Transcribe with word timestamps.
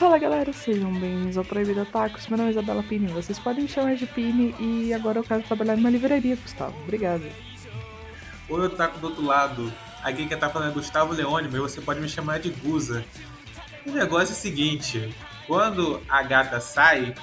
Fala 0.00 0.16
galera, 0.16 0.50
sejam 0.50 0.90
bem-vindos 0.94 1.36
ao 1.36 1.44
Proibido 1.44 1.84
Tacos. 1.84 2.26
Meu 2.26 2.38
nome 2.38 2.48
é 2.48 2.52
Isabela 2.52 2.82
Pini, 2.82 3.06
vocês 3.08 3.38
podem 3.38 3.64
me 3.64 3.68
chamar 3.68 3.96
de 3.96 4.06
Pini 4.06 4.54
e 4.58 4.94
agora 4.94 5.18
eu 5.18 5.22
quero 5.22 5.42
trabalhar 5.42 5.76
numa 5.76 5.90
livraria, 5.90 6.36
Gustavo. 6.36 6.74
Obrigado. 6.84 7.30
Oi, 8.48 8.60
Otaku 8.64 8.98
do 8.98 9.08
outro 9.08 9.22
lado. 9.22 9.70
Aqui 10.02 10.24
quem 10.24 10.38
tá 10.38 10.48
falando 10.48 10.70
é 10.70 10.72
Gustavo 10.72 11.12
Leone, 11.12 11.50
mas 11.52 11.60
você 11.60 11.82
pode 11.82 12.00
me 12.00 12.08
chamar 12.08 12.38
de 12.38 12.48
Guza. 12.48 13.04
O 13.86 13.90
negócio 13.90 14.32
é 14.32 14.32
o 14.32 14.40
seguinte: 14.40 15.14
quando 15.46 16.00
a 16.08 16.22
gata 16.22 16.60
sai, 16.60 17.14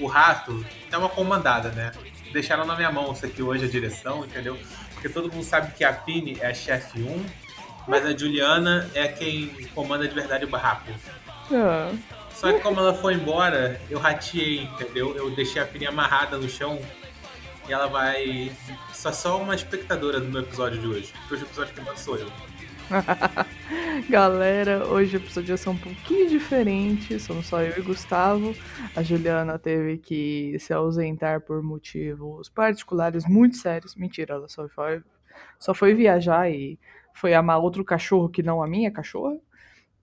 o 0.00 0.08
rato 0.08 0.66
é 0.90 0.98
uma 0.98 1.08
comandada, 1.08 1.68
né? 1.70 1.92
Deixaram 2.32 2.66
na 2.66 2.74
minha 2.74 2.90
mão 2.90 3.12
isso 3.12 3.24
aqui 3.24 3.40
hoje 3.40 3.66
a 3.66 3.68
direção, 3.68 4.24
entendeu? 4.24 4.58
Porque 4.94 5.08
todo 5.08 5.32
mundo 5.32 5.44
sabe 5.44 5.74
que 5.74 5.84
a 5.84 5.92
Pini 5.92 6.38
é 6.40 6.48
a 6.48 6.54
chefe 6.54 7.04
1, 7.04 7.24
mas 7.86 8.04
a 8.04 8.16
Juliana 8.16 8.90
é 8.94 9.06
quem 9.06 9.46
comanda 9.76 10.08
de 10.08 10.14
verdade 10.14 10.44
o 10.44 10.48
barraco. 10.48 10.90
Ah, 11.52 11.92
Só 12.32 12.52
que 12.52 12.60
como 12.60 12.80
ela 12.80 12.94
foi 12.94 13.14
embora, 13.14 13.80
eu 13.90 13.98
rateei, 13.98 14.62
entendeu? 14.64 15.16
Eu 15.16 15.30
deixei 15.30 15.60
a 15.60 15.66
Pini 15.66 15.86
amarrada 15.86 16.38
no 16.38 16.48
chão 16.48 16.80
e 17.68 17.72
ela 17.72 17.86
vai. 17.86 18.52
Só 18.92 19.12
só 19.12 19.40
uma 19.40 19.54
espectadora 19.54 20.20
do 20.20 20.28
meu 20.28 20.42
episódio 20.42 20.80
de 20.80 20.86
hoje. 20.86 21.12
Porque 21.12 21.34
hoje 21.34 21.44
o 21.44 21.46
episódio 21.46 21.74
que 21.74 21.80
manda 21.80 21.96
sou 21.96 22.16
eu. 22.16 22.28
galera, 24.08 24.84
hoje 24.86 25.16
o 25.16 25.18
episódio 25.18 25.56
ser 25.56 25.68
um 25.68 25.76
pouquinho 25.76 26.28
diferente. 26.28 27.18
Somos 27.20 27.46
só 27.46 27.60
eu 27.62 27.78
e 27.78 27.82
Gustavo. 27.82 28.54
A 28.96 29.02
Juliana 29.02 29.58
teve 29.58 29.98
que 29.98 30.56
se 30.58 30.72
ausentar 30.72 31.40
por 31.40 31.62
motivos 31.62 32.48
particulares 32.48 33.24
muito 33.26 33.56
sérios. 33.56 33.94
Mentira, 33.94 34.34
ela 34.34 34.48
só 34.48 34.68
foi, 34.68 35.02
só 35.58 35.72
foi 35.72 35.94
viajar 35.94 36.50
e 36.50 36.78
foi 37.14 37.34
amar 37.34 37.58
outro 37.58 37.84
cachorro 37.84 38.28
que 38.28 38.42
não 38.42 38.62
a 38.62 38.66
minha 38.66 38.90
cachorra. 38.90 39.36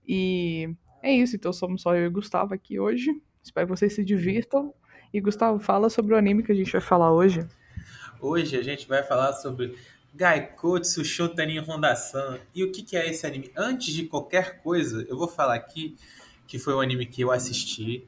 E 0.06 0.74
é 1.02 1.12
isso, 1.14 1.36
então 1.36 1.52
somos 1.52 1.82
só 1.82 1.94
eu 1.94 2.06
e 2.06 2.10
Gustavo 2.10 2.54
aqui 2.54 2.78
hoje. 2.78 3.10
Espero 3.42 3.66
que 3.66 3.76
vocês 3.76 3.92
se 3.94 4.04
divirtam. 4.04 4.72
E 5.12 5.20
Gustavo, 5.20 5.58
fala 5.58 5.88
sobre 5.88 6.14
o 6.14 6.16
anime 6.16 6.42
que 6.42 6.52
a 6.52 6.54
gente 6.54 6.70
vai 6.72 6.80
falar 6.80 7.12
hoje. 7.12 7.46
Hoje 8.20 8.56
a 8.56 8.62
gente 8.62 8.86
vai 8.88 9.02
falar 9.02 9.32
sobre 9.34 9.74
Gaikotsu 10.14 11.04
Shotanin 11.04 11.60
Honda-san. 11.60 12.38
E 12.54 12.62
o 12.64 12.70
que, 12.72 12.82
que 12.82 12.96
é 12.96 13.08
esse 13.08 13.26
anime? 13.26 13.50
Antes 13.56 13.94
de 13.94 14.04
qualquer 14.06 14.60
coisa, 14.62 15.06
eu 15.08 15.16
vou 15.16 15.28
falar 15.28 15.54
aqui 15.54 15.96
que 16.46 16.58
foi 16.58 16.74
um 16.74 16.80
anime 16.80 17.06
que 17.06 17.22
eu 17.22 17.30
assisti 17.30 18.06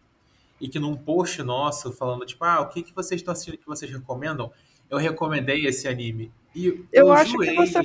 e 0.60 0.68
que 0.68 0.78
num 0.78 0.94
post 0.96 1.42
nosso 1.42 1.92
falando, 1.92 2.26
tipo, 2.26 2.44
ah, 2.44 2.60
o 2.60 2.68
que, 2.68 2.82
que 2.82 2.94
vocês 2.94 3.20
estão 3.20 3.32
assistindo 3.32 3.56
que 3.56 3.66
vocês 3.66 3.90
recomendam? 3.90 4.52
Eu 4.90 4.98
recomendei 4.98 5.64
esse 5.66 5.86
anime. 5.88 6.30
E 6.54 6.66
eu, 6.66 6.84
Eu 6.92 7.12
acho 7.12 7.38
que 7.38 7.54
você- 7.54 7.78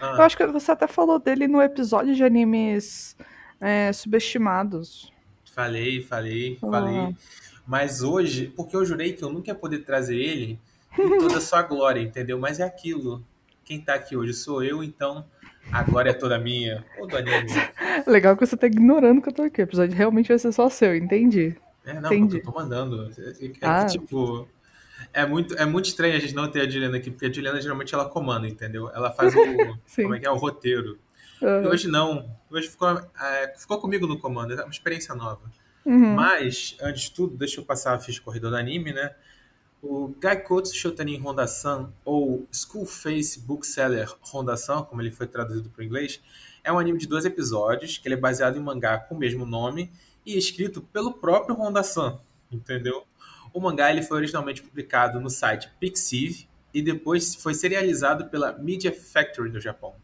Ah, 0.00 0.14
Eu 0.16 0.22
acho 0.22 0.36
que 0.36 0.46
você 0.46 0.70
até 0.72 0.86
falou 0.86 1.18
dele 1.18 1.48
no 1.48 1.60
episódio 1.62 2.14
de 2.14 2.22
animes 2.22 3.16
é, 3.60 3.92
subestimados. 3.92 5.12
Falei, 5.52 6.02
falei, 6.02 6.58
Ah. 6.62 6.70
falei. 6.70 7.16
Mas 7.66 8.02
hoje, 8.02 8.52
porque 8.56 8.74
eu 8.74 8.84
jurei 8.84 9.12
que 9.12 9.22
eu 9.22 9.30
nunca 9.30 9.50
ia 9.50 9.54
poder 9.54 9.80
trazer 9.80 10.16
ele 10.16 10.58
em 10.98 11.18
toda 11.18 11.36
a 11.38 11.40
sua 11.40 11.62
glória, 11.62 12.00
entendeu? 12.00 12.38
Mas 12.38 12.60
é 12.60 12.64
aquilo. 12.64 13.22
Quem 13.64 13.80
tá 13.80 13.94
aqui 13.94 14.16
hoje 14.16 14.32
sou 14.32 14.62
eu, 14.64 14.82
então 14.82 15.24
a 15.70 15.82
glória 15.82 16.10
é 16.10 16.14
toda 16.14 16.38
minha. 16.38 16.84
Do 16.98 17.16
anime. 17.16 17.50
Legal 18.06 18.36
que 18.36 18.46
você 18.46 18.56
tá 18.56 18.66
ignorando 18.66 19.20
que 19.20 19.28
eu 19.28 19.32
tô 19.34 19.42
aqui. 19.42 19.60
O 19.60 19.64
episódio 19.64 19.94
realmente 19.94 20.28
vai 20.28 20.38
ser 20.38 20.50
só 20.52 20.70
seu, 20.70 20.96
entendi. 20.96 21.54
É, 21.84 21.94
não, 21.94 22.12
Entendi. 22.12 22.36
eu 22.38 22.42
tô 22.42 22.52
mandando. 22.52 23.10
É, 23.18 23.30
é 23.44 23.48
que, 23.48 23.58
Ah. 23.62 23.84
tipo. 23.86 24.48
É 25.12 25.24
muito, 25.24 25.54
é 25.56 25.64
muito 25.64 25.86
estranho 25.86 26.16
a 26.16 26.18
gente 26.18 26.34
não 26.34 26.50
ter 26.50 26.60
a 26.62 26.68
Juliana 26.68 26.96
aqui, 26.96 27.10
porque 27.10 27.26
a 27.26 27.32
Juliana 27.32 27.60
geralmente 27.62 27.94
ela 27.94 28.08
comanda, 28.08 28.48
entendeu? 28.48 28.90
Ela 28.94 29.10
faz 29.10 29.34
o. 29.34 29.38
Como 29.96 30.14
é 30.14 30.18
que 30.20 30.26
é? 30.26 30.30
O 30.30 30.36
roteiro. 30.36 30.98
E 31.40 31.44
Ah, 31.46 31.68
hoje 31.68 31.88
não. 31.88 32.28
Hoje 32.50 32.68
ficou, 32.68 32.88
é, 32.88 33.54
ficou 33.56 33.78
comigo 33.78 34.06
no 34.06 34.18
comando. 34.18 34.52
É 34.52 34.62
uma 34.62 34.70
experiência 34.70 35.14
nova. 35.14 35.50
uhum. 35.84 36.14
Mas, 36.14 36.76
antes 36.80 37.04
de 37.04 37.12
tudo, 37.12 37.36
deixa 37.36 37.60
eu 37.60 37.64
passar 37.64 37.94
a 37.94 37.98
ficha 37.98 38.20
corredor 38.20 38.50
do 38.50 38.56
anime, 38.56 38.92
né? 38.92 39.14
O 39.80 40.08
Gaikotsu 40.18 40.74
Shotanin 40.74 41.18
Honda-san, 41.20 41.92
ou 42.04 42.46
School 42.52 42.84
Face 42.84 43.38
Bookseller 43.40 44.12
Honda-san, 44.32 44.82
como 44.82 45.00
ele 45.00 45.10
foi 45.12 45.26
traduzido 45.26 45.70
para 45.70 45.82
o 45.82 45.84
inglês, 45.84 46.20
é 46.64 46.72
um 46.72 46.78
anime 46.78 46.98
de 46.98 47.06
dois 47.06 47.24
episódios, 47.24 47.96
que 47.96 48.08
ele 48.08 48.14
é 48.14 48.18
baseado 48.18 48.56
em 48.56 48.60
mangá 48.60 48.98
com 48.98 49.14
o 49.14 49.18
mesmo 49.18 49.46
nome 49.46 49.92
e 50.26 50.36
escrito 50.36 50.82
pelo 50.82 51.12
próprio 51.12 51.54
Honda-san, 51.54 52.18
entendeu? 52.50 53.04
O 53.52 53.60
mangá 53.60 53.90
ele 53.90 54.02
foi 54.02 54.16
originalmente 54.18 54.62
publicado 54.62 55.20
no 55.20 55.30
site 55.30 55.70
Pixiv 55.78 56.48
e 56.74 56.82
depois 56.82 57.36
foi 57.36 57.54
serializado 57.54 58.26
pela 58.26 58.52
Media 58.52 58.92
Factory 58.92 59.48
do 59.48 59.60
Japão. 59.60 59.94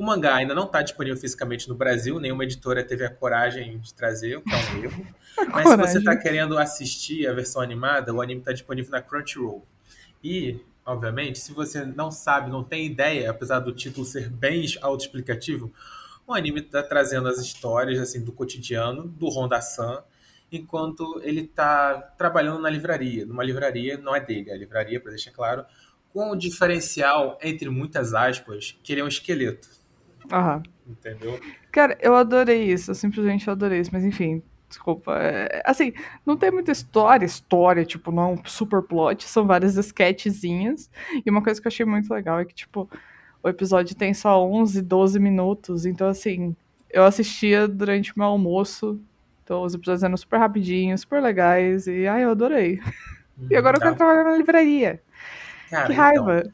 O 0.00 0.02
mangá 0.02 0.36
ainda 0.36 0.54
não 0.54 0.64
está 0.64 0.80
disponível 0.80 1.20
fisicamente 1.20 1.68
no 1.68 1.74
Brasil, 1.74 2.18
nenhuma 2.18 2.44
editora 2.44 2.82
teve 2.82 3.04
a 3.04 3.10
coragem 3.10 3.78
de 3.80 3.92
trazer, 3.92 4.38
o 4.38 4.40
que 4.40 4.50
é 4.50 4.56
um 4.56 4.82
erro. 4.82 5.06
Mas 5.52 5.68
se 5.68 5.76
você 5.76 5.98
está 5.98 6.16
querendo 6.16 6.56
assistir 6.56 7.26
a 7.26 7.34
versão 7.34 7.60
animada, 7.60 8.10
o 8.10 8.22
anime 8.22 8.40
está 8.40 8.50
disponível 8.50 8.90
na 8.92 9.02
Crunchyroll. 9.02 9.62
E, 10.24 10.58
obviamente, 10.86 11.38
se 11.38 11.52
você 11.52 11.84
não 11.84 12.10
sabe, 12.10 12.50
não 12.50 12.64
tem 12.64 12.86
ideia, 12.86 13.30
apesar 13.30 13.58
do 13.58 13.74
título 13.74 14.06
ser 14.06 14.30
bem 14.30 14.64
autoexplicativo, 14.80 15.70
o 16.26 16.32
anime 16.32 16.60
está 16.60 16.82
trazendo 16.82 17.28
as 17.28 17.36
histórias 17.36 18.00
assim 18.00 18.24
do 18.24 18.32
cotidiano 18.32 19.06
do 19.06 19.28
Honda-san, 19.28 20.02
enquanto 20.50 21.20
ele 21.22 21.42
está 21.42 21.92
trabalhando 22.16 22.62
na 22.62 22.70
livraria. 22.70 23.26
Numa 23.26 23.44
livraria, 23.44 23.98
não 23.98 24.16
é 24.16 24.20
dele, 24.20 24.48
é 24.48 24.54
a 24.54 24.56
livraria, 24.56 24.98
para 24.98 25.10
deixar 25.10 25.30
claro, 25.30 25.66
com 26.10 26.30
o 26.30 26.36
diferencial, 26.36 27.38
entre 27.42 27.68
muitas 27.68 28.14
aspas, 28.14 28.78
que 28.82 28.94
ele 28.94 29.02
é 29.02 29.04
um 29.04 29.08
esqueleto, 29.08 29.79
Aham. 30.32 30.62
entendeu? 30.86 31.38
Cara, 31.72 31.96
eu 32.00 32.14
adorei 32.16 32.64
isso. 32.64 32.90
Eu 32.90 32.94
simplesmente 32.94 33.48
adorei 33.48 33.80
isso. 33.80 33.90
Mas 33.92 34.04
enfim, 34.04 34.42
desculpa. 34.68 35.16
É, 35.18 35.62
assim, 35.64 35.92
não 36.26 36.36
tem 36.36 36.50
muita 36.50 36.72
história, 36.72 37.24
história, 37.24 37.84
tipo, 37.84 38.10
não 38.12 38.22
é 38.22 38.26
um 38.34 38.44
super 38.44 38.82
plot. 38.82 39.24
São 39.28 39.46
várias 39.46 39.76
sketchzinhas. 39.76 40.90
E 41.24 41.30
uma 41.30 41.42
coisa 41.42 41.60
que 41.60 41.66
eu 41.66 41.70
achei 41.70 41.86
muito 41.86 42.12
legal 42.12 42.38
é 42.40 42.44
que, 42.44 42.54
tipo, 42.54 42.88
o 43.42 43.48
episódio 43.48 43.94
tem 43.96 44.12
só 44.14 44.44
11, 44.44 44.82
12 44.82 45.18
minutos. 45.18 45.86
Então, 45.86 46.08
assim, 46.08 46.54
eu 46.90 47.04
assistia 47.04 47.66
durante 47.68 48.10
o 48.12 48.18
meu 48.18 48.26
almoço. 48.28 49.00
Então, 49.44 49.62
os 49.62 49.74
episódios 49.74 50.02
eram 50.04 50.16
super 50.16 50.38
rapidinhos, 50.38 51.00
super 51.02 51.20
legais. 51.22 51.86
E, 51.86 52.06
ai, 52.06 52.24
eu 52.24 52.30
adorei. 52.30 52.80
E 53.50 53.56
agora 53.56 53.76
eu 53.76 53.80
Tá. 53.80 53.86
quero 53.86 53.96
trabalhar 53.96 54.24
na 54.24 54.36
livraria. 54.36 55.00
Cara, 55.70 55.86
que 55.86 55.92
então, 55.92 56.04
raiva. 56.04 56.52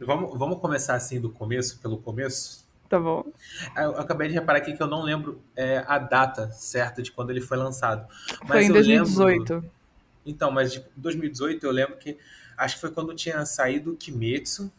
vamos, 0.00 0.38
vamos 0.38 0.58
começar 0.60 0.94
assim 0.94 1.20
do 1.20 1.28
começo, 1.30 1.78
pelo 1.80 1.98
começo. 1.98 2.64
Tá 2.92 3.00
bom. 3.00 3.24
Eu 3.74 3.98
acabei 3.98 4.28
de 4.28 4.34
reparar 4.34 4.58
aqui 4.58 4.74
que 4.76 4.82
eu 4.82 4.86
não 4.86 5.00
lembro 5.00 5.40
é, 5.56 5.82
a 5.88 5.96
data 5.96 6.50
certa 6.50 7.00
de 7.00 7.10
quando 7.10 7.30
ele 7.30 7.40
foi 7.40 7.56
lançado. 7.56 8.06
Mas 8.42 8.48
Foi 8.48 8.64
em 8.64 8.66
eu 8.66 8.72
2018. 8.74 9.54
Lembro... 9.54 9.70
Então, 10.26 10.50
mas 10.50 10.74
tipo, 10.74 10.90
em 10.94 11.00
2018 11.00 11.64
eu 11.64 11.72
lembro 11.72 11.96
que 11.96 12.18
acho 12.54 12.74
que 12.74 12.82
foi 12.82 12.90
quando 12.90 13.14
tinha 13.14 13.46
saído 13.46 13.96
Kimetsu, 13.96 14.70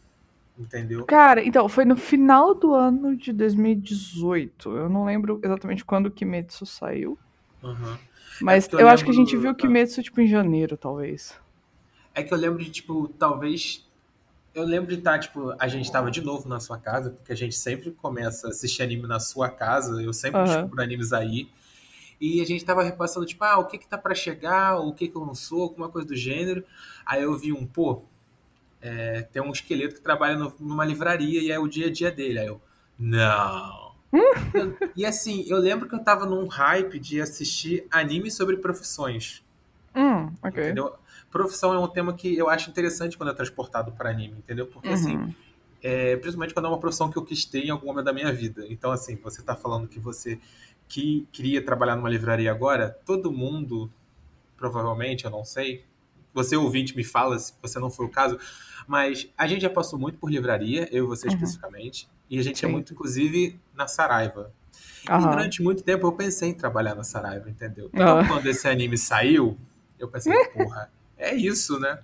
entendeu? 0.56 1.04
Cara, 1.06 1.44
então, 1.44 1.68
foi 1.68 1.84
no 1.84 1.96
final 1.96 2.54
do 2.54 2.72
ano 2.72 3.16
de 3.16 3.32
2018. 3.32 4.70
Eu 4.76 4.88
não 4.88 5.04
lembro 5.04 5.40
exatamente 5.42 5.84
quando 5.84 6.06
o 6.06 6.10
Kimetsu 6.12 6.64
saiu. 6.64 7.18
Uhum. 7.64 7.96
Mas 8.40 8.68
porque 8.68 8.80
eu, 8.80 8.86
eu 8.86 8.92
acho 8.94 9.02
que 9.04 9.10
a 9.10 9.12
lembro- 9.12 9.26
gente 9.28 9.36
viu 9.36 9.50
o 9.50 9.54
Kimetsu, 9.56 10.04
tipo, 10.04 10.20
em 10.20 10.28
janeiro, 10.28 10.76
talvez. 10.76 11.34
É 12.14 12.22
que 12.22 12.32
eu 12.32 12.38
lembro 12.38 12.62
de, 12.62 12.70
tipo, 12.70 13.08
talvez. 13.18 13.83
Eu 14.54 14.64
lembro 14.64 14.90
de 14.92 14.98
estar, 14.98 15.18
tipo, 15.18 15.52
a 15.58 15.66
gente 15.66 15.84
estava 15.84 16.10
de 16.10 16.20
novo 16.22 16.48
na 16.48 16.60
sua 16.60 16.78
casa, 16.78 17.10
porque 17.10 17.32
a 17.32 17.36
gente 17.36 17.56
sempre 17.56 17.90
começa 17.90 18.46
a 18.46 18.50
assistir 18.50 18.82
anime 18.82 19.06
na 19.08 19.18
sua 19.18 19.48
casa, 19.50 20.00
eu 20.00 20.12
sempre 20.12 20.40
Aham. 20.40 20.46
descubro 20.46 20.80
animes 20.82 21.12
aí. 21.12 21.48
E 22.20 22.40
a 22.40 22.46
gente 22.46 22.64
tava 22.64 22.82
repassando, 22.82 23.26
tipo, 23.26 23.42
ah, 23.42 23.58
o 23.58 23.66
que 23.66 23.76
que 23.78 23.86
tá 23.88 23.98
pra 23.98 24.14
chegar, 24.14 24.78
o 24.78 24.92
que 24.94 25.08
que 25.08 25.18
lançou, 25.18 25.62
alguma 25.62 25.88
coisa 25.88 26.06
do 26.06 26.14
gênero. 26.14 26.64
Aí 27.04 27.22
eu 27.22 27.36
vi 27.36 27.52
um, 27.52 27.66
pô, 27.66 28.04
é, 28.80 29.22
tem 29.22 29.42
um 29.42 29.50
esqueleto 29.50 29.96
que 29.96 30.00
trabalha 30.00 30.36
no- 30.38 30.54
numa 30.60 30.84
livraria 30.84 31.42
e 31.42 31.50
é 31.50 31.58
o 31.58 31.66
dia 31.66 31.88
a 31.88 31.90
dia 31.92 32.10
dele. 32.12 32.38
Aí 32.38 32.46
eu, 32.46 32.60
não. 32.98 33.92
Eu- 34.54 34.76
e 34.94 35.04
assim, 35.04 35.44
eu 35.48 35.58
lembro 35.58 35.88
que 35.88 35.94
eu 35.96 36.04
tava 36.04 36.24
num 36.24 36.46
hype 36.46 37.00
de 37.00 37.20
assistir 37.20 37.86
anime 37.90 38.30
sobre 38.30 38.56
profissões. 38.58 39.42
Hum, 39.96 40.32
ok. 40.42 40.62
Entendeu? 40.62 40.94
Profissão 41.34 41.74
é 41.74 41.78
um 41.80 41.88
tema 41.88 42.14
que 42.14 42.38
eu 42.38 42.48
acho 42.48 42.70
interessante 42.70 43.18
quando 43.18 43.30
é 43.30 43.34
transportado 43.34 43.90
para 43.90 44.08
anime, 44.08 44.38
entendeu? 44.38 44.68
Porque 44.68 44.92
assim, 44.92 45.16
Uhum. 45.16 45.34
é, 45.82 46.14
principalmente 46.14 46.54
quando 46.54 46.66
é 46.66 46.68
uma 46.68 46.78
profissão 46.78 47.10
que 47.10 47.16
eu 47.18 47.24
quis 47.24 47.44
ter 47.44 47.64
em 47.64 47.70
algum 47.70 47.86
momento 47.86 48.04
da 48.04 48.12
minha 48.12 48.32
vida. 48.32 48.64
Então, 48.68 48.92
assim, 48.92 49.16
você 49.16 49.42
tá 49.42 49.56
falando 49.56 49.88
que 49.88 49.98
você 49.98 50.38
que 50.86 51.26
queria 51.32 51.60
trabalhar 51.60 51.96
numa 51.96 52.08
livraria 52.08 52.52
agora, 52.52 52.96
todo 53.04 53.32
mundo, 53.32 53.90
provavelmente, 54.56 55.24
eu 55.24 55.30
não 55.32 55.44
sei, 55.44 55.84
você 56.32 56.56
ouvinte 56.56 56.96
me 56.96 57.02
fala 57.02 57.36
se 57.36 57.52
você 57.60 57.80
não 57.80 57.90
foi 57.90 58.06
o 58.06 58.10
caso, 58.10 58.38
mas 58.86 59.28
a 59.36 59.48
gente 59.48 59.62
já 59.62 59.70
passou 59.70 59.98
muito 59.98 60.18
por 60.18 60.30
livraria, 60.30 60.88
eu 60.92 61.02
e 61.02 61.06
você 61.08 61.26
Uhum. 61.26 61.34
especificamente, 61.34 62.08
e 62.30 62.38
a 62.38 62.42
gente 62.44 62.64
é 62.64 62.68
Sim. 62.68 62.74
muito, 62.74 62.92
inclusive, 62.92 63.58
na 63.74 63.88
Saraiva. 63.88 64.52
E 65.02 65.10
Aham. 65.10 65.30
durante 65.30 65.62
muito 65.64 65.82
tempo 65.82 66.06
eu 66.06 66.12
pensei 66.12 66.50
em 66.50 66.54
trabalhar 66.54 66.94
na 66.94 67.02
Saraiva, 67.02 67.50
entendeu? 67.50 67.90
Então, 67.92 68.20
Ah. 68.20 68.24
quando 68.28 68.46
esse 68.46 68.68
anime 68.68 68.96
saiu, 68.96 69.58
eu 69.98 70.06
pensei, 70.06 70.32
porra, 70.54 70.92
é 71.24 71.34
isso, 71.34 71.78
né? 71.78 71.98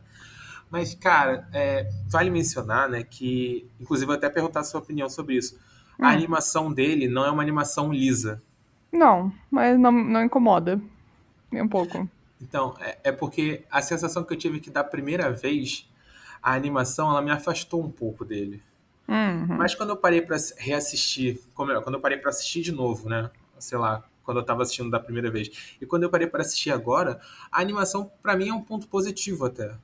Mas, 0.71 0.95
cara, 0.95 1.49
é, 1.53 1.91
vale 2.09 2.31
mencionar, 2.31 2.89
né, 2.89 3.03
que, 3.03 3.69
inclusive, 3.81 4.11
eu 4.11 4.15
até 4.17 4.29
perguntar 4.31 4.61
a 4.61 4.65
sua 4.65 4.81
opinião 4.81 5.09
sobre 5.09 5.35
isso. 5.37 5.59
A 6.01 6.07
Hum. 6.09 6.11
animação 6.13 6.73
dele 6.73 7.09
não 7.09 7.25
é 7.25 7.31
uma 7.31 7.43
animação 7.43 7.93
lisa. 7.93 8.41
Não, 8.93 9.33
mas 9.51 9.79
não, 9.79 9.91
não 9.93 10.23
incomoda. 10.25 10.81
Um 11.53 11.69
pouco. 11.69 12.09
Então, 12.41 12.75
é, 12.81 12.99
é 13.05 13.13
porque 13.13 13.65
a 13.71 13.83
sensação 13.83 14.23
que 14.25 14.33
eu 14.33 14.37
tive 14.39 14.61
que 14.61 14.71
da 14.71 14.83
primeira 14.85 15.31
vez, 15.31 15.89
a 16.43 16.55
animação, 16.55 17.11
ela 17.11 17.21
me 17.21 17.31
afastou 17.31 17.85
um 17.85 17.91
pouco 17.91 18.25
dele. 18.25 18.63
Uhum. 19.09 19.57
Mas 19.59 19.75
quando 19.75 19.91
eu 19.91 19.97
parei 19.97 20.23
pra 20.23 20.37
reassistir, 20.57 21.41
como 21.53 21.69
melhor, 21.69 21.83
quando 21.83 21.97
eu 21.97 22.01
parei 22.01 22.17
pra 22.17 22.31
assistir 22.31 22.63
de 22.63 22.71
novo, 22.73 23.09
né? 23.09 23.29
Sei 23.59 23.77
lá, 23.77 24.05
quando 24.31 24.39
eu 24.39 24.45
tava 24.45 24.63
assistindo 24.63 24.91
da 24.91 25.01
primeira 25.01 25.31
vez. 25.31 25.77
E 25.81 25.87
quando 25.87 26.05
eu 26.05 26.11
parei 26.11 26.27
pra 26.29 26.41
assistir 26.43 26.71
agora, 26.71 27.21
a 27.51 27.61
animação 27.61 28.11
pra 28.23 28.37
mim 28.37 28.49
é 28.49 28.55
um 28.55 28.63
ponto 28.63 28.87
positivo 28.87 29.45
até. 29.47 29.75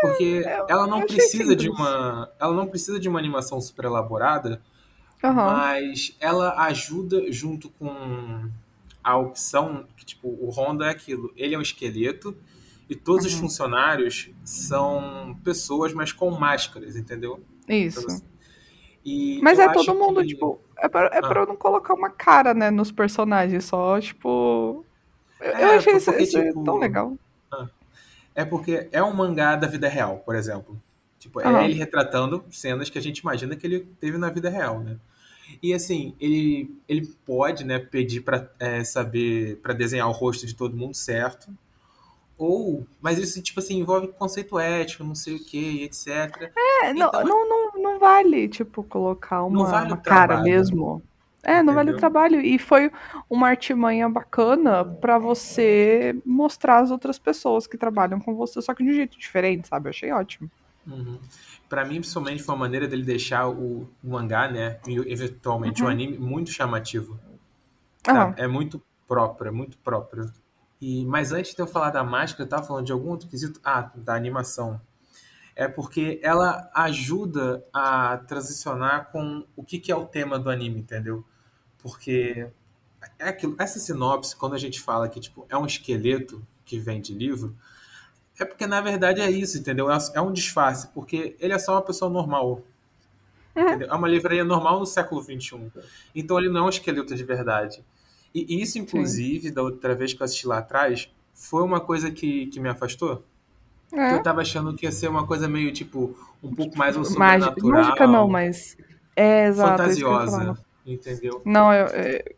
Porque 0.00 0.42
eu- 0.44 0.66
ela 0.68 0.82
eu 0.84 0.86
não 0.86 1.00
precisa 1.02 1.56
de 1.56 1.68
uma, 1.68 2.30
ela 2.38 2.54
não 2.54 2.66
precisa 2.68 3.00
de 3.00 3.08
uma 3.08 3.18
animação 3.18 3.60
super 3.60 3.86
elaborada, 3.86 4.62
Aham. 5.24 5.34
mas 5.52 6.14
ela 6.20 6.54
ajuda 6.66 7.32
junto 7.32 7.68
com 7.70 8.48
a 9.02 9.16
opção 9.16 9.86
que 9.96 10.04
tipo, 10.04 10.28
o 10.28 10.50
Honda 10.50 10.86
é 10.86 10.90
aquilo, 10.90 11.32
ele 11.36 11.54
é 11.54 11.58
um 11.58 11.62
esqueleto 11.62 12.36
e 12.88 12.94
todos 12.94 13.26
os 13.26 13.34
Uhum. 13.34 13.40
funcionários 13.40 14.30
são 14.44 15.36
pessoas, 15.42 15.92
mas 15.92 16.12
com 16.12 16.30
máscaras, 16.30 16.94
entendeu? 16.94 17.42
Isso. 17.68 18.22
E 19.04 19.40
Mas 19.42 19.58
eu 19.58 19.68
é 19.70 19.72
todo 19.72 19.94
mundo, 19.94 20.20
que- 20.20 20.28
tipo. 20.28 20.60
É 20.76 20.88
pra, 20.88 21.06
é 21.12 21.18
Ah. 21.18 21.22
pra 21.28 21.40
eu 21.40 21.46
não 21.46 21.56
colocar 21.56 21.94
uma 21.94 22.10
cara, 22.10 22.52
né, 22.54 22.70
nos 22.70 22.90
personagens, 22.92 23.64
só, 23.64 23.98
tipo. 24.00 24.84
Eu, 25.40 25.46
eu 25.52 25.56
É, 25.56 25.76
achei 25.76 25.96
isso, 25.96 26.06
porque, 26.06 26.22
isso 26.24 26.40
tipo, 26.42 26.64
tão 26.64 26.78
legal. 26.78 27.16
É 28.34 28.44
porque 28.44 28.88
é 28.92 29.02
um 29.02 29.12
mangá 29.14 29.56
da 29.56 29.66
vida 29.66 29.88
real, 29.88 30.18
por 30.18 30.34
exemplo. 30.36 30.80
Tipo, 31.18 31.40
é 31.40 31.64
ele 31.64 31.74
retratando 31.74 32.44
cenas 32.50 32.88
que 32.88 32.96
a 32.98 33.02
gente 33.02 33.18
imagina 33.18 33.56
que 33.56 33.66
ele 33.66 33.80
teve 34.00 34.16
na 34.18 34.30
vida 34.30 34.48
real, 34.48 34.78
né? 34.80 34.96
E 35.62 35.72
assim, 35.74 36.14
ele, 36.20 36.70
ele 36.88 37.06
pode, 37.26 37.64
né, 37.64 37.78
pedir 37.80 38.20
pra 38.20 38.48
é, 38.60 38.84
saber, 38.84 39.56
pra 39.56 39.72
desenhar 39.74 40.06
o 40.08 40.12
rosto 40.12 40.46
de 40.46 40.54
todo 40.54 40.76
mundo 40.76 40.94
certo. 40.94 41.48
Ou, 42.36 42.86
mas 43.00 43.18
isso, 43.18 43.42
tipo 43.42 43.58
assim, 43.58 43.80
envolve 43.80 44.06
conceito 44.08 44.56
ético, 44.60 45.02
não 45.02 45.14
sei 45.16 45.34
o 45.34 45.44
que, 45.44 45.82
etc. 45.82 46.52
É, 46.84 46.92
não, 46.92 47.08
Então- 47.08 47.24
não, 47.24 47.48
não, 47.48 47.57
não 47.78 47.98
vale, 47.98 48.48
tipo, 48.48 48.82
colocar 48.84 49.42
uma, 49.44 49.66
vale 49.66 49.92
o 49.92 49.96
uma 49.96 50.02
cara 50.02 50.36
trabalho. 50.36 50.42
mesmo. 50.42 51.02
É, 51.42 51.62
não 51.62 51.74
vale 51.74 51.90
o 51.90 51.92
Entendeu? 51.92 51.98
trabalho. 51.98 52.40
E 52.40 52.58
foi 52.58 52.90
uma 53.30 53.48
artimanha 53.48 54.08
bacana 54.08 54.84
pra 54.84 55.18
você 55.18 56.20
mostrar 56.24 56.78
as 56.80 56.90
outras 56.90 57.18
pessoas 57.18 57.66
que 57.66 57.78
trabalham 57.78 58.20
com 58.20 58.34
você, 58.34 58.60
só 58.60 58.74
que 58.74 58.84
de 58.84 58.90
um 58.90 58.94
jeito 58.94 59.18
diferente, 59.18 59.68
sabe? 59.68 59.86
Eu 59.88 59.90
achei 59.90 60.12
ótimo. 60.12 60.50
Uhum. 60.86 61.20
Pra 61.68 61.84
mim, 61.84 61.96
principalmente, 62.00 62.42
foi 62.42 62.54
uma 62.54 62.60
maneira 62.60 62.88
dele 62.88 63.02
deixar 63.04 63.48
o, 63.48 63.82
o 64.02 64.08
mangá, 64.10 64.48
né, 64.50 64.80
e 64.86 64.96
eventualmente 65.12 65.84
o 65.84 65.86
Uhum. 65.86 65.92
anime, 65.92 66.18
muito 66.18 66.50
chamativo. 66.50 67.18
Sabe? 68.10 68.34
É 68.36 68.46
muito 68.46 68.82
próprio, 69.06 69.48
é 69.48 69.52
muito 69.52 69.76
próprio. 69.78 70.32
E, 70.80 71.04
mas 71.06 71.32
antes 71.32 71.54
de 71.54 71.60
eu 71.60 71.66
falar 71.66 71.90
da 71.90 72.04
máscara, 72.04 72.44
eu 72.44 72.48
tava 72.48 72.62
falando 72.64 72.86
de 72.86 72.92
algum 72.92 73.10
outro 73.10 73.28
quesito. 73.28 73.60
Ah, 73.64 73.90
da 73.96 74.14
animação. 74.14 74.80
É 75.58 75.66
porque 75.66 76.20
ela 76.22 76.70
ajuda 76.72 77.66
a 77.74 78.18
transicionar 78.28 79.10
com 79.10 79.44
o 79.56 79.64
que, 79.64 79.80
que 79.80 79.90
é 79.90 79.96
o 79.96 80.06
tema 80.06 80.38
do 80.38 80.48
anime, 80.48 80.78
entendeu? 80.78 81.24
Porque 81.78 82.46
é 83.18 83.30
aquilo, 83.30 83.56
essa 83.58 83.80
sinopse, 83.80 84.36
quando 84.36 84.54
a 84.54 84.58
gente 84.58 84.80
fala 84.80 85.08
que 85.08 85.18
tipo, 85.18 85.44
é 85.48 85.58
um 85.58 85.66
esqueleto 85.66 86.40
que 86.64 86.78
vem 86.78 87.00
de 87.00 87.12
livro, 87.12 87.56
é 88.38 88.44
porque 88.44 88.68
na 88.68 88.80
verdade 88.80 89.20
é 89.20 89.28
isso, 89.28 89.58
entendeu? 89.58 89.90
É 89.90 89.98
é 90.14 90.20
um 90.20 90.32
disfarce, 90.32 90.86
porque 90.94 91.34
ele 91.40 91.52
é 91.52 91.58
só 91.58 91.72
uma 91.72 91.82
pessoa 91.82 92.08
normal. 92.08 92.62
Uhum. 93.56 93.62
Entendeu? 93.64 93.88
É 93.90 93.94
uma 93.96 94.06
livraria 94.06 94.44
normal 94.44 94.78
no 94.78 94.86
século 94.86 95.20
XXI. 95.20 95.72
Então 96.14 96.38
ele 96.38 96.50
não 96.50 96.60
é 96.60 96.62
um 96.66 96.68
esqueleto 96.68 97.16
de 97.16 97.24
verdade. 97.24 97.84
E 98.32 98.62
isso, 98.62 98.78
inclusive, 98.78 99.50
da 99.50 99.62
outra 99.62 99.92
vez 99.96 100.14
que 100.14 100.22
eu 100.22 100.24
assisti 100.24 100.46
lá 100.46 100.58
atrás, 100.58 101.10
foi 101.34 101.64
uma 101.64 101.80
coisa 101.80 102.12
que, 102.12 102.46
que 102.46 102.60
me 102.60 102.68
afastou. 102.68 103.24
É. 103.92 104.14
eu 104.14 104.22
tava 104.22 104.42
achando 104.42 104.74
que 104.74 104.84
ia 104.86 104.92
ser 104.92 105.08
uma 105.08 105.26
coisa 105.26 105.48
meio, 105.48 105.72
tipo, 105.72 106.16
um 106.42 106.54
pouco 106.54 106.76
mais 106.76 106.96
um 106.96 107.00
Mágica, 107.00 107.14
sobrenatural. 107.18 107.82
mágica 107.82 108.06
não, 108.06 108.28
mas. 108.28 108.76
É, 109.16 109.46
exato. 109.46 109.82
é 109.82 109.86
fantasiosa, 109.86 110.58
entendeu? 110.86 111.42
Não, 111.44 111.72
eu, 111.72 111.86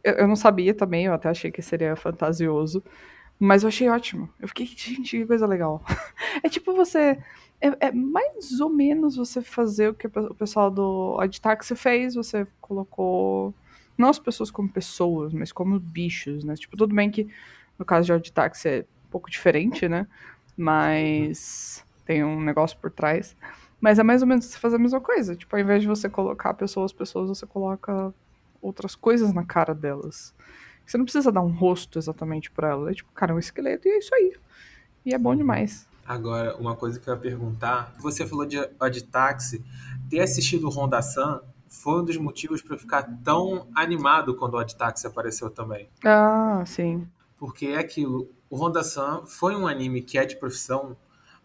eu, 0.05 0.13
eu 0.15 0.29
não 0.29 0.37
sabia 0.37 0.73
também, 0.73 1.07
eu 1.07 1.13
até 1.13 1.29
achei 1.29 1.51
que 1.51 1.61
seria 1.61 1.97
fantasioso. 1.97 2.83
Mas 3.43 3.63
eu 3.63 3.69
achei 3.69 3.89
ótimo. 3.89 4.29
Eu 4.39 4.49
fiquei, 4.49 4.67
gente, 4.67 5.19
que 5.19 5.27
coisa 5.27 5.47
legal. 5.47 5.83
É 6.45 6.49
tipo 6.49 6.75
você. 6.75 7.19
É, 7.59 7.89
é 7.89 7.93
mais 7.93 8.61
ou 8.61 8.69
menos 8.69 9.17
você 9.17 9.41
fazer 9.41 9.89
o 9.89 9.95
que 9.95 10.07
o 10.07 10.35
pessoal 10.35 10.71
do 10.71 11.17
Odd 11.19 11.41
fez. 11.75 12.15
Você 12.15 12.47
colocou. 12.61 13.55
Não 13.97 14.11
as 14.11 14.19
pessoas 14.19 14.51
como 14.51 14.69
pessoas, 14.69 15.33
mas 15.33 15.53
como 15.53 15.81
bichos, 15.81 16.45
né? 16.45 16.55
Tipo, 16.55 16.77
tudo 16.77 16.95
bem 16.95 17.11
que 17.11 17.29
no 17.79 17.85
caso 17.85 18.07
de 18.07 18.13
Odd 18.13 18.33
é 18.67 18.85
um 19.07 19.11
pouco 19.11 19.31
diferente, 19.31 19.89
né? 19.89 20.07
Mas 20.61 21.83
tem 22.05 22.23
um 22.23 22.39
negócio 22.39 22.77
por 22.79 22.91
trás. 22.91 23.35
Mas 23.81 23.99
é 23.99 24.03
mais 24.03 24.21
ou 24.21 24.29
menos 24.29 24.45
você 24.45 24.59
fazer 24.59 24.77
a 24.77 24.79
mesma 24.79 25.01
coisa. 25.01 25.35
Tipo, 25.35 25.57
ao 25.57 25.63
invés 25.63 25.81
de 25.81 25.89
você 25.89 26.07
colocar 26.07 26.53
pessoas, 26.53 26.93
pessoas, 26.93 27.31
você 27.31 27.47
coloca 27.47 28.13
outras 28.61 28.95
coisas 28.95 29.33
na 29.33 29.43
cara 29.43 29.75
delas. 29.75 30.35
Você 30.85 30.99
não 30.99 31.07
precisa 31.07 31.33
dar 31.33 31.41
um 31.41 31.51
rosto 31.51 31.99
exatamente 31.99 32.51
pra 32.51 32.69
ela. 32.69 32.91
É 32.91 32.95
tipo, 32.95 33.11
cara, 33.13 33.33
é 33.33 33.35
um 33.35 33.39
esqueleto 33.39 33.89
e 33.89 33.91
é 33.91 33.99
isso 33.99 34.15
aí. 34.15 34.37
E 35.07 35.15
é 35.15 35.19
bom 35.19 35.35
demais. 35.35 35.89
Agora, 36.07 36.55
uma 36.57 36.77
coisa 36.77 37.01
que 37.01 37.09
eu 37.09 37.15
ia 37.15 37.21
perguntar, 37.21 37.95
você 37.99 38.27
falou 38.27 38.45
de 38.45 38.59
Odd 38.59 39.05
Taxi, 39.05 39.65
ter 40.11 40.21
assistido 40.21 40.67
o 40.67 40.71
Honda 40.71 41.01
Sun 41.01 41.41
foi 41.69 42.03
um 42.03 42.05
dos 42.05 42.19
motivos 42.19 42.61
para 42.61 42.75
eu 42.75 42.79
ficar 42.79 43.03
tão 43.25 43.67
animado 43.75 44.35
quando 44.35 44.55
o 44.55 44.59
Odd 44.59 44.77
Taxi 44.77 45.07
apareceu 45.07 45.49
também. 45.49 45.89
Ah, 46.05 46.63
sim. 46.67 47.09
Porque 47.39 47.69
é 47.69 47.79
aquilo, 47.79 48.29
o 48.51 48.57
Honda 48.57 48.83
Sun 48.83 49.25
foi 49.27 49.55
um 49.55 49.67
anime 49.67 50.03
que 50.03 50.19
é 50.19 50.27
de 50.27 50.37
profissão, 50.37 50.97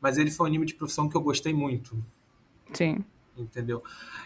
mas 0.02 0.18
ele 0.18 0.32
foi 0.32 0.46
um 0.46 0.48
anime 0.48 0.66
de 0.66 0.74
profissão 0.74 1.08
que 1.08 1.16
eu 1.16 1.22
gostei 1.22 1.54
muito, 1.54 2.04
Sim. 2.74 3.06
entendeu? 3.38 3.84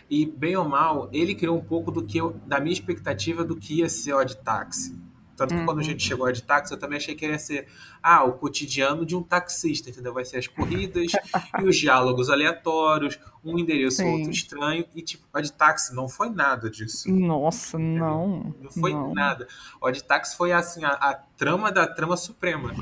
E 0.10 0.26
bem 0.26 0.56
ou 0.56 0.68
mal, 0.68 1.10
ele 1.12 1.36
criou 1.36 1.58
um 1.58 1.64
pouco 1.64 1.92
do 1.92 2.04
que 2.04 2.18
eu, 2.18 2.31
da 2.48 2.60
minha 2.60 2.74
expectativa 2.74 3.44
do 3.44 3.56
que 3.56 3.80
ia 3.80 3.90
ser 3.90 4.14
Odd 4.14 4.38
Taxi. 4.38 4.98
Tanto 5.40 5.54
que 5.54 5.60
Uhum. 5.62 5.66
quando 5.66 5.80
a 5.80 5.84
gente 5.84 6.04
chegou 6.04 6.30
de 6.32 6.44
táxi, 6.44 6.74
eu 6.74 6.78
também 6.78 6.98
achei 6.98 7.16
que 7.16 7.26
ia 7.26 7.40
ser 7.40 7.68
ah, 8.04 8.26
o 8.26 8.34
cotidiano 8.34 9.06
de 9.06 9.16
um 9.16 9.24
taxista, 9.24 9.90
entendeu? 9.90 10.14
Vai 10.14 10.26
ser 10.26 10.38
as 10.38 10.48
corridas 10.48 11.12
e 11.60 11.64
os 11.64 11.78
diálogos 11.78 12.30
aleatórios, 12.30 13.18
um 13.44 13.58
endereço 13.58 13.98
Sim. 13.98 14.12
outro 14.12 14.31
estranho. 14.31 14.86
E 14.94 15.02
tipo, 15.02 15.26
a 15.34 15.40
de 15.40 15.54
táxi 15.54 15.96
não 15.96 16.10
foi 16.10 16.30
nada 16.30 16.69
disso. 16.69 17.10
Nossa, 17.10 17.80
não. 17.80 18.54
Não 18.62 18.69
foi 18.69 18.92
não. 18.92 19.14
nada. 19.14 19.48
O 19.80 19.90
de 19.90 20.04
táxi 20.04 20.36
foi 20.36 20.52
assim, 20.52 20.84
a, 20.84 20.90
a 20.90 21.14
trama 21.14 21.72
da 21.72 21.88
trama 21.88 22.18
suprema. 22.18 22.74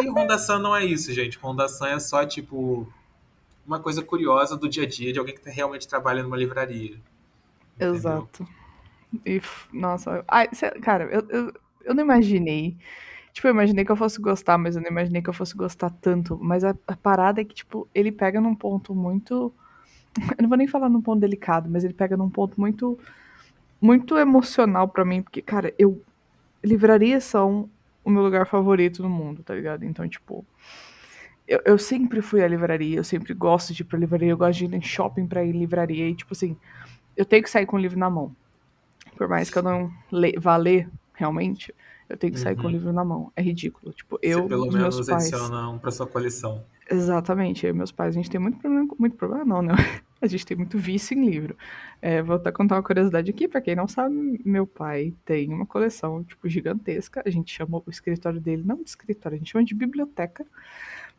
E 0.00 0.08
Honda 0.08 0.38
Sun 0.38 0.58
não 0.58 0.74
é 0.74 0.84
isso, 0.84 1.12
gente. 1.12 1.38
Honda 1.38 1.68
Sun 1.68 1.86
é 1.86 1.98
só, 1.98 2.24
tipo, 2.24 2.86
uma 3.66 3.80
coisa 3.80 4.02
curiosa 4.02 4.56
do 4.56 4.68
dia 4.68 4.84
a 4.84 4.86
dia 4.86 5.12
de 5.12 5.18
alguém 5.18 5.34
que 5.34 5.40
tá 5.40 5.50
realmente 5.50 5.86
trabalha 5.86 6.22
numa 6.22 6.36
livraria. 6.36 6.96
Entendeu? 7.76 7.94
Exato. 7.94 8.48
E, 9.24 9.40
nossa, 9.72 10.24
ai, 10.28 10.48
cara, 10.82 11.04
eu, 11.04 11.26
eu, 11.30 11.54
eu 11.88 11.94
não 11.94 12.04
imaginei. 12.04 12.76
Tipo, 13.32 13.48
eu 13.48 13.52
imaginei 13.52 13.84
que 13.84 13.90
eu 13.90 13.96
fosse 13.96 14.20
gostar, 14.20 14.58
mas 14.58 14.76
eu 14.76 14.82
não 14.82 14.90
imaginei 14.90 15.22
que 15.22 15.28
eu 15.30 15.32
fosse 15.34 15.56
gostar 15.56 15.90
tanto. 15.90 16.38
Mas 16.40 16.64
a, 16.64 16.74
a 16.86 16.96
parada 16.96 17.40
é 17.40 17.44
que, 17.44 17.54
tipo, 17.54 17.88
ele 17.94 18.12
pega 18.12 18.40
num 18.40 18.54
ponto 18.54 18.94
muito. 18.94 19.52
Eu 20.36 20.42
não 20.42 20.48
vou 20.48 20.58
nem 20.58 20.66
falar 20.66 20.88
num 20.88 21.02
ponto 21.02 21.20
delicado, 21.20 21.68
mas 21.70 21.84
ele 21.84 21.94
pega 21.94 22.16
num 22.16 22.30
ponto 22.30 22.60
muito. 22.60 22.98
Muito 23.80 24.18
emocional 24.18 24.88
pra 24.88 25.04
mim, 25.04 25.22
porque, 25.22 25.40
cara, 25.40 25.72
eu. 25.78 26.02
Livrarias 26.64 27.22
são 27.22 27.70
o 28.02 28.10
meu 28.10 28.22
lugar 28.24 28.44
favorito 28.44 29.02
no 29.02 29.08
mundo, 29.08 29.42
tá 29.44 29.54
ligado? 29.54 29.84
Então, 29.84 30.08
tipo. 30.08 30.44
Eu, 31.46 31.60
eu 31.64 31.78
sempre 31.78 32.20
fui 32.20 32.42
à 32.42 32.48
livraria, 32.48 32.96
eu 32.96 33.04
sempre 33.04 33.32
gosto 33.32 33.72
de 33.72 33.82
ir 33.82 33.84
pra 33.84 33.98
livraria, 33.98 34.30
eu 34.30 34.36
gosto 34.36 34.58
de 34.58 34.64
ir 34.66 34.74
em 34.74 34.82
shopping 34.82 35.26
pra 35.26 35.44
ir 35.44 35.54
em 35.54 35.58
livraria, 35.58 36.08
e, 36.08 36.14
tipo 36.14 36.34
assim, 36.34 36.56
eu 37.16 37.24
tenho 37.24 37.42
que 37.42 37.50
sair 37.50 37.64
com 37.66 37.76
o 37.76 37.80
livro 37.80 37.98
na 37.98 38.10
mão. 38.10 38.34
Por 39.16 39.28
mais 39.28 39.48
que 39.48 39.58
eu 39.58 39.62
não 39.62 39.90
le 40.12 40.38
vá 40.38 40.56
ler, 40.56 40.88
realmente, 41.18 41.74
eu 42.08 42.16
tenho 42.16 42.32
que 42.32 42.38
sair 42.38 42.54
com 42.56 42.62
o 42.62 42.64
Uhum. 42.66 42.70
livro 42.70 42.92
na 42.92 43.04
mão. 43.04 43.32
É 43.36 43.42
ridículo. 43.42 43.92
Tipo, 43.92 44.18
eu, 44.22 44.42
Você 44.42 44.48
pelo 44.48 44.68
os 44.68 44.74
menos 44.74 44.94
meus 44.96 45.06
pais. 45.08 45.32
adiciona 45.32 45.68
um 45.68 45.78
pra 45.78 45.90
sua 45.90 46.06
coleção. 46.06 46.64
Exatamente, 46.90 47.66
eu 47.66 47.70
e 47.70 47.72
meus 47.76 47.92
pais, 47.92 48.14
a 48.14 48.18
gente 48.18 48.30
tem 48.30 48.40
muito 48.40 48.58
problema. 48.58 48.88
Muito 48.98 49.16
problema, 49.16 49.44
não, 49.44 49.62
né? 49.62 49.72
A 50.20 50.26
gente 50.26 50.44
tem 50.44 50.56
muito 50.56 50.76
vício 50.76 51.16
em 51.16 51.24
livro. 51.30 51.56
É, 52.02 52.20
vou 52.20 52.34
até 52.34 52.50
contar 52.50 52.74
uma 52.74 52.82
curiosidade 52.82 53.30
aqui, 53.30 53.46
pra 53.46 53.60
quem 53.60 53.76
não 53.76 53.86
sabe, 53.86 54.40
meu 54.44 54.66
pai 54.66 55.14
tem 55.24 55.48
uma 55.48 55.64
coleção, 55.64 56.24
tipo, 56.24 56.48
gigantesca. 56.48 57.22
A 57.24 57.30
gente 57.30 57.54
chama 57.54 57.78
o 57.78 57.84
escritório 57.90 58.40
dele, 58.40 58.64
não 58.66 58.82
de 58.82 58.88
escritório, 58.88 59.36
a 59.36 59.38
gente 59.38 59.52
chama 59.52 59.64
de 59.64 59.76
biblioteca. 59.76 60.44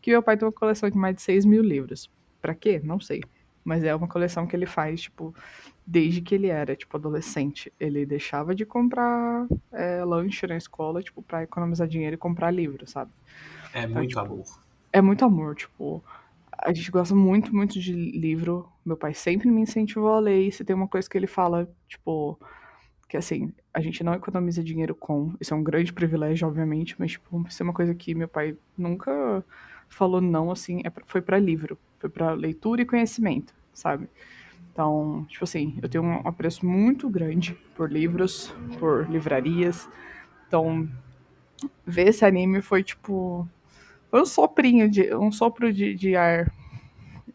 Que 0.02 0.12
meu 0.12 0.22
pai 0.22 0.36
tem 0.36 0.46
uma 0.46 0.52
coleção 0.52 0.90
de 0.90 0.98
mais 0.98 1.16
de 1.16 1.22
6 1.22 1.46
mil 1.46 1.62
livros. 1.64 2.10
Pra 2.42 2.54
quê? 2.54 2.82
Não 2.84 3.00
sei. 3.00 3.24
Mas 3.70 3.84
é 3.84 3.94
uma 3.94 4.08
coleção 4.08 4.48
que 4.48 4.56
ele 4.56 4.66
faz, 4.66 5.02
tipo, 5.02 5.32
desde 5.86 6.22
que 6.22 6.34
ele 6.34 6.48
era, 6.48 6.76
tipo, 6.76 6.98
adolescente. 6.98 7.72
Ele 7.80 8.04
deixava 8.04 8.56
de 8.56 8.66
comprar 8.66 9.46
é, 9.72 10.04
lanche 10.04 10.48
na 10.48 10.58
escola, 10.58 11.04
tipo, 11.04 11.22
pra 11.22 11.44
economizar 11.44 11.88
dinheiro 11.88 12.16
e 12.16 12.18
comprar 12.18 12.50
livro, 12.50 12.90
sabe? 12.90 13.12
É 13.72 13.86
muito 13.86 14.10
tipo, 14.10 14.22
amor. 14.22 14.46
É 14.92 15.02
muito 15.02 15.24
amor, 15.24 15.56
tipo. 15.56 16.04
A 16.58 16.74
gente 16.74 16.90
gosta 16.90 17.14
muito, 17.14 17.56
muito 17.56 17.80
de 17.80 17.94
livro. 17.94 18.68
Meu 18.84 18.98
pai 18.98 19.14
sempre 19.14 19.52
me 19.52 19.62
incentivou 19.62 20.14
a 20.14 20.20
ler. 20.20 20.48
E 20.48 20.52
se 20.52 20.66
tem 20.66 20.76
uma 20.76 20.88
coisa 20.88 21.08
que 21.08 21.16
ele 21.16 21.28
fala, 21.28 21.70
tipo, 21.88 22.40
que 23.08 23.18
assim, 23.18 23.54
a 23.72 23.80
gente 23.82 24.04
não 24.04 24.16
economiza 24.16 24.64
dinheiro 24.64 24.96
com. 24.96 25.36
Isso 25.40 25.54
é 25.54 25.58
um 25.58 25.64
grande 25.64 25.94
privilégio, 25.94 26.48
obviamente, 26.48 26.96
mas, 26.98 27.12
tipo, 27.12 27.46
isso 27.48 27.62
é 27.62 27.66
uma 27.66 27.74
coisa 27.74 27.94
que 27.94 28.16
meu 28.16 28.28
pai 28.28 28.58
nunca 28.76 29.46
falou 29.88 30.20
não, 30.20 30.50
assim, 30.50 30.82
é, 30.84 30.92
foi 31.06 31.22
para 31.22 31.38
livro. 31.38 31.78
Foi 32.00 32.10
para 32.10 32.32
leitura 32.32 32.82
e 32.82 32.86
conhecimento, 32.86 33.54
sabe? 33.80 34.10
Então, 34.72 35.26
tipo 35.28 35.44
assim, 35.44 35.78
eu 35.82 35.90
tenho 35.90 36.04
um 36.04 36.28
apreço 36.28 36.66
muito 36.66 37.10
grande 37.10 37.54
por 37.76 37.92
livros, 37.92 38.54
por 38.80 39.10
livrarias. 39.10 39.90
Então, 40.48 40.88
ver 41.86 42.08
esse 42.08 42.24
anime 42.24 42.62
foi 42.62 42.84
tipo. 42.84 43.48
Foi 44.10 44.22
um 44.22 44.26
soprinho 44.26 44.90
de. 44.90 45.14
um 45.14 45.32
sopro 45.32 45.74
de, 45.74 45.94
de 45.96 46.16
ar 46.16 46.52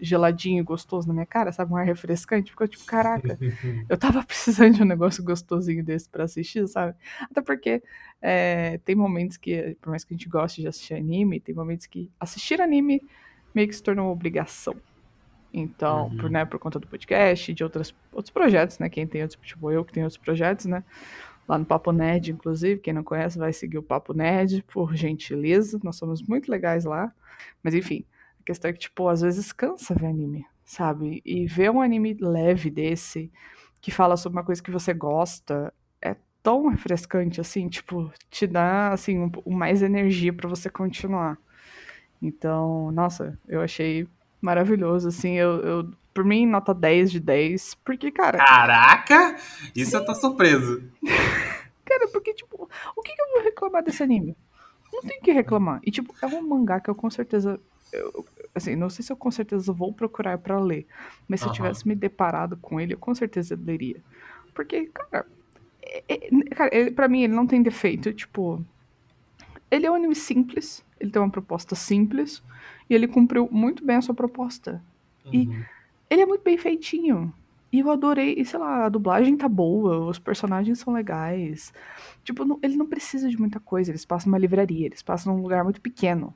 geladinho 0.01 0.61
e 0.61 0.65
gostoso 0.65 1.07
na 1.09 1.15
minha 1.15 1.27
cara, 1.27 1.53
sabe? 1.53 1.73
Um 1.73 1.77
ar 1.77 1.85
refrescante. 1.85 2.51
Porque 2.51 2.65
eu, 2.65 2.69
tipo, 2.69 2.85
caraca, 2.85 3.39
eu 3.89 3.97
tava 3.97 4.25
precisando 4.25 4.75
de 4.75 4.83
um 4.83 4.87
negócio 4.87 5.23
gostosinho 5.23 5.85
desse 5.85 6.09
pra 6.09 6.25
assistir, 6.25 6.67
sabe? 6.69 6.95
Até 7.23 7.41
porque 7.41 7.83
é, 8.21 8.79
tem 8.85 8.95
momentos 8.95 9.37
que, 9.37 9.77
por 9.81 9.91
mais 9.91 10.05
que 10.05 10.15
a 10.15 10.17
gente 10.17 10.29
goste 10.29 10.61
de 10.61 10.69
assistir 10.69 10.95
anime, 10.95 11.41
tem 11.41 11.55
momentos 11.55 11.87
que 11.87 12.11
assistir 12.19 12.61
anime 12.61 13.03
meio 13.55 13.69
que 13.69 13.77
se 13.77 13.83
tornou 13.83 14.07
uma 14.07 14.13
obrigação. 14.13 14.75
Então, 15.57 16.09
uhum. 16.09 16.17
por, 16.17 16.31
né, 16.31 16.45
por 16.45 16.59
conta 16.59 16.81
do 16.81 16.87
podcast, 16.89 17.55
de 17.55 17.63
outras, 17.63 17.95
outros 18.13 18.33
projetos, 18.33 18.81
né? 18.81 18.89
Quem 18.89 19.07
tem 19.07 19.23
outros, 19.23 19.41
tipo 19.41 19.71
eu 19.71 19.85
que 19.85 19.93
tenho 19.93 20.05
outros 20.05 20.21
projetos, 20.21 20.67
né? 20.67 20.83
Lá 21.47 21.57
no 21.57 21.65
Papo 21.65 21.93
Nerd, 21.93 22.33
inclusive, 22.33 22.81
quem 22.81 22.93
não 22.93 23.05
conhece 23.05 23.39
vai 23.39 23.53
seguir 23.53 23.79
o 23.79 23.83
Papo 23.83 24.13
Nerd, 24.13 24.65
por 24.65 24.97
gentileza. 24.97 25.79
Nós 25.85 25.95
somos 25.95 26.21
muito 26.23 26.51
legais 26.51 26.85
lá. 26.85 27.13
Mas 27.63 27.73
enfim, 27.73 28.05
a 28.41 28.43
questão 28.43 28.69
é 28.69 28.73
que, 28.73 28.81
tipo, 28.81 29.07
às 29.07 29.21
vezes 29.21 29.53
cansa 29.53 29.95
ver 29.95 30.07
anime, 30.07 30.45
sabe? 30.65 31.23
E 31.25 31.47
ver 31.47 31.71
um 31.71 31.81
anime 31.81 32.17
leve 32.21 32.69
desse, 32.69 33.31
que 33.81 33.93
fala 33.93 34.17
sobre 34.17 34.39
uma 34.39 34.45
coisa 34.45 34.61
que 34.61 34.73
você 34.73 34.93
gosta, 34.93 35.73
é 36.03 36.17
tão 36.43 36.67
refrescante, 36.67 37.41
assim, 37.41 37.69
tipo, 37.69 38.11
te 38.29 38.45
dá, 38.45 38.93
assim, 38.93 39.21
um, 39.21 39.31
um 39.47 39.55
mais 39.55 39.83
energia 39.83 40.33
para 40.33 40.49
você 40.49 40.69
continuar. 40.69 41.39
Então, 42.21 42.91
nossa, 42.91 43.39
eu 43.47 43.61
achei 43.61 44.09
maravilhoso, 44.45 45.09
assim, 45.09 45.33
eu, 45.33 45.61
eu, 45.61 45.91
por 46.13 46.23
mim, 46.23 46.47
nota 46.47 46.75
10 46.75 47.11
de 47.11 47.21
10, 47.21 47.77
porque, 47.77 48.11
cara... 48.11 48.39
Caraca! 48.39 49.37
Isso 49.75 49.93
sim. 49.93 49.97
eu 49.97 50.05
tô 50.05 50.15
surpreso. 50.15 50.83
cara, 51.85 52.09
porque, 52.09 52.35
tipo, 52.35 52.69
o 52.95 53.03
que, 53.03 53.15
que, 53.15 53.23
eu 53.23 53.33
vou 53.33 53.43
reclamar 53.43 53.83
desse 53.83 54.03
anime? 54.03 54.37
Não 54.93 55.01
tem 55.01 55.21
que 55.21 55.33
reclamar. 55.33 55.81
E, 55.83 55.91
tipo, 55.91 56.15
é 56.21 56.27
um 56.27 56.43
mangá 56.43 56.79
que 56.79 56.91
eu 56.91 56.95
com 56.95 57.11
certeza... 57.11 57.59
Eu, 57.91 58.27
assim, 58.55 58.77
não 58.77 58.91
sei 58.91 59.03
se 59.05 59.11
eu 59.11 59.17
com 59.17 59.31
certeza 59.31 59.73
vou 59.73 59.93
procurar 59.93 60.37
para 60.39 60.61
ler, 60.61 60.87
mas 61.27 61.41
se 61.41 61.47
uhum. 61.47 61.53
eu 61.53 61.57
tivesse 61.57 61.89
me 61.89 61.95
deparado 61.95 62.57
com 62.59 62.79
ele, 62.79 62.95
eu 62.95 62.99
com 62.99 63.15
certeza 63.15 63.59
leria. 63.61 64.01
Porque, 64.53 64.87
cara, 64.87 65.27
é, 65.83 66.05
é, 66.09 66.45
cara 66.55 66.77
ele, 66.77 66.91
pra 66.91 67.09
mim 67.09 67.23
ele 67.23 67.35
não 67.35 67.47
tem 67.47 67.63
defeito, 67.63 68.13
tipo... 68.13 68.63
Ele 69.71 69.87
é 69.87 69.91
um 69.91 69.95
anime 69.95 70.15
simples, 70.15 70.85
ele 71.01 71.11
tem 71.11 71.21
uma 71.21 71.31
proposta 71.31 71.75
simples, 71.75 72.43
e 72.89 72.95
ele 72.95 73.09
cumpriu 73.09 73.49
muito 73.51 73.85
bem 73.85 73.97
a 73.97 74.03
sua 74.03 74.15
proposta. 74.15 74.83
Uhum. 75.25 75.33
E 75.33 75.65
ele 76.11 76.23
é 76.23 76.27
muito 76.27 76.43
bem 76.43 76.59
feitinho. 76.59 77.33
E 77.73 77.81
eu 77.81 77.91
adorei, 77.91 78.35
e 78.39 78.45
sei 78.45 78.59
lá, 78.59 78.85
a 78.85 78.89
dublagem 78.89 79.37
tá 79.37 79.49
boa, 79.49 80.07
os 80.07 80.19
personagens 80.19 80.79
são 80.79 80.93
legais. 80.95 81.73
Tipo, 82.23 82.45
não, 82.45 82.59
ele 82.63 82.77
não 82.77 82.87
precisa 82.87 83.29
de 83.29 83.37
muita 83.37 83.59
coisa, 83.59 83.91
eles 83.91 84.05
passam 84.05 84.31
numa 84.31 84.39
livraria, 84.39 84.87
eles 84.87 85.03
passam 85.03 85.35
num 85.35 85.43
lugar 85.43 85.65
muito 85.65 85.81
pequeno. 85.81 86.33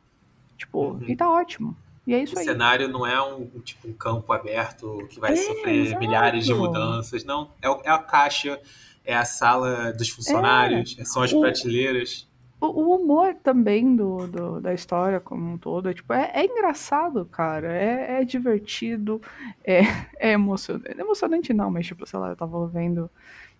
Tipo, 0.57 0.95
uhum. 0.95 1.05
e 1.07 1.15
tá 1.15 1.31
ótimo. 1.31 1.77
E 2.05 2.15
é 2.15 2.23
isso 2.23 2.35
o 2.35 2.39
aí. 2.39 2.45
O 2.45 2.49
cenário 2.49 2.89
não 2.89 3.07
é 3.07 3.23
um 3.23 3.47
tipo 3.61 3.87
um 3.87 3.93
campo 3.93 4.33
aberto 4.33 5.07
que 5.11 5.21
vai 5.21 5.35
é, 5.35 5.37
sofrer 5.37 5.87
exato. 5.87 6.01
milhares 6.01 6.45
de 6.45 6.55
mudanças, 6.55 7.23
não. 7.23 7.53
É, 7.63 7.69
é, 7.69 7.91
a 7.91 7.99
caixa, 7.99 8.59
é 9.05 9.15
a 9.15 9.25
sala 9.25 9.93
dos 9.93 10.09
funcionários, 10.09 10.97
é. 10.99 11.05
são 11.05 11.23
as 11.23 11.33
o, 11.33 11.41
prateleiras 11.41 12.27
o, 12.61 12.95
humor 12.97 13.35
também 13.37 13.95
do, 13.95 14.27
do, 14.27 14.61
da 14.61 14.75
história 14.75 15.21
como 15.21 15.53
um 15.53 15.59
todo 15.59 15.89
é, 15.89 15.95
tipo, 15.95 16.13
é, 16.13 16.31
é 16.35 16.45
engraçado, 16.45 17.25
cara. 17.27 17.73
É, 17.73 18.21
é 18.21 18.25
divertido, 18.25 19.21
é, 19.65 19.81
é 20.19 20.33
emocionante. 20.33 21.01
Emocionante 21.01 21.53
não, 21.53 21.71
mas 21.71 21.87
tipo, 21.87 22.07
sei 22.07 22.19
lá, 22.19 22.31
eu 22.31 22.37
tava 22.37 22.67
vendo 22.67 23.11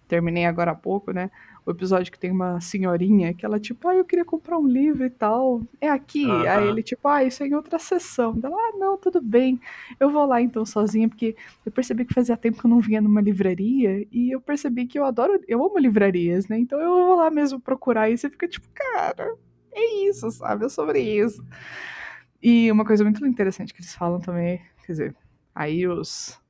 terminei 0.09 0.47
agora 0.47 0.73
há 0.73 0.75
pouco, 0.75 1.13
né? 1.13 1.31
O 1.65 1.71
episódio 1.71 2.11
que 2.11 2.19
tem 2.19 2.31
uma 2.31 2.61
senhorinha 2.61 3.35
que 3.35 3.45
ela, 3.45 3.61
tipo, 3.61 3.87
ah, 3.87 3.95
eu 3.95 4.05
queria 4.05 4.25
comprar 4.25 4.59
um 4.59 4.67
livro 4.67 5.05
e 5.05 5.11
tal. 5.11 5.61
É 5.81 5.89
aqui. 5.89 6.29
Aí 6.31 6.67
ele, 6.67 6.83
tipo, 6.83 7.07
ah, 7.07 7.23
isso 7.23 7.43
é 7.43 7.47
em 7.47 7.55
outra 7.55 7.79
sessão. 7.79 8.39
Ela, 8.43 8.57
ah, 8.57 8.73
não, 8.79 8.97
tudo 8.97 9.21
bem. 9.21 9.61
Eu 10.01 10.11
vou 10.11 10.25
lá 10.25 10.41
então 10.41 10.65
sozinha, 10.65 11.09
porque 11.09 11.37
eu 11.67 11.71
percebi 11.71 12.07
que 12.07 12.15
fazia 12.15 12.37
tempo 12.37 12.59
que 12.59 12.67
eu 12.67 12.71
não 12.71 12.81
vinha 12.81 13.01
numa 13.03 13.21
livraria 13.21 14.07
e 14.11 14.35
eu 14.35 14.41
percebi 14.41 14.87
que 14.87 14.99
eu 14.99 15.05
adoro, 15.05 15.41
eu 15.47 15.63
amo 15.63 15.79
livrarias, 15.79 16.49
né? 16.49 16.59
Então 16.59 16.81
eu 16.81 16.91
vou 16.91 17.17
lá 17.17 17.31
mesmo 17.31 17.61
procurar 17.61 18.09
e 18.11 18.17
você 18.17 18.31
fica, 18.31 18.49
tipo, 18.49 18.67
cara, 18.75 19.37
é 19.73 20.09
isso, 20.09 20.31
sabe? 20.31 20.65
É 20.65 20.69
sobre 20.71 21.01
isso. 21.01 21.45
E 22.43 22.73
uma 22.73 22.85
coisa 22.85 23.05
muito 23.05 23.25
interessante 23.27 23.75
que 23.75 23.81
eles 23.81 23.95
falam 23.95 24.21
também, 24.21 24.61
quer 24.87 24.93
dizer, 24.93 25.17
aí 25.55 25.87
os 25.87 26.41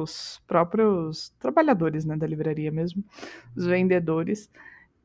os 0.00 0.40
próprios 0.46 1.30
trabalhadores 1.38 2.04
né, 2.04 2.16
da 2.16 2.26
livraria 2.26 2.72
mesmo, 2.72 3.04
os 3.54 3.66
vendedores, 3.66 4.50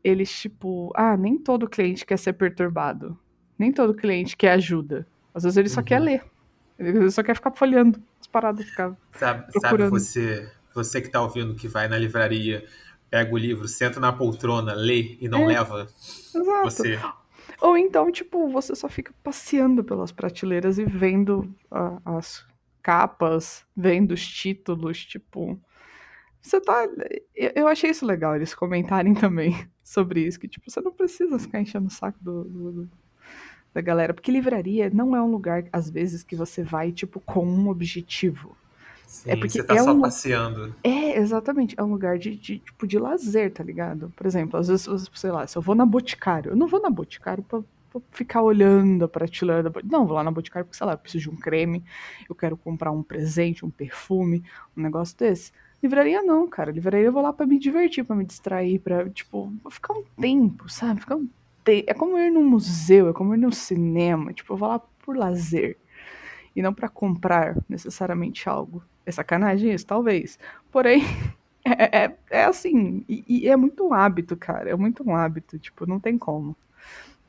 eles 0.04 0.32
tipo, 0.32 0.92
ah, 0.96 1.18
nem 1.18 1.38
todo 1.38 1.68
cliente 1.68 2.06
quer 2.06 2.18
ser 2.18 2.34
perturbado, 2.34 3.20
nem 3.60 3.72
todo 3.72 3.94
cliente 3.94 4.38
quer 4.38 4.52
ajuda. 4.52 5.06
Às 5.34 5.44
vezes 5.44 5.58
ele 5.58 5.70
só 5.70 5.82
quer 5.82 6.00
uhum. 6.00 6.06
ler, 6.06 6.24
ele 6.80 7.12
só 7.12 7.22
quer 7.22 7.36
ficar 7.36 7.52
folhando 7.52 8.02
as 8.20 8.28
paradas, 8.28 8.66
ficar 8.66 8.96
sabe, 9.12 9.52
procurando. 9.52 10.00
Sabe 10.00 10.00
você, 10.00 10.52
você 10.74 11.02
que 11.02 11.08
está 11.08 11.22
ouvindo, 11.22 11.56
que 11.56 11.68
vai 11.68 11.90
na 11.90 11.98
livraria, 11.98 12.66
pega 13.10 13.34
o 13.34 13.38
livro, 13.38 13.68
senta 13.68 14.00
na 14.00 14.14
poltrona, 14.14 14.74
lê 14.74 15.18
e 15.20 15.28
não 15.28 15.50
é, 15.50 15.56
leva 15.56 15.88
exato. 16.34 16.64
você. 16.64 17.00
Ou 17.60 17.78
então, 17.78 18.10
tipo, 18.12 18.48
você 18.50 18.76
só 18.76 18.88
fica 18.88 19.14
passeando 19.24 19.84
pelas 19.84 20.12
prateleiras 20.12 20.78
e 20.78 20.86
vendo 20.86 21.54
uh, 21.72 22.00
as 22.06 22.46
capas, 22.88 23.66
vendo 23.76 24.14
os 24.14 24.26
títulos, 24.26 25.06
tipo. 25.06 25.60
Você 26.42 26.62
tá. 26.62 26.88
Eu 27.36 27.68
achei 27.68 27.90
isso 27.90 28.06
legal, 28.06 28.34
eles 28.34 28.56
comentarem 28.56 29.14
também 29.14 29.68
sobre 29.84 30.26
isso, 30.26 30.40
que, 30.40 30.48
tipo, 30.48 30.72
você 30.72 30.80
não 30.80 30.94
precisa 30.94 31.38
ficar 31.38 31.60
enchendo 31.60 31.88
o 31.88 31.92
saco 31.92 32.18
do, 32.22 32.46
do, 32.46 32.90
da 33.74 33.82
galera, 33.82 34.14
porque 34.14 34.32
livraria 34.32 34.90
não 34.90 35.14
é 35.14 35.22
um 35.22 35.30
lugar, 35.30 35.66
às 35.74 35.90
vezes, 35.90 36.24
que 36.24 36.34
você 36.34 36.64
vai, 36.64 36.94
tipo, 36.94 37.20
com 37.20 37.46
um 37.46 37.68
objetivo. 37.68 38.56
Sim, 39.06 39.32
é 39.32 39.36
porque 39.36 39.50
você 39.50 39.64
tá 39.64 39.76
é 39.76 39.84
só 39.84 39.92
um... 39.92 40.00
passeando. 40.00 40.74
É, 40.82 41.18
exatamente. 41.18 41.76
É 41.78 41.84
um 41.84 41.92
lugar 41.92 42.18
de, 42.18 42.38
de, 42.38 42.60
tipo, 42.60 42.88
de 42.88 42.98
lazer, 42.98 43.52
tá 43.52 43.64
ligado? 43.64 44.14
Por 44.16 44.26
exemplo, 44.26 44.58
às 44.58 44.70
vezes, 44.70 44.88
sei 45.14 45.32
lá, 45.32 45.46
se 45.46 45.58
eu 45.58 45.62
vou 45.62 45.76
na 45.76 45.86
Boticário, 45.86 46.52
eu 46.52 46.56
não 46.56 46.68
vou 46.68 46.82
na 46.82 46.90
Boticário 46.90 47.44
pra 47.44 47.62
vou 47.92 48.04
ficar 48.12 48.42
olhando 48.42 49.06
a 49.06 49.08
prateleira 49.08 49.64
da 49.64 49.72
Não, 49.84 50.06
vou 50.06 50.16
lá 50.16 50.24
na 50.24 50.32
Boticário 50.32 50.66
porque, 50.66 50.78
sei 50.78 50.86
lá, 50.88 50.94
eu 50.94 50.98
preciso 50.98 51.30
de 51.30 51.30
um 51.30 51.36
creme, 51.36 51.84
eu 52.30 52.36
quero 52.36 52.58
comprar 52.58 52.92
um 52.92 53.04
presente, 53.04 53.66
um 53.66 53.70
perfume, 53.70 54.44
um 54.76 54.82
negócio 54.82 55.18
desse. 55.18 55.52
Livraria 55.82 56.22
não, 56.24 56.48
cara. 56.48 56.72
Livraria 56.72 57.06
eu 57.06 57.12
vou 57.12 57.22
lá 57.22 57.32
para 57.32 57.46
me 57.46 57.60
divertir, 57.60 58.04
para 58.04 58.16
me 58.16 58.26
distrair, 58.26 58.80
para 58.80 59.10
tipo, 59.10 59.54
ficar 59.70 59.94
um 59.94 60.04
tempo, 60.20 60.70
sabe? 60.70 61.02
Ficar 61.02 61.16
um 61.16 61.28
tempo. 61.64 61.90
É 61.90 61.94
como 61.94 62.18
ir 62.18 62.32
num 62.32 62.48
museu, 62.48 63.10
é 63.10 63.14
como 63.14 63.34
ir 63.34 63.38
no 63.38 63.52
cinema, 63.52 64.34
tipo, 64.34 64.54
eu 64.54 64.58
vou 64.58 64.70
lá 64.70 64.80
por 64.80 65.16
lazer 65.16 65.78
e 66.56 66.62
não 66.62 66.74
para 66.74 66.90
comprar 66.90 67.56
necessariamente 67.70 68.50
algo. 68.50 68.84
É 69.06 69.12
sacanagem 69.12 69.72
isso, 69.72 69.86
talvez. 69.86 70.40
Porém, 70.72 71.04
é, 71.64 72.06
é, 72.06 72.18
é 72.32 72.46
assim, 72.46 73.06
e, 73.08 73.24
e, 73.28 73.48
é 73.48 73.56
muito 73.56 73.86
um 73.86 73.94
hábito, 73.94 74.36
cara. 74.36 74.72
É 74.72 74.76
muito 74.76 75.08
um 75.08 75.16
hábito, 75.16 75.60
tipo, 75.60 75.86
não 75.86 76.00
tem 76.00 76.18
como. 76.18 76.58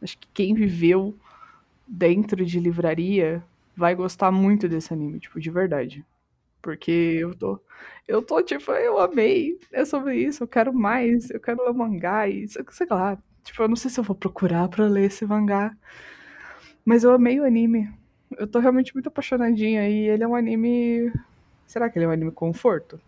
Acho 0.02 0.18
que 0.18 0.28
quem 0.32 0.54
viveu 0.54 1.16
dentro 1.86 2.44
de 2.44 2.60
livraria 2.60 3.42
vai 3.76 3.94
gostar 3.94 4.30
muito 4.30 4.68
desse 4.68 4.92
anime, 4.92 5.20
tipo, 5.20 5.40
de 5.40 5.50
verdade. 5.50 6.04
Porque 6.60 6.90
eu 6.90 7.34
tô. 7.34 7.60
Eu 8.06 8.22
tô, 8.22 8.42
tipo, 8.42 8.72
eu 8.72 8.98
amei. 8.98 9.58
É 9.72 9.84
sobre 9.84 10.16
isso, 10.16 10.42
eu 10.42 10.48
quero 10.48 10.72
mais, 10.72 11.30
eu 11.30 11.40
quero 11.40 11.64
ler 11.64 11.72
mangá 11.72 12.28
e 12.28 12.46
sei 12.48 12.86
lá. 12.90 13.16
Tipo, 13.44 13.62
eu 13.62 13.68
não 13.68 13.76
sei 13.76 13.90
se 13.90 13.98
eu 14.00 14.04
vou 14.04 14.16
procurar 14.16 14.68
pra 14.68 14.86
ler 14.86 15.04
esse 15.04 15.24
mangá. 15.24 15.74
Mas 16.84 17.04
eu 17.04 17.12
amei 17.12 17.38
o 17.40 17.44
anime. 17.44 17.90
Eu 18.36 18.46
tô 18.46 18.58
realmente 18.58 18.92
muito 18.94 19.08
apaixonadinha. 19.08 19.88
E 19.88 20.08
ele 20.08 20.24
é 20.24 20.28
um 20.28 20.34
anime. 20.34 21.12
Será 21.66 21.88
que 21.88 21.98
ele 21.98 22.06
é 22.06 22.08
um 22.08 22.12
anime 22.12 22.32
conforto? 22.32 23.00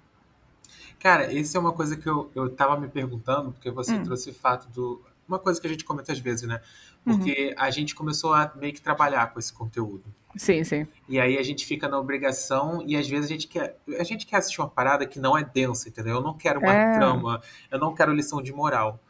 Cara, 0.99 1.33
isso 1.33 1.57
é 1.57 1.61
uma 1.61 1.73
coisa 1.73 1.97
que 1.97 2.07
eu, 2.07 2.31
eu 2.35 2.51
tava 2.51 2.79
me 2.79 2.87
perguntando, 2.87 3.53
porque 3.53 3.71
você 3.71 3.95
hum. 3.95 4.03
trouxe 4.03 4.31
o 4.31 4.35
fato 4.35 4.69
do 4.69 5.01
uma 5.31 5.39
coisa 5.39 5.61
que 5.61 5.67
a 5.67 5.71
gente 5.71 5.85
comenta 5.85 6.13
às 6.13 6.19
vezes, 6.19 6.47
né? 6.47 6.61
Porque 7.05 7.49
uhum. 7.49 7.65
a 7.65 7.71
gente 7.71 7.95
começou 7.95 8.35
a 8.35 8.53
meio 8.57 8.73
que 8.73 8.81
trabalhar 8.81 9.33
com 9.33 9.39
esse 9.39 9.53
conteúdo. 9.53 10.05
Sim, 10.37 10.63
sim. 10.63 10.87
E 11.09 11.19
aí 11.19 11.39
a 11.39 11.43
gente 11.43 11.65
fica 11.67 11.89
na 11.89 11.99
obrigação 11.99 12.85
e 12.87 12.97
às 12.97 13.09
vezes 13.09 13.27
a 13.27 13.29
gente 13.29 13.49
quer, 13.49 13.77
a 13.99 14.05
gente 14.05 14.27
quer 14.27 14.37
assistir 14.37 14.61
uma 14.61 14.69
parada 14.69 15.07
que 15.07 15.19
não 15.19 15.37
é 15.37 15.45
densa, 15.45 15.89
entendeu? 15.89 16.17
Eu 16.17 16.23
não 16.23 16.35
quero 16.35 16.61
uma 16.61 16.73
é. 16.73 16.95
trama, 16.95 17.43
eu 17.71 17.79
não 17.79 17.95
quero 17.95 18.13
lição 18.13 18.43
de 18.43 18.53
moral. 18.53 19.03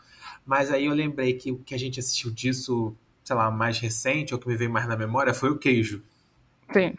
Mas 0.46 0.70
aí 0.70 0.86
eu 0.86 0.94
lembrei 0.94 1.34
que 1.34 1.52
o 1.52 1.58
que 1.58 1.74
a 1.74 1.78
gente 1.78 2.00
assistiu 2.00 2.30
disso, 2.30 2.96
sei 3.22 3.36
lá, 3.36 3.50
mais 3.50 3.78
recente, 3.78 4.32
ou 4.32 4.40
que 4.40 4.48
me 4.48 4.56
veio 4.56 4.70
mais 4.70 4.88
na 4.88 4.96
memória, 4.96 5.34
foi 5.34 5.50
o 5.50 5.58
Queijo. 5.58 6.02
Sim. 6.72 6.94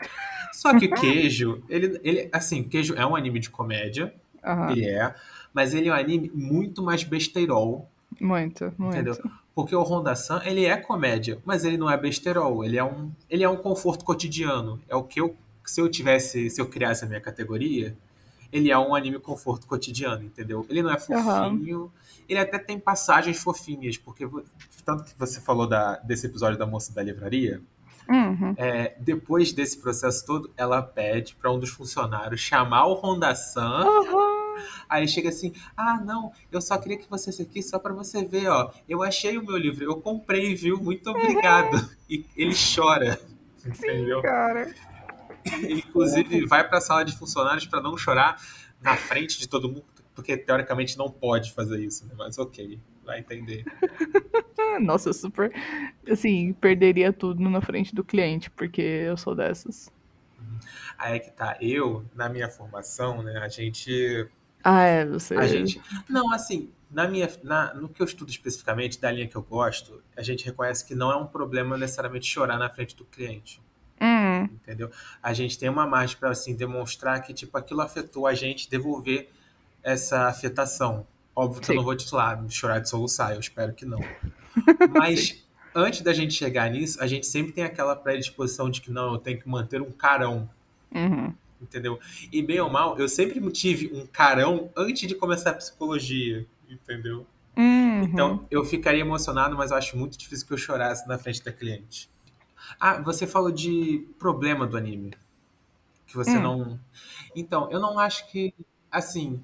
Só 0.54 0.78
que 0.78 0.86
o 0.86 0.94
Queijo, 0.96 1.64
ele, 1.68 2.00
ele 2.04 2.30
assim, 2.32 2.64
Queijo 2.64 2.94
é 2.96 3.06
um 3.06 3.16
anime 3.16 3.40
de 3.40 3.50
comédia, 3.50 4.14
Aham. 4.44 4.72
Ele 4.72 4.86
é. 4.86 5.14
Mas 5.54 5.74
ele 5.74 5.90
é 5.90 5.92
um 5.92 5.96
anime 5.96 6.32
muito 6.34 6.82
mais 6.84 7.04
besteirol, 7.04 7.91
Muito, 8.22 8.72
muito. 8.78 8.96
entendeu? 8.96 9.18
Porque 9.54 9.76
o 9.76 9.82
Honda-san, 9.82 10.42
ele 10.46 10.66
é 10.66 10.78
comédia, 10.78 11.40
mas 11.44 11.66
ele 11.66 11.78
não 11.78 11.90
é 11.90 11.98
besteirol. 11.98 12.64
Ele 12.64 12.78
é 12.78 12.84
um, 12.84 13.12
ele 13.30 13.44
é 13.44 13.50
um 13.50 13.58
conforto 13.58 14.06
cotidiano. 14.06 14.80
É 14.88 14.96
o 14.96 15.04
que 15.04 15.20
eu, 15.20 15.36
se 15.66 15.82
eu 15.82 15.90
tivesse, 15.90 16.50
se 16.50 16.62
eu 16.62 16.68
criasse 16.68 17.04
a 17.04 17.08
minha 17.08 17.20
categoria, 17.20 17.96
ele 18.52 18.70
é 18.70 18.78
um 18.78 18.94
anime 18.94 19.20
conforto 19.20 19.66
cotidiano, 19.66 20.24
entendeu? 20.24 20.66
Ele 20.70 20.82
não 20.84 20.92
é 20.92 21.00
fofinho, 21.00 21.92
ele 22.30 22.40
até 22.40 22.60
tem 22.60 22.80
passagens 22.80 23.42
fofinhas, 23.42 23.98
porque 23.98 24.28
tanto 24.86 25.04
que 25.06 25.18
você 25.18 25.42
falou 25.42 25.68
da, 25.68 25.98
desse 25.98 26.28
episódio 26.28 26.58
da 26.58 26.66
moça 26.66 26.94
da 26.94 27.02
livraria, 27.02 27.62
Uhum. 28.10 28.54
é, 28.58 28.96
depois 29.00 29.54
desse 29.54 29.78
processo 29.78 30.26
todo, 30.26 30.52
ela 30.58 30.82
pede 30.82 31.36
para 31.36 31.50
um 31.52 31.58
dos 31.60 31.70
funcionários 31.70 32.42
chamar 32.42 32.88
o 32.88 32.94
Honda-san 32.96 33.62
Aham. 33.86 34.31
Aí 34.90 35.08
chega 35.08 35.30
assim: 35.30 35.54
ah, 35.76 36.00
não, 36.04 36.32
eu 36.52 36.62
só 36.62 36.78
queria 36.78 36.98
que 36.98 37.10
você 37.10 37.42
aqui 37.42 37.62
só 37.62 37.80
pra 37.80 37.94
você 37.94 38.24
ver, 38.26 38.48
ó. 38.48 38.72
Eu 38.88 39.02
achei 39.04 39.38
o 39.38 39.46
meu 39.46 39.58
livro, 39.58 39.84
eu 39.84 40.02
comprei, 40.02 40.56
viu? 40.56 40.78
Muito 40.78 41.10
obrigado. 41.10 41.90
E 42.10 42.26
ele 42.36 42.54
chora, 42.54 43.20
entendeu? 43.66 44.22
Cara. 44.22 44.74
Inclusive, 45.70 46.46
vai 46.46 46.68
pra 46.68 46.80
sala 46.82 47.04
de 47.04 47.18
funcionários 47.18 47.66
pra 47.66 47.82
não 47.82 47.98
chorar 47.98 48.40
na 48.82 48.96
frente 48.96 49.40
de 49.40 49.48
todo 49.48 49.68
mundo, 49.68 49.86
porque 50.14 50.38
teoricamente 50.38 50.98
não 50.98 51.10
pode 51.10 51.52
fazer 51.52 51.80
isso, 51.80 52.06
né? 52.06 52.14
Mas 52.18 52.38
ok, 52.38 52.80
vai 53.04 53.20
entender. 53.20 53.66
Nossa, 54.82 55.10
eu 55.10 55.14
super. 55.14 55.52
Assim, 56.10 56.54
perderia 56.54 57.12
tudo 57.12 57.42
na 57.50 57.62
frente 57.62 57.94
do 57.94 58.04
cliente, 58.04 58.50
porque 58.50 58.82
eu 58.82 59.18
sou 59.18 59.36
dessas. 59.36 59.92
Aí 60.98 61.16
é 61.16 61.20
que 61.20 61.32
tá. 61.32 61.58
Eu, 61.60 62.06
na 62.16 62.30
minha 62.30 62.50
formação, 62.50 63.22
né, 63.24 63.38
a 63.40 63.48
gente 63.48 64.28
Ah, 64.64 64.82
é, 64.84 65.06
você. 65.06 65.36
A 65.36 65.48
gente. 65.48 65.82
Não, 66.10 66.32
assim, 66.34 66.70
na 66.90 67.08
minha, 67.08 67.30
na- 67.44 67.74
no 67.74 67.88
que 67.90 68.02
eu 68.02 68.06
estudo 68.06 68.30
especificamente, 68.30 69.00
da 69.00 69.12
linha 69.12 69.28
que 69.28 69.36
eu 69.36 69.42
gosto, 69.42 70.02
a 70.16 70.22
gente 70.22 70.46
reconhece 70.46 70.86
que 70.86 70.94
não 70.94 71.12
é 71.12 71.16
um 71.16 71.26
problema 71.26 71.78
necessariamente 71.78 72.26
chorar 72.28 72.58
na 72.58 72.70
frente 72.70 72.96
do 72.96 73.06
cliente. 73.06 73.62
Hum, 74.02 74.44
Entendeu? 74.46 74.90
A 75.22 75.32
gente 75.32 75.58
tem 75.58 75.70
uma 75.70 75.86
margem 75.86 76.18
para 76.18 76.32
assim, 76.32 76.56
demonstrar 76.56 77.22
que 77.22 77.34
tipo, 77.34 77.56
aquilo 77.58 77.82
afetou 77.82 78.26
a 78.28 78.34
gente, 78.34 78.70
devolver 78.70 79.30
essa 79.84 80.28
afetação. 80.28 81.06
Óbvio 81.36 81.62
que 81.62 81.68
Sim. 81.68 81.74
eu 81.74 81.78
não 81.78 81.84
vou 81.84 81.96
te 81.96 82.14
lá 82.14 82.44
chorar 82.50 82.80
de 82.80 82.90
soluçar, 82.90 83.34
eu 83.34 83.40
espero 83.40 83.74
que 83.74 83.86
não. 83.86 84.00
Mas 84.98 85.46
antes 85.74 86.02
da 86.02 86.14
gente 86.14 86.34
chegar 86.34 86.70
nisso, 86.70 87.02
a 87.02 87.08
gente 87.08 87.26
sempre 87.26 87.52
tem 87.52 87.64
aquela 87.64 87.96
predisposição 87.96 88.70
de 88.70 88.82
que 88.82 88.92
não, 88.92 89.14
eu 89.14 89.18
tenho 89.20 89.40
que 89.40 89.48
manter 89.48 89.82
um 89.82 89.92
carão 89.92 90.50
uhum. 90.94 91.34
Entendeu? 91.62 92.00
E 92.32 92.42
bem 92.42 92.60
ou 92.60 92.70
mal, 92.70 92.98
eu 92.98 93.08
sempre 93.08 93.40
tive 93.52 93.92
um 93.94 94.06
carão 94.06 94.70
antes 94.76 95.08
de 95.08 95.16
começar 95.16 95.52
a 95.52 95.54
psicologia, 95.54 96.46
entendeu? 96.70 97.26
Uhum. 97.58 98.04
Então, 98.04 98.46
eu 98.50 98.64
ficaria 98.64 99.02
emocionado, 99.02 99.56
mas 99.58 99.72
eu 99.72 99.78
acho 99.78 99.98
muito 99.98 100.18
difícil 100.18 100.48
que 100.48 100.54
eu 100.54 100.58
chorasse 100.58 101.08
na 101.08 101.18
frente 101.18 101.44
da 101.44 101.52
cliente. 101.52 102.10
Ah, 102.80 103.02
você 103.02 103.28
falou 103.28 103.52
de 103.52 104.08
problema 104.18 104.66
do 104.66 104.78
anime. 104.78 105.14
Que 106.08 106.16
você 106.16 106.38
Hum. 106.38 106.42
não. 106.42 106.80
Então, 107.36 107.70
eu 107.72 107.80
não 107.80 107.98
acho 108.00 108.30
que. 108.32 108.54
Assim. 108.92 109.42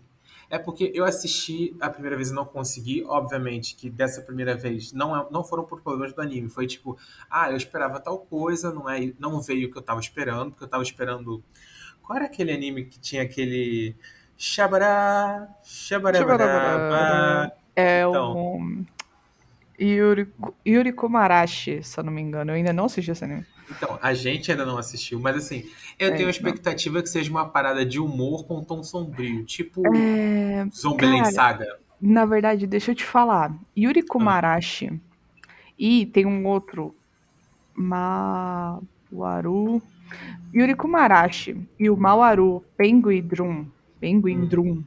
É 0.50 0.58
porque 0.58 0.92
eu 0.96 1.04
assisti 1.04 1.76
a 1.82 1.90
primeira 1.90 2.16
vez 2.16 2.30
e 2.30 2.34
não 2.34 2.46
consegui. 2.46 3.04
Obviamente 3.04 3.76
que 3.76 3.90
dessa 3.90 4.22
primeira 4.22 4.56
vez 4.56 4.94
não, 4.94 5.14
é- 5.16 5.28
não 5.30 5.44
foram 5.44 5.66
por 5.66 5.82
problemas 5.82 6.14
do 6.14 6.22
anime. 6.22 6.48
Foi 6.50 6.66
tipo, 6.66 6.98
ah, 7.30 7.52
eu 7.52 7.58
esperava 7.58 8.00
tal 8.00 8.18
coisa, 8.20 8.72
não, 8.74 8.90
é, 8.90 9.12
não 9.20 9.42
veio 9.42 9.68
o 9.68 9.72
que 9.72 9.78
eu 9.78 9.82
tava 9.82 10.00
esperando, 10.00 10.52
porque 10.52 10.64
eu 10.64 10.68
tava 10.70 10.84
esperando. 10.84 11.44
Qual 12.08 12.16
era 12.16 12.26
aquele 12.26 12.54
anime 12.54 12.86
que 12.86 12.98
tinha 13.00 13.22
aquele. 13.24 13.94
Shabará, 14.38 15.46
shabará, 15.62 17.52
É 17.76 18.08
Então. 18.08 18.34
o. 18.34 18.86
Yuri, 19.80 20.28
Yuri 20.66 20.94
Komarashi, 20.94 21.84
se 21.84 22.00
eu 22.00 22.04
não 22.06 22.14
me 22.14 22.22
engano. 22.22 22.52
Eu 22.52 22.56
ainda 22.56 22.72
não 22.72 22.86
assisti 22.86 23.12
esse 23.12 23.24
anime. 23.26 23.46
Então, 23.70 24.00
a 24.02 24.14
gente 24.14 24.50
ainda 24.50 24.66
não 24.66 24.78
assistiu, 24.78 25.20
mas 25.20 25.36
assim, 25.36 25.70
eu 26.00 26.08
É, 26.08 26.12
tenho 26.12 26.22
a 26.24 26.24
não. 26.24 26.30
expectativa 26.30 27.02
que 27.02 27.10
seja 27.10 27.30
uma 27.30 27.50
parada 27.50 27.86
de 27.86 28.00
humor 28.00 28.46
com 28.48 28.60
um 28.60 28.64
tom 28.64 28.82
sombrio, 28.82 29.46
tipo 29.46 29.84
É, 29.94 30.66
Saga. 31.32 31.78
na 32.00 32.26
verdade, 32.26 32.66
deixa 32.66 32.92
eu 32.92 32.96
te 32.96 33.04
falar. 33.04 33.54
Yuri 33.78 34.02
Komarashi 34.04 35.02
e 35.78 36.06
tem 36.08 36.26
um 36.26 36.46
outro. 36.48 36.96
Mawaru. 39.12 39.82
Yuri 40.54 40.74
Komarashi 40.76 41.68
e 41.80 41.90
o 41.90 41.98
Mawaru 41.98 42.64
Penguin 42.78 43.22
Drum. 43.22 43.66
Penguin 44.00 44.42
Hum. 44.44 44.48
Drum. 44.48 44.84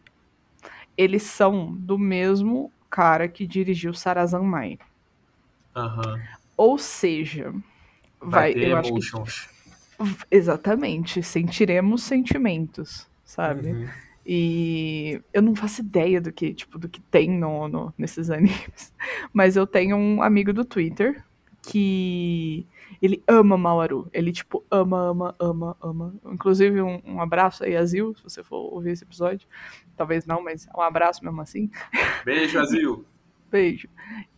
Eles 0.96 1.22
são 1.22 1.72
do 1.74 1.98
mesmo 1.98 2.70
cara 2.88 3.28
que 3.28 3.46
dirigiu 3.46 3.92
Sarazan 3.94 4.42
Mai. 4.42 4.78
Aham. 5.74 6.20
Ou 6.56 6.76
seja, 6.78 7.52
Vai, 8.20 8.52
vai, 8.52 8.54
ter 8.54 8.68
eu 8.68 8.76
acho 8.76 8.92
que 8.94 9.00
exatamente, 10.30 11.22
sentiremos 11.22 12.02
sentimentos, 12.02 13.06
sabe? 13.24 13.68
Uhum. 13.72 13.88
E 14.26 15.20
eu 15.32 15.40
não 15.42 15.54
faço 15.54 15.80
ideia 15.80 16.20
do 16.20 16.30
que, 16.32 16.52
tipo, 16.54 16.78
do 16.78 16.88
que 16.88 17.00
tem 17.00 17.30
no, 17.30 17.68
no- 17.68 17.94
nesses 17.96 18.28
animes. 18.30 18.92
Mas 19.32 19.56
eu 19.56 19.66
tenho 19.66 19.96
um 19.96 20.22
amigo 20.22 20.52
do 20.52 20.64
Twitter 20.64 21.22
que 21.62 22.66
ele 23.00 23.22
ama 23.28 23.56
Mawaru. 23.56 24.08
Ele, 24.12 24.32
tipo, 24.32 24.64
ama, 24.70 24.98
ama, 25.10 25.34
ama, 25.38 25.76
ama. 25.80 26.14
Inclusive, 26.26 26.80
um, 26.82 27.00
um 27.06 27.20
abraço 27.20 27.64
aí, 27.64 27.76
Azil, 27.76 28.14
se 28.16 28.22
você 28.22 28.42
for 28.42 28.72
ouvir 28.72 28.90
esse 28.92 29.04
episódio. 29.04 29.46
Talvez 29.96 30.26
não, 30.26 30.42
mas 30.42 30.66
um 30.76 30.80
abraço 30.80 31.24
mesmo 31.24 31.40
assim. 31.40 31.70
Beijo, 32.24 32.58
Azil. 32.58 33.04
Beijo. 33.50 33.88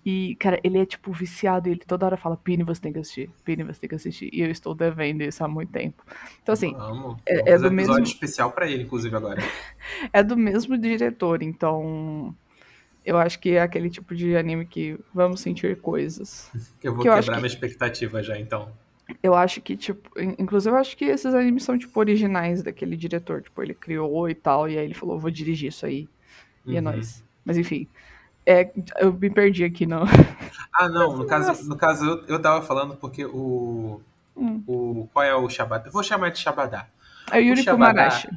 E, 0.06 0.34
cara, 0.36 0.58
ele 0.64 0.78
é, 0.78 0.86
tipo, 0.86 1.12
viciado. 1.12 1.68
E 1.68 1.72
ele 1.72 1.80
toda 1.86 2.06
hora 2.06 2.16
fala, 2.16 2.34
Pini, 2.36 2.64
você 2.64 2.80
tem 2.80 2.92
que 2.94 2.98
assistir. 2.98 3.28
Pini, 3.44 3.62
você 3.62 3.78
tem 3.80 3.88
que 3.88 3.94
assistir. 3.94 4.30
E 4.32 4.40
eu 4.40 4.50
estou 4.50 4.74
devendo 4.74 5.20
isso 5.22 5.44
há 5.44 5.48
muito 5.48 5.70
tempo. 5.70 6.02
Então, 6.42 6.52
assim, 6.54 6.72
Vamos. 6.72 7.18
é- 7.26 7.52
é 7.52 7.58
do 7.58 7.64
um 7.68 7.72
episódio 7.74 7.74
mesmo- 7.74 7.98
especial 8.04 8.52
pra 8.52 8.66
ele, 8.70 8.84
inclusive, 8.84 9.14
agora. 9.14 9.40
é 10.14 10.22
do 10.22 10.34
mesmo 10.36 10.78
diretor, 10.78 11.42
então 11.42 12.34
eu 13.04 13.18
acho 13.18 13.38
que 13.38 13.50
é 13.52 13.60
aquele 13.62 13.90
tipo 13.90 14.14
de 14.14 14.36
anime 14.36 14.64
que 14.66 14.98
vamos 15.14 15.40
sentir 15.40 15.80
coisas. 15.80 16.50
Que 16.80 16.88
eu 16.88 16.94
vou 16.94 17.02
Que 17.02 17.08
eu 17.08 17.14
quebrar 17.14 17.34
que- 17.34 17.40
minha 17.40 17.46
expectativa 17.52 18.22
já, 18.22 18.38
então. 18.38 18.70
Eu 19.22 19.34
acho 19.34 19.60
que, 19.60 19.76
tipo, 19.76 20.18
in- 20.18 20.36
inclusive 20.38 20.74
eu 20.74 20.78
acho 20.78 20.96
que 20.96 21.04
esses 21.04 21.34
animes 21.34 21.64
são, 21.64 21.76
tipo, 21.76 21.98
originais 22.00 22.62
daquele 22.62 22.96
diretor. 22.96 23.42
Tipo, 23.42 23.62
ele 23.62 23.74
criou 23.74 24.28
e 24.30 24.34
tal, 24.34 24.68
e 24.68 24.78
aí 24.78 24.84
ele 24.84 24.94
falou, 24.94 25.18
vou 25.18 25.30
dirigir 25.30 25.68
isso 25.68 25.84
aí. 25.84 26.08
E 26.64 26.76
é 26.76 26.78
Uhum. 26.78 26.84
nóis. 26.84 27.22
Mas 27.44 27.58
enfim, 27.58 27.86
é, 28.46 28.70
eu 29.00 29.12
me 29.12 29.28
perdi 29.28 29.64
aqui, 29.64 29.84
não. 29.86 30.04
Ah, 30.74 30.88
não, 30.88 31.16
no 31.16 31.26
caso, 31.26 31.68
no 31.68 31.76
caso 31.76 32.04
eu, 32.06 32.24
eu 32.26 32.40
tava 32.40 32.62
falando 32.64 32.96
porque 32.96 33.26
o. 33.26 34.00
Hum. 34.34 34.62
o 34.66 35.08
qual 35.12 35.22
é 35.22 35.34
o 35.34 35.46
Shabada? 35.50 35.88
Eu 35.88 35.92
vou 35.92 36.02
chamar 36.02 36.30
de 36.30 36.38
Shabadá. 36.38 36.86
É 37.30 37.36
o 37.38 37.42
Yuri 37.42 37.62
Shabadá. 37.62 37.92
Komarashi. 37.92 38.28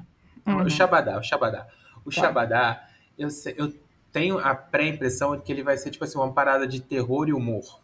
Não, 0.45 0.57
Uhum. 0.57 0.63
O 0.65 0.69
Shabadá, 0.69 1.17
o 1.17 1.23
Shabadá. 1.23 1.67
O 2.03 2.09
Tá. 2.11 2.21
Shabadá, 2.21 2.87
eu, 3.17 3.29
sei- 3.29 3.55
eu 3.57 3.73
tenho 4.15 4.39
a 4.39 4.55
pré-impressão 4.55 5.35
de 5.35 5.43
que 5.43 5.51
ele 5.51 5.61
vai 5.61 5.77
ser, 5.77 5.91
tipo 5.91 6.05
assim, 6.05 6.17
uma 6.17 6.31
parada 6.31 6.65
de 6.65 6.79
terror 6.81 7.27
e 7.27 7.33
humor. 7.33 7.81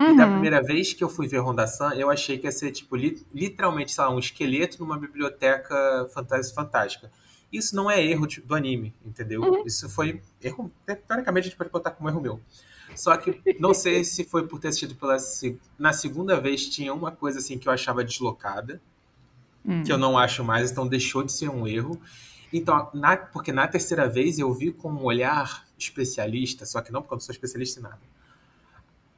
E 0.00 0.16
da 0.16 0.24
Uhum. 0.24 0.32
primeira 0.32 0.62
vez 0.62 0.94
que 0.94 1.04
eu 1.04 1.08
fui 1.10 1.28
ver 1.28 1.36
Ronda-san, 1.38 1.92
eu 1.94 2.08
achei 2.10 2.38
que 2.38 2.46
ia 2.46 2.50
ser, 2.52 2.70
tipo, 2.72 2.96
li- 2.96 3.26
literalmente, 3.34 3.92
sei 3.92 4.02
lá, 4.02 4.10
um 4.10 4.18
esqueleto 4.18 4.78
numa 4.80 4.96
biblioteca 4.98 6.08
fantás- 6.14 6.50
fantástica. 6.50 7.12
Isso 7.52 7.76
não 7.76 7.90
é 7.90 8.02
erro 8.02 8.26
do 8.44 8.54
anime, 8.54 8.94
entendeu? 9.04 9.42
Uhum. 9.42 9.66
Isso 9.66 9.86
foi 9.90 10.22
erro, 10.42 10.72
teoricamente 11.06 11.46
a 11.46 11.48
gente 11.50 11.58
pode 11.58 11.70
botar 11.70 11.90
como 11.90 12.08
erro 12.08 12.20
meu. 12.22 12.40
Só 12.94 13.14
que 13.18 13.42
não 13.60 13.74
sei 13.74 14.02
se 14.02 14.24
foi 14.24 14.46
por 14.46 14.58
ter 14.58 14.68
assistido 14.68 14.94
pela 14.94 15.18
na 15.78 15.92
segunda 15.92 16.40
vez 16.40 16.66
tinha 16.66 16.94
uma 16.94 17.10
coisa 17.12 17.38
assim 17.38 17.58
que 17.58 17.68
eu 17.68 17.72
achava 17.72 18.02
deslocada, 18.02 18.80
Hum. 19.64 19.82
que 19.82 19.92
eu 19.92 19.98
não 19.98 20.16
acho 20.16 20.42
mais, 20.42 20.70
então 20.70 20.86
deixou 20.88 21.22
de 21.22 21.32
ser 21.32 21.50
um 21.50 21.66
erro. 21.66 22.00
Então, 22.58 22.88
na- 22.94 23.16
porque 23.16 23.52
na 23.52 23.66
terceira 23.68 24.08
vez 24.08 24.38
eu 24.38 24.52
vi 24.52 24.72
com 24.72 24.90
um 24.90 25.04
olhar 25.04 25.66
especialista, 25.78 26.64
só 26.64 26.80
que 26.80 26.90
não 26.92 27.02
porque 27.02 27.14
eu 27.14 27.16
não 27.16 27.20
sou 27.20 27.32
especialista 27.32 27.80
em 27.80 27.82
nada. 27.82 27.98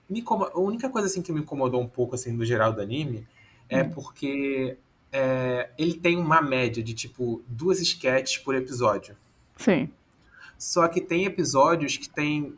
Me 0.08 0.24
a 0.26 0.58
única 0.58 0.88
coisa 0.88 1.06
assim 1.06 1.20
que 1.20 1.30
me 1.30 1.40
incomodou 1.40 1.80
um 1.82 1.86
pouco 1.88 2.14
assim 2.14 2.32
no 2.32 2.44
geral 2.44 2.72
do 2.72 2.80
anime 2.80 3.26
é 3.68 3.82
Hum. 3.82 3.90
porque 3.90 4.76
é, 5.12 5.70
ele 5.78 5.94
tem 5.94 6.16
uma 6.16 6.40
média 6.40 6.82
de 6.82 6.94
tipo 6.94 7.42
duas 7.46 7.80
sketches 7.80 8.38
por 8.38 8.54
episódio. 8.54 9.14
Sim. 9.56 9.90
Só 10.58 10.88
que 10.88 11.00
tem 11.00 11.24
episódios 11.26 11.96
que 11.96 12.08
tem, 12.08 12.54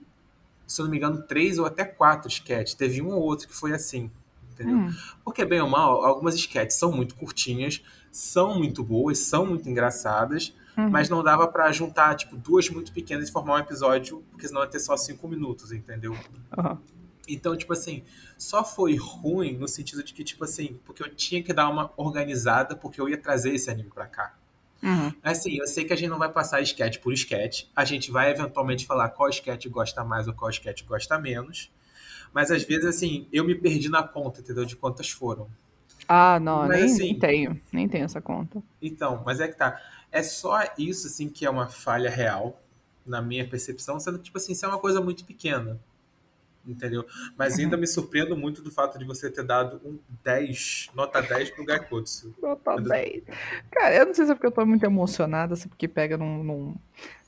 se 0.67 0.81
eu 0.81 0.85
não 0.85 0.91
me 0.91 0.97
engano, 0.97 1.23
três 1.23 1.59
ou 1.59 1.67
até 1.67 1.85
quatro 1.85 2.29
sketches. 2.29 2.75
Teve 2.75 3.03
um 3.03 3.09
ou 3.11 3.21
outro 3.23 3.47
que 3.49 3.55
foi 3.55 3.73
assim, 3.73 4.11
entendeu? 4.53 4.77
Hum. 4.77 4.95
Porque, 5.25 5.45
bem 5.45 5.61
ou 5.61 5.69
mal, 5.69 6.05
algumas 6.05 6.35
sketches 6.37 6.79
são 6.79 6.93
muito 6.93 7.15
curtinhas, 7.17 7.83
são 8.13 8.57
muito 8.59 8.83
boas, 8.83 9.19
são 9.19 9.45
muito 9.47 9.69
engraçadas, 9.69 10.55
Uhum. 10.77 10.89
mas 10.91 11.09
não 11.09 11.23
dava 11.23 11.47
pra 11.49 11.71
juntar, 11.73 12.15
tipo, 12.15 12.37
duas 12.37 12.69
muito 12.71 12.93
pequenas 12.93 13.29
e 13.29 13.33
formar 13.33 13.55
um 13.55 13.59
episódio, 13.59 14.25
porque 14.31 14.47
senão 14.47 14.63
ia 14.63 14.67
ter 14.69 14.79
só 14.81 14.97
cinco 14.97 15.27
minutos, 15.29 15.73
entendeu? 15.73 16.17
Aham. 16.57 16.79
Então, 17.29 17.57
tipo 17.57 17.73
assim, 17.73 18.03
só 18.39 18.65
foi 18.65 18.97
ruim 18.97 19.57
no 19.57 19.69
sentido 19.69 20.03
de 20.03 20.13
que, 20.13 20.25
tipo 20.25 20.43
assim, 20.45 20.79
porque 20.85 21.03
eu 21.03 21.09
tinha 21.15 21.43
que 21.43 21.53
dar 21.53 21.69
uma 21.69 21.93
organizada, 21.97 22.75
porque 22.75 23.01
eu 23.01 23.09
ia 23.09 23.17
trazer 23.19 23.55
esse 23.55 23.71
anime 23.71 23.91
pra 23.91 24.07
cá. 24.07 24.35
Uhum. 24.83 25.13
Assim, 25.23 25.57
eu 25.59 25.67
sei 25.67 25.85
que 25.85 25.93
a 25.93 25.97
gente 25.97 26.09
não 26.09 26.19
vai 26.19 26.31
passar 26.33 26.61
sketch 26.63 26.99
por 26.99 27.13
sketch. 27.13 27.65
A 27.77 27.85
gente 27.85 28.11
vai 28.11 28.31
eventualmente 28.31 28.87
falar 28.87 29.11
qual 29.11 29.29
sketch 29.29 29.67
gosta 29.69 30.03
mais 30.03 30.27
ou 30.27 30.33
qual 30.35 30.51
sketch 30.51 30.85
gosta 30.85 31.19
menos. 31.19 31.71
Mas 32.33 32.51
às 32.51 32.63
vezes, 32.65 32.85
assim, 32.87 33.29
eu 33.33 33.45
me 33.45 33.55
perdi 33.55 33.89
na 33.89 34.03
conta, 34.03 34.41
entendeu? 34.41 34.65
De 34.65 34.75
quantas 34.77 35.11
foram. 35.11 35.49
Ah, 36.09 36.41
não, 36.41 36.67
Mas, 36.67 36.77
nem, 36.81 36.85
assim- 36.87 37.03
nem 37.05 37.19
tenho. 37.19 37.61
Nem 37.71 37.89
tenho 37.89 38.05
essa 38.07 38.21
conta. 38.21 38.63
Então, 38.83 39.23
mas 39.25 39.39
é 39.39 39.47
que 39.47 39.57
tá. 39.57 39.79
É 40.13 40.23
só 40.23 40.59
isso, 40.77 41.07
assim, 41.07 41.29
que 41.29 41.45
é 41.47 41.51
uma 41.51 41.69
falha 41.69 42.11
real, 42.11 42.61
na 43.07 43.23
minha 43.23 43.47
percepção, 43.49 43.99
sendo 44.01 44.19
que, 44.19 44.25
tipo 44.25 44.39
assim, 44.39 44.53
isso 44.53 44.65
é 44.65 44.69
uma 44.69 44.79
coisa 44.79 45.01
muito 45.01 45.25
pequena. 45.25 45.79
Entendeu? 46.67 47.07
Mas 47.39 47.59
ainda 47.59 47.75
me 47.77 47.87
surpreendo 47.87 48.37
muito 48.37 48.61
do 48.61 48.71
fato 48.71 48.99
de 48.99 49.05
você 49.05 49.31
ter 49.31 49.43
dado 49.43 49.81
um 49.83 49.99
10, 50.23 50.91
nota 50.95 51.23
10 51.23 51.51
pro 51.51 51.65
Gaikotsu. 51.65 52.35
Nota 52.41 52.73
Mas- 52.77 52.85
10. 52.85 53.23
Cara, 53.71 53.95
eu 53.97 54.05
não 54.07 54.13
sei 54.15 54.27
se 54.27 54.33
é 54.33 54.35
porque 54.35 54.47
eu 54.47 54.53
tô 54.53 54.67
muito 54.67 54.85
emocionada, 54.85 55.57
se 55.57 55.65
é 55.67 55.69
porque 55.69 55.89
pega 55.89 56.19
num, 56.19 56.45
num- 56.45 56.75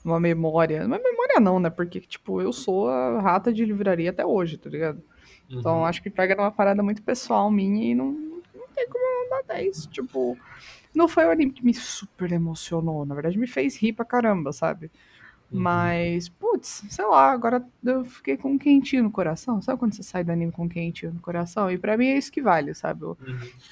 numa 0.04 0.20
memória. 0.20 0.82
Numa 0.82 0.98
memória 0.98 1.40
não, 1.40 1.58
né? 1.58 1.70
Porque, 1.70 2.00
tipo, 2.00 2.42
eu 2.42 2.52
sou 2.52 2.88
a 2.90 3.20
rata 3.22 3.50
de 3.50 3.64
livraria 3.64 4.10
até 4.10 4.24
hoje, 4.24 4.58
tá 4.58 4.68
ligado? 4.68 5.02
Então 5.48 5.78
Uhum. 5.78 5.84
acho 5.86 6.02
que 6.02 6.10
pega 6.10 6.34
numa 6.34 6.52
parada 6.52 6.82
muito 6.82 7.02
pessoal 7.02 7.50
minha 7.50 7.90
e 7.92 7.94
não, 7.94 8.12
não 8.54 8.68
tem 8.74 8.86
como 8.86 9.02
eu 9.24 9.30
dar 9.30 9.42
10. 9.54 9.86
Tipo, 9.86 10.36
não 10.94 11.08
foi 11.08 11.24
o 11.26 11.30
anime 11.30 11.52
que 11.52 11.64
me 11.64 11.74
super 11.74 12.30
emocionou. 12.32 13.04
Na 13.06 13.14
verdade, 13.14 13.38
me 13.38 13.46
fez 13.46 13.76
rir 13.76 13.92
pra 13.92 14.04
caramba, 14.04 14.52
sabe? 14.52 14.90
Uhum. 15.50 15.60
Mas, 15.60 16.28
putz, 16.28 16.82
sei 16.88 17.04
lá, 17.06 17.30
agora 17.30 17.62
eu 17.84 18.04
fiquei 18.04 18.36
com 18.36 18.52
um 18.52 18.58
quentinho 18.58 19.02
no 19.02 19.10
coração. 19.10 19.60
Sabe 19.60 19.78
quando 19.78 19.94
você 19.94 20.02
sai 20.02 20.24
do 20.24 20.32
anime 20.32 20.50
com 20.52 20.64
um 20.64 20.68
quentinho 20.68 21.12
no 21.12 21.20
coração? 21.20 21.70
E 21.70 21.76
pra 21.76 21.96
mim 21.96 22.06
é 22.06 22.16
isso 22.16 22.32
que 22.32 22.40
vale, 22.40 22.72
sabe? 22.74 23.04
Uhum. 23.04 23.16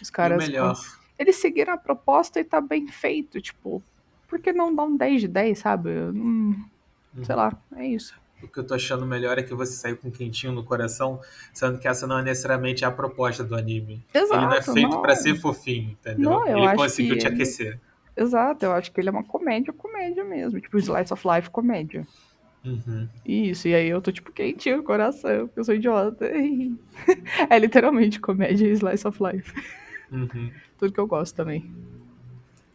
Os 0.00 0.10
caras. 0.10 0.46
melhor, 0.46 0.76
Eles 1.18 1.36
seguiram 1.36 1.72
a 1.72 1.78
proposta 1.78 2.38
e 2.40 2.44
tá 2.44 2.60
bem 2.60 2.86
feito. 2.86 3.40
Tipo, 3.40 3.82
por 4.28 4.38
que 4.40 4.52
não 4.52 4.74
dar 4.74 4.84
um 4.84 4.96
10 4.96 5.22
de 5.22 5.28
10, 5.28 5.58
sabe? 5.58 5.90
Eu 5.90 6.12
não- 6.12 6.54
Sei 7.24 7.34
lá, 7.34 7.52
é 7.76 7.86
isso. 7.86 8.14
O 8.42 8.48
que 8.48 8.58
eu 8.58 8.64
tô 8.66 8.74
achando 8.74 9.04
melhor 9.06 9.38
é 9.38 9.42
que 9.42 9.54
você 9.54 9.72
saiu 9.72 9.96
com 9.96 10.08
um 10.08 10.10
quentinho 10.10 10.52
no 10.52 10.64
coração, 10.64 11.20
sendo 11.52 11.78
que 11.78 11.86
essa 11.88 12.06
não 12.06 12.18
é 12.18 12.22
necessariamente 12.22 12.84
a 12.84 12.90
proposta 12.90 13.42
do 13.44 13.54
anime. 13.54 14.04
Exato. 14.14 14.34
Ele 14.34 14.46
não 14.46 14.52
é 14.54 14.62
feito 14.62 15.00
pra 15.02 15.14
ser 15.16 15.34
fofinho, 15.40 15.90
entendeu? 15.90 16.30
Não, 16.30 16.46
eu 16.46 16.58
ele 16.58 16.76
conseguiu 16.76 17.16
te 17.18 17.26
ele- 17.26 17.34
aquecer. 17.34 17.80
Exato, 18.16 18.64
eu 18.64 18.72
acho 18.72 18.92
que 18.92 19.00
ele 19.00 19.08
é 19.08 19.12
uma 19.12 19.24
comédia, 19.24 19.72
comédia 19.72 20.24
mesmo. 20.24 20.60
Tipo, 20.60 20.76
Slice 20.78 21.12
of 21.12 21.26
Life 21.26 21.48
comédia. 21.50 22.06
Uhum. 22.64 23.08
Isso, 23.24 23.68
e 23.68 23.74
aí 23.74 23.88
eu 23.88 24.02
tô 24.02 24.12
tipo 24.12 24.30
quentinho 24.32 24.78
no 24.78 24.82
coração, 24.82 25.46
porque 25.46 25.60
eu 25.60 25.64
sou 25.64 25.74
idiota. 25.74 26.26
é 27.48 27.58
literalmente 27.58 28.20
comédia 28.20 28.66
e 28.66 28.72
Slice 28.72 29.06
of 29.08 29.18
Life. 29.22 29.52
Uhum. 30.12 30.50
Tudo 30.78 30.92
que 30.92 31.00
eu 31.00 31.06
gosto 31.06 31.34
também. 31.34 31.72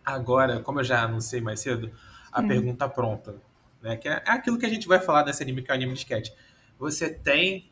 Agora, 0.03 0.59
como 0.61 0.79
eu 0.79 0.83
já 0.83 1.03
anunciei 1.03 1.41
mais 1.41 1.59
cedo, 1.59 1.91
a 2.31 2.41
Hum. 2.41 2.47
pergunta 2.47 2.87
pronta, 2.89 3.35
né? 3.85 3.95
Que 3.95 4.09
é 4.09 4.23
é 4.25 4.31
aquilo 4.31 4.57
que 4.57 4.65
a 4.65 4.69
gente 4.69 4.87
vai 4.87 4.99
falar 4.99 5.23
desse 5.23 5.41
anime, 5.43 5.61
que 5.61 5.69
é 5.71 5.73
o 5.73 5.77
anime 5.77 5.93
de 5.93 5.99
sketch. 5.99 6.31
Você 6.79 7.09
tem, 7.09 7.69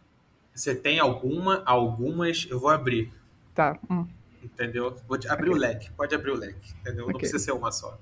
você 0.55 0.73
tem 0.73 0.99
alguma, 0.99 1.61
algumas, 1.65 2.47
eu 2.49 2.59
vou 2.59 2.69
abrir, 2.69 3.11
Tá, 3.53 3.77
hum, 3.89 4.07
entendeu? 4.41 4.97
Vou 5.07 5.17
te- 5.17 5.27
abrir 5.27 5.49
o 5.49 5.53
Ok. 5.53 5.61
leque, 5.61 5.91
pode 5.91 6.15
abrir 6.15 6.31
o 6.31 6.35
leque, 6.35 6.73
entendeu? 6.81 7.01
Não 7.05 7.09
Ok. 7.09 7.19
precisa 7.19 7.39
ser 7.43 7.51
uma 7.51 7.71
só. 7.71 7.99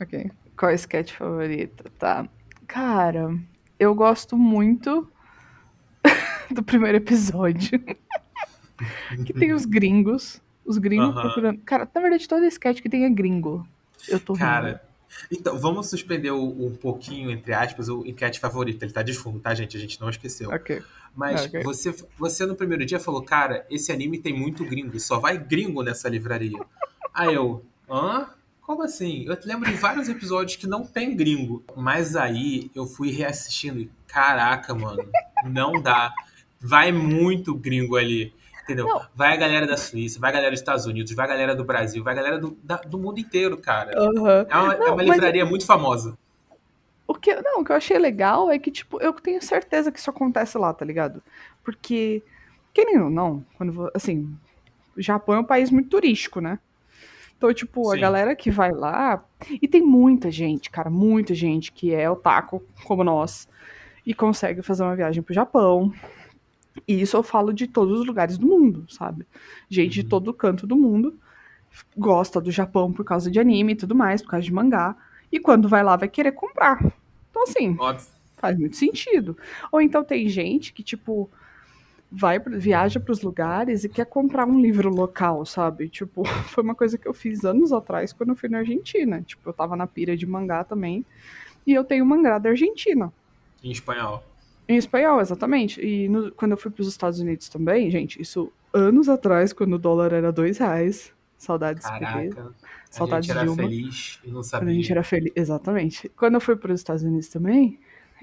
ok. 0.00 0.30
Qual 0.56 0.70
é 0.70 0.74
o 0.74 0.76
sketch 0.76 1.12
favorito? 1.12 1.84
Tá. 1.98 2.26
Cara, 2.66 3.36
eu 3.78 3.94
gosto 3.94 4.36
muito 4.36 5.08
do 6.50 6.62
primeiro 6.62 6.96
episódio. 6.98 7.80
que 9.24 9.32
tem 9.32 9.52
os 9.52 9.64
gringos. 9.64 10.40
Os 10.64 10.78
gringos 10.78 11.10
Aham. 11.10 11.20
procurando. 11.22 11.58
Cara, 11.60 11.88
na 11.94 12.00
verdade, 12.00 12.28
todo 12.28 12.44
sketch 12.46 12.80
que 12.82 12.88
tem 12.88 13.04
é 13.04 13.10
gringo. 13.10 13.66
Eu 14.08 14.18
tô 14.20 14.32
rindo. 14.34 14.44
Então 15.30 15.58
vamos 15.58 15.88
suspender 15.88 16.30
o- 16.30 16.66
um 16.66 16.74
pouquinho, 16.74 17.30
entre 17.30 17.52
aspas, 17.52 17.88
o 17.88 18.04
enquete 18.06 18.38
favorito. 18.40 18.82
Ele 18.82 18.92
tá 18.92 19.02
de 19.02 19.12
fundo, 19.14 19.38
tá, 19.40 19.54
gente? 19.54 19.76
A 19.76 19.80
gente 19.80 20.00
não 20.00 20.08
esqueceu. 20.10 20.50
Ok. 20.50 20.82
Mas 21.14 21.46
Ok. 21.46 21.62
você, 21.62 21.94
você 22.18 22.46
no 22.46 22.54
primeiro 22.54 22.84
dia 22.86 23.00
falou, 23.00 23.22
cara, 23.22 23.66
esse 23.70 23.90
anime 23.90 24.18
tem 24.18 24.32
muito 24.32 24.64
gringo, 24.64 24.98
só 25.00 25.18
vai 25.18 25.36
gringo 25.38 25.82
nessa 25.82 26.08
livraria. 26.08 26.58
Aí 27.12 27.34
eu, 27.34 27.64
hã? 27.90 28.28
Como 28.60 28.82
assim? 28.82 29.24
Eu 29.26 29.34
te 29.34 29.48
lembro 29.48 29.68
de 29.70 29.76
vários 29.78 30.08
episódios 30.10 30.56
que 30.56 30.66
não 30.66 30.84
tem 30.84 31.16
gringo. 31.16 31.64
Mas 31.74 32.14
aí 32.14 32.70
eu 32.74 32.86
fui 32.86 33.10
reassistindo 33.10 33.80
e, 33.80 33.90
caraca, 34.06 34.74
mano, 34.74 35.08
não 35.44 35.72
dá. 35.80 36.12
Vai 36.60 36.92
muito 36.92 37.54
gringo 37.54 37.96
ali. 37.96 38.32
Entendeu? 38.68 38.86
Não. 38.86 39.00
Vai 39.14 39.32
a 39.32 39.36
galera 39.36 39.66
da 39.66 39.78
Suíça, 39.78 40.20
vai 40.20 40.28
a 40.28 40.32
galera 40.34 40.50
dos 40.50 40.60
Estados 40.60 40.84
Unidos, 40.84 41.12
vai 41.14 41.24
a 41.24 41.28
galera 41.28 41.54
do 41.56 41.64
Brasil, 41.64 42.04
vai 42.04 42.12
a 42.12 42.16
galera 42.16 42.38
do, 42.38 42.56
da- 42.62 42.76
do 42.76 42.98
mundo 42.98 43.18
inteiro, 43.18 43.56
cara. 43.56 43.98
Aham. 43.98 44.46
É 44.48 44.56
uma, 44.56 44.74
é 44.74 44.78
Não, 44.78 44.86
uma 44.88 44.96
mas- 44.96 45.08
livraria 45.08 45.46
muito 45.46 45.64
famosa. 45.64 46.18
O 47.06 47.14
que, 47.14 47.34
não, 47.40 47.62
o 47.62 47.64
que 47.64 47.72
eu 47.72 47.76
achei 47.76 47.98
legal 47.98 48.50
é 48.50 48.58
que, 48.58 48.70
tipo, 48.70 49.00
eu 49.00 49.14
tenho 49.14 49.40
certeza 49.42 49.90
que 49.90 49.98
isso 49.98 50.10
acontece 50.10 50.58
lá, 50.58 50.74
tá 50.74 50.84
ligado? 50.84 51.22
Porque, 51.64 52.22
querendo 52.74 53.04
ou 53.04 53.10
não, 53.10 53.42
quando, 53.56 53.90
assim, 53.94 54.30
o 54.94 55.00
Japão 55.00 55.36
é 55.36 55.38
um 55.40 55.44
país 55.44 55.70
muito 55.70 55.88
turístico, 55.88 56.38
né? 56.38 56.58
Então, 57.38 57.54
tipo, 57.54 57.90
a 57.90 57.94
Sim. 57.94 58.00
galera 58.02 58.36
que 58.36 58.50
vai 58.50 58.70
lá. 58.72 59.24
E 59.50 59.66
tem 59.66 59.80
muita 59.80 60.30
gente, 60.30 60.68
cara, 60.68 60.90
muita 60.90 61.34
gente 61.34 61.72
que 61.72 61.94
é 61.94 62.10
otaku, 62.10 62.62
como 62.84 63.02
nós, 63.02 63.48
e 64.04 64.12
consegue 64.12 64.60
fazer 64.60 64.82
uma 64.82 64.94
viagem 64.94 65.22
pro 65.22 65.32
Japão. 65.32 65.90
E 66.86 67.00
isso 67.00 67.16
eu 67.16 67.22
falo 67.22 67.52
de 67.52 67.66
todos 67.66 68.00
os 68.00 68.06
lugares 68.06 68.38
do 68.38 68.46
mundo, 68.46 68.84
sabe? 68.88 69.26
Gente 69.68 69.94
de 69.94 70.00
Uhum. 70.02 70.08
todo 70.08 70.34
canto 70.34 70.66
do 70.66 70.76
mundo 70.76 71.18
gosta 71.96 72.40
do 72.40 72.50
Japão 72.50 72.92
por 72.92 73.04
causa 73.04 73.30
de 73.30 73.38
anime 73.38 73.72
e 73.72 73.76
tudo 73.76 73.94
mais, 73.94 74.22
por 74.22 74.30
causa 74.30 74.44
de 74.44 74.52
mangá. 74.52 74.96
E 75.30 75.38
quando 75.38 75.68
vai 75.68 75.82
lá, 75.82 75.96
vai 75.96 76.08
querer 76.08 76.32
comprar. 76.32 76.78
Então, 77.30 77.42
assim, 77.42 77.76
Óbvio. 77.78 78.06
faz 78.36 78.58
muito 78.58 78.76
sentido. 78.76 79.36
Ou 79.70 79.80
então 79.80 80.02
tem 80.02 80.28
gente 80.28 80.72
que, 80.72 80.82
tipo, 80.82 81.28
vai, 82.10 82.38
viaja 82.38 82.98
pros 82.98 83.20
lugares 83.22 83.84
e 83.84 83.88
quer 83.88 84.06
comprar 84.06 84.46
um 84.46 84.60
livro 84.60 84.88
local, 84.88 85.44
sabe? 85.44 85.88
Tipo, 85.88 86.24
foi 86.48 86.64
uma 86.64 86.74
coisa 86.74 86.96
que 86.96 87.06
eu 87.06 87.14
fiz 87.14 87.44
anos 87.44 87.72
atrás 87.72 88.12
quando 88.12 88.30
eu 88.30 88.36
fui 88.36 88.48
na 88.48 88.58
Argentina. 88.58 89.22
Tipo, 89.22 89.48
eu 89.50 89.52
tava 89.52 89.76
na 89.76 89.86
pira 89.86 90.16
de 90.16 90.26
mangá 90.26 90.64
também. 90.64 91.04
E 91.66 91.74
eu 91.74 91.84
tenho 91.84 92.06
mangá 92.06 92.38
da 92.38 92.50
Argentina. 92.50 93.12
Em 93.62 93.70
espanhol. 93.70 94.22
Em 94.68 94.76
espanhol, 94.76 95.20
exatamente. 95.20 95.80
E 95.80 96.08
no- 96.08 96.30
quando 96.32 96.52
eu 96.52 96.56
fui 96.58 96.70
pros 96.70 96.86
Estados 96.88 97.18
Unidos 97.20 97.48
também, 97.48 97.90
gente, 97.90 98.20
isso 98.20 98.52
anos 98.72 99.08
atrás, 99.08 99.52
quando 99.52 99.72
o 99.74 99.78
dólar 99.78 100.12
era 100.12 100.30
dois 100.30 100.58
reais. 100.58 101.12
Saudades. 101.38 101.84
Caraca. 101.86 102.48
A 102.48 102.52
Saudades 102.90 103.26
gente 103.26 103.36
era 103.36 103.46
Dilma. 103.46 103.62
feliz 103.62 104.20
e 104.24 104.26
não 104.26 104.32
Quando 104.34 104.40
a 104.40 104.48
sabia. 104.48 104.74
gente 104.74 104.92
era 104.92 105.02
feliz. 105.04 105.32
Exatamente. 105.36 106.08
Quando 106.10 106.34
eu 106.34 106.40
fui 106.40 106.56
para 106.56 106.72
os 106.72 106.80
Estados 106.80 107.02
Unidos 107.02 107.28
também, 107.28 107.78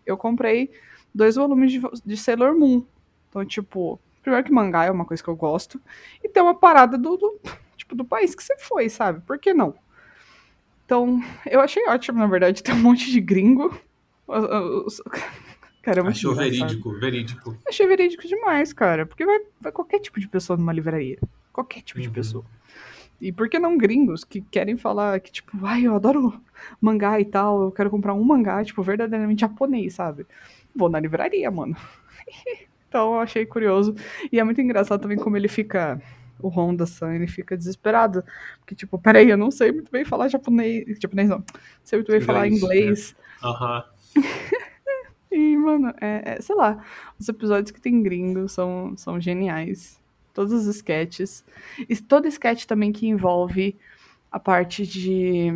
eu 0.06 0.18
comprei 0.18 0.70
dois 1.14 1.36
volumes 1.36 1.72
de, 1.72 1.82
de 2.06 2.18
Sailor 2.18 2.54
Moon. 2.60 2.84
Então, 3.30 3.44
tipo, 3.46 4.00
primeiro 4.22 4.46
que 4.46 4.52
mangá 4.52 4.84
é 4.86 4.92
uma 4.92 5.06
coisa 5.06 5.24
que 5.24 5.30
eu 5.30 5.36
gosto. 5.36 5.80
E 6.24 6.28
tem 6.30 6.44
uma 6.44 6.54
parada 6.56 6.98
do, 6.98 7.16
do- 7.18 7.40
tipo, 7.78 7.96
do 7.96 8.04
país 8.06 8.36
que 8.36 8.44
você 8.44 8.58
foi, 8.58 8.90
sabe? 8.90 9.22
Por 9.22 9.40
que 9.40 9.54
não? 9.54 9.74
Então, 10.86 11.22
eu 11.50 11.60
achei 11.62 11.88
ótimo, 11.88 12.20
na 12.20 12.28
verdade, 12.28 12.62
ter 12.64 12.74
um 12.74 12.82
monte 12.82 13.10
de 13.10 13.20
gringo. 13.22 13.76
Os- 14.28 15.00
os- 15.00 15.02
Cara, 15.86 16.00
é 16.00 16.04
muito 16.04 16.16
Achou 16.18 16.34
verídico, 16.34 16.92
verídico. 17.00 17.56
Achei 17.68 17.86
verídico 17.86 18.28
demais, 18.28 18.74
cara. 18.74 19.06
Porque 19.06 19.24
vai, 19.24 19.40
vai 19.62 19.72
qualquer 19.72 20.00
tipo 20.00 20.20
de 20.20 20.28
pessoa 20.28 20.58
numa 20.58 20.74
livraria. 20.74 21.20
Qualquer 21.54 21.82
tipo 21.84 22.02
de 22.02 22.08
Uhum. 22.08 22.14
pessoa. 22.14 22.46
E 23.22 23.32
por 23.32 23.48
que 23.48 23.60
não 23.60 23.78
gringos 23.78 24.24
que 24.24 24.42
querem 24.42 24.76
falar 24.78 25.20
que, 25.20 25.32
tipo, 25.32 25.64
ai, 25.64 25.84
eu 25.86 25.96
adoro 25.96 26.42
mangá 26.82 27.20
e 27.20 27.26
tal, 27.26 27.62
eu 27.66 27.72
quero 27.72 27.92
comprar 27.92 28.16
um 28.16 28.24
mangá, 28.24 28.64
tipo, 28.66 28.82
verdadeiramente 28.82 29.42
japonês, 29.42 29.94
sabe? 29.94 30.26
Vou 30.76 30.90
na 30.90 31.00
livraria, 31.00 31.52
mano. 31.52 31.78
então 32.90 33.14
eu 33.14 33.20
achei 33.22 33.46
curioso. 33.46 33.94
E 34.32 34.40
é 34.40 34.44
muito 34.44 34.60
engraçado 34.60 35.00
também 35.02 35.18
como 35.20 35.38
ele 35.38 35.48
fica. 35.48 36.02
O 36.40 36.50
Honda-san, 36.50 37.14
ele 37.14 37.28
fica 37.28 37.56
desesperado. 37.56 38.24
Porque, 38.60 38.74
tipo, 38.74 38.98
peraí, 38.98 39.30
eu 39.30 39.38
não 39.38 39.52
sei 39.52 39.72
muito 39.72 39.92
bem 39.92 40.04
falar 40.04 40.28
japonês. 40.30 40.98
Japonês 41.00 41.30
não. 41.30 41.44
Sei 41.84 42.00
muito 42.00 42.12
bem 42.12 42.20
falar 42.22 42.48
Inglês, 42.48 42.64
inglês. 42.82 43.16
Aham. 43.44 43.84
E, 45.36 45.58
mano, 45.58 45.94
é, 46.00 46.36
é, 46.38 46.42
sei 46.42 46.56
lá, 46.56 46.82
os 47.20 47.28
episódios 47.28 47.72
que 47.72 47.82
tem 47.82 48.02
gringo 48.02 48.48
são, 48.48 48.94
são 48.96 49.20
geniais. 49.20 50.00
Todos 50.34 50.54
os 50.54 50.66
sketches. 50.76 51.44
E 51.90 51.96
todo 51.98 52.28
sketch 52.28 52.66
também 52.66 52.92
que 52.92 53.08
envolve 53.08 53.76
a 54.32 54.40
parte 54.40 54.86
de 54.88 55.52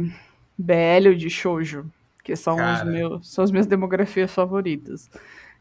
BL 0.57 1.09
ou 1.09 1.15
de 1.15 1.29
shoujo, 1.29 1.85
que 2.23 2.35
são, 2.35 2.55
os 2.55 2.83
meus, 2.83 3.29
são 3.29 3.43
as 3.43 3.51
minhas 3.51 3.67
demografias 3.67 4.33
favoritas. 4.33 5.09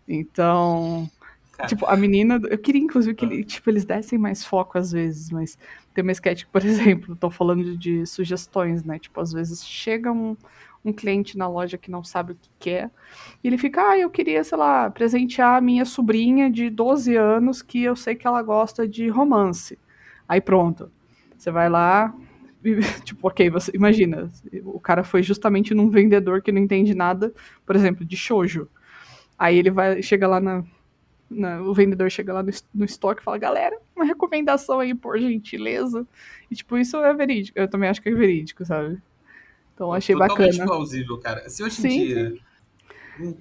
Então, 0.07 1.09
Cara. 1.53 1.69
tipo, 1.69 1.87
a 1.87 1.97
menina, 1.97 2.41
eu 2.51 2.59
queria 2.59 2.81
inclusive 2.83 3.15
que 3.15 3.25
ele- 3.25 3.45
tipo, 3.45 3.69
eles 3.71 3.85
dessem 3.85 4.19
mais 4.19 4.45
foco 4.45 4.79
às 4.79 4.91
vezes, 4.93 5.31
mas 5.31 5.59
tem 5.95 6.03
uma 6.03 6.13
sketch 6.13 6.45
por 6.53 6.63
exemplo, 6.65 7.17
tô 7.17 7.31
falando 7.31 7.63
de, 7.65 7.77
de 7.77 8.07
sugestões, 8.07 8.83
né? 8.85 8.99
Tipo, 8.99 9.21
às 9.21 9.33
vezes 9.33 9.65
chega 9.67 10.11
um, 10.11 10.37
um 10.85 10.93
cliente 10.93 11.37
na 11.37 11.49
loja 11.49 11.77
que 11.77 11.91
não 11.91 12.03
sabe 12.03 12.33
o 12.33 12.37
que 12.37 12.51
quer, 12.59 12.91
e 13.43 13.49
ele 13.49 13.59
fica, 13.59 13.91
ah, 13.91 13.99
eu 13.99 14.11
queria, 14.11 14.43
sei 14.45 14.59
lá, 14.59 14.91
presentear 14.91 15.57
a 15.57 15.61
minha 15.61 15.85
sobrinha 15.85 16.51
de 16.51 16.71
12 16.71 17.17
anos 17.17 17.63
que 17.63 17.83
eu 17.83 17.97
sei 17.97 18.15
que 18.15 18.27
ela 18.27 18.43
gosta 18.43 18.87
de 18.87 19.09
romance. 19.09 19.79
Aí 20.29 20.41
pronto. 20.41 20.91
Você 21.37 21.51
vai 21.51 21.69
lá, 21.69 22.15
tipo, 23.05 23.27
ok, 23.29 23.49
você 23.51 23.71
imagina, 23.75 24.31
o 24.65 24.81
cara 24.81 25.05
foi 25.05 25.23
justamente 25.23 25.75
num 25.75 25.89
vendedor 25.89 26.43
que 26.43 26.53
não 26.53 26.61
entende 26.61 26.95
nada, 26.95 27.33
por 27.65 27.77
exemplo, 27.77 28.05
de 28.05 28.17
shoujo. 28.17 28.69
Aí 29.39 29.57
ele 29.57 29.71
vai, 29.71 30.03
chega 30.03 30.27
lá 30.27 30.41
na, 30.41 30.65
na 31.31 31.63
o 31.63 31.73
vendedor 31.73 32.11
chega 32.11 32.33
lá 32.33 32.43
no, 32.43 32.51
no 32.75 32.85
estoque 32.85 33.21
e 33.21 33.25
fala, 33.25 33.39
galera, 33.39 33.79
uma 33.95 34.05
recomendação 34.05 34.81
aí, 34.81 34.95
por 34.95 35.19
gentileza. 35.19 36.07
E 36.51 36.55
tipo, 36.57 36.77
isso 36.77 36.97
é 36.99 37.15
verídico, 37.15 37.59
eu 37.59 37.69
também 37.69 37.89
acho 37.89 38.03
que 38.03 38.09
é 38.09 38.15
verídico, 38.15 38.65
sabe? 38.65 39.01
Então 39.79 39.93
achei 39.93 40.17
Totalmente 40.17 40.57
bacana. 40.59 40.67
plausível, 40.69 41.19
cara. 41.19 41.49
Se 41.49 41.63
hoje 41.63 41.79
em 41.79 41.83
Sim, 41.83 42.05
dia. 42.05 42.35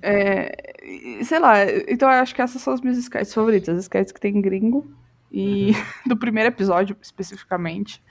É, 0.03 0.85
e- 0.85 1.25
sei 1.25 1.39
lá, 1.39 1.55
então 1.87 2.07
eu 2.07 2.19
acho 2.19 2.35
que 2.35 2.41
essas 2.43 2.61
são 2.61 2.73
as 2.73 2.81
minhas 2.81 2.95
sketches 2.99 3.33
favoritas, 3.33 3.75
as 3.75 3.83
sketches 3.85 4.11
que 4.11 4.19
tem 4.21 4.39
gringo, 4.39 4.87
e 5.31 5.71
do 6.05 6.15
primeiro 6.15 6.49
episódio 6.49 6.95
especificamente, 7.01 8.03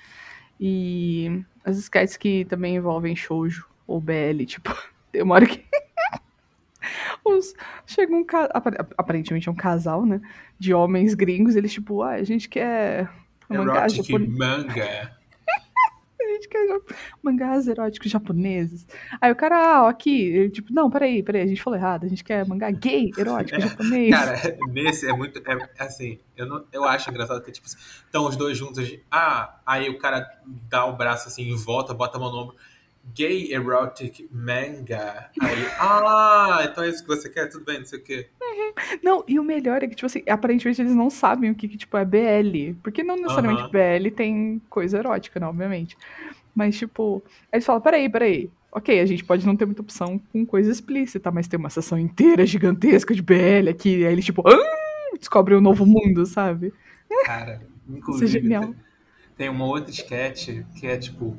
e 0.59 1.41
as 1.65 1.79
sketches 1.79 2.17
que 2.17 2.45
também 2.47 2.75
envolvem 2.75 3.15
shoujo 3.15 3.65
ou 3.87 4.01
BL, 4.01 4.45
tipo, 4.45 4.75
tem 5.13 5.23
uma 5.23 5.37
hora 5.37 5.47
que 5.47 5.65
os, 7.25 7.55
chega 7.87 8.13
um 8.13 8.27
aparentemente 8.97 9.49
é 9.49 9.53
um 9.53 9.57
casal, 9.57 10.05
né, 10.05 10.21
de 10.59 10.75
homens 10.75 11.15
gringos, 11.15 11.55
eles 11.55 11.73
tipo, 11.73 12.03
ah, 12.03 12.15
a 12.15 12.25
gente 12.25 12.49
quer 12.49 13.09
mangá 13.49 13.85
Erotic 13.87 14.05
japonês, 14.09 14.37
manga. 14.37 15.16
A 16.27 16.35
gente 16.35 16.49
quer 16.49 16.81
mangás 17.23 17.69
eróticos 17.69 18.11
japoneses. 18.11 18.87
Aí 19.21 19.33
o 19.33 19.37
cara, 19.37 19.57
ah, 19.57 19.89
aqui, 19.89 20.23
ele, 20.23 20.51
tipo, 20.51 20.73
não, 20.73 20.91
peraí, 20.91 21.23
peraí, 21.23 21.43
a 21.43 21.47
gente 21.47 21.63
falou 21.63 21.79
errado, 21.79 22.05
a 22.05 22.09
gente 22.09 22.25
quer 22.25 22.47
mangá 22.47 22.71
gay 22.71 23.11
erótico 23.17 23.61
japonês. 23.61 24.11
Cara, 24.11 24.59
nesse 24.69 25.09
é 25.09 25.13
muito. 25.13 25.39
É, 25.39 25.83
assim, 25.83 26.19
eu, 26.37 26.47
não, 26.47 26.65
eu 26.73 26.85
acho 26.85 27.11
engraçado 27.11 27.43
que, 27.43 27.53
tipo, 27.53 27.67
estão 27.67 28.27
os 28.27 28.37
dois 28.37 28.57
juntos. 28.57 28.99
Ah, 29.11 29.61
aí 29.65 29.89
o 29.89 29.99
cara 29.99 30.27
dá 30.69 30.85
o 30.87 30.97
braço 30.97 31.29
assim 31.29 31.51
em 31.51 31.57
volta, 31.57 31.95
bota 31.95 32.17
a 32.17 32.21
mão 32.21 32.31
no 32.31 32.39
ombro. 32.39 32.57
Gay 33.15 33.53
erotic 33.53 34.29
manga. 34.31 35.31
Aí, 35.41 35.67
ah, 35.79 36.67
então 36.71 36.85
é 36.85 36.89
isso 36.89 37.03
que 37.03 37.09
você 37.09 37.29
quer? 37.29 37.49
Tudo 37.49 37.65
bem, 37.65 37.79
não 37.79 37.87
sei 37.87 37.99
o 37.99 38.03
quê. 38.03 38.29
Não, 39.03 39.25
e 39.27 39.39
o 39.39 39.45
melhor 39.45 39.83
é 39.83 39.87
que, 39.87 39.95
tipo 39.95 40.07
assim, 40.07 40.23
aparentemente 40.29 40.83
eles 40.83 40.95
não 40.95 41.09
sabem 41.09 41.51
o 41.51 41.55
que, 41.55 41.69
que 41.69 41.77
tipo, 41.77 41.97
é 41.97 42.05
BL. 42.05 42.77
Porque 42.83 43.03
não 43.03 43.17
necessariamente. 43.17 43.71
BL 43.71 44.11
tem 44.15 44.61
coisa 44.69 44.99
erótica, 44.99 45.41
né, 45.41 45.47
obviamente. 45.47 45.97
Mas, 46.55 46.77
tipo, 46.77 47.23
aí 47.53 47.59
eles 47.59 47.67
falam, 47.67 47.81
peraí, 47.81 48.09
peraí. 48.09 48.51
Ok, 48.73 49.01
a 49.01 49.07
gente 49.07 49.25
pode 49.25 49.47
não 49.47 49.57
ter 49.57 49.65
muita 49.65 49.81
opção 49.81 50.19
com 50.33 50.45
coisa 50.45 50.71
explícita, 50.71 51.31
mas 51.31 51.49
tem 51.49 51.59
uma 51.59 51.71
sessão 51.71 51.99
inteira 51.99 52.45
gigantesca 52.45 53.15
de 53.15 53.23
BL 53.23 53.71
aqui. 53.71 54.05
Aí 54.05 54.13
eles, 54.13 54.25
tipo, 54.25 54.43
ah! 54.47 54.87
descobrem 55.19 55.59
um 55.59 55.63
novo 55.63 55.87
mundo, 55.87 56.27
sabe? 56.27 56.73
Cara, 57.25 57.61
Isso 57.87 57.95
é 57.95 57.97
inclusive, 57.99 58.41
genial. 58.41 58.63
tem, 58.63 58.77
tem 59.37 59.49
uma 59.49 59.65
outra 59.67 59.91
sketch 59.91 60.49
que 60.75 60.87
é 60.87 60.97
tipo. 60.97 61.37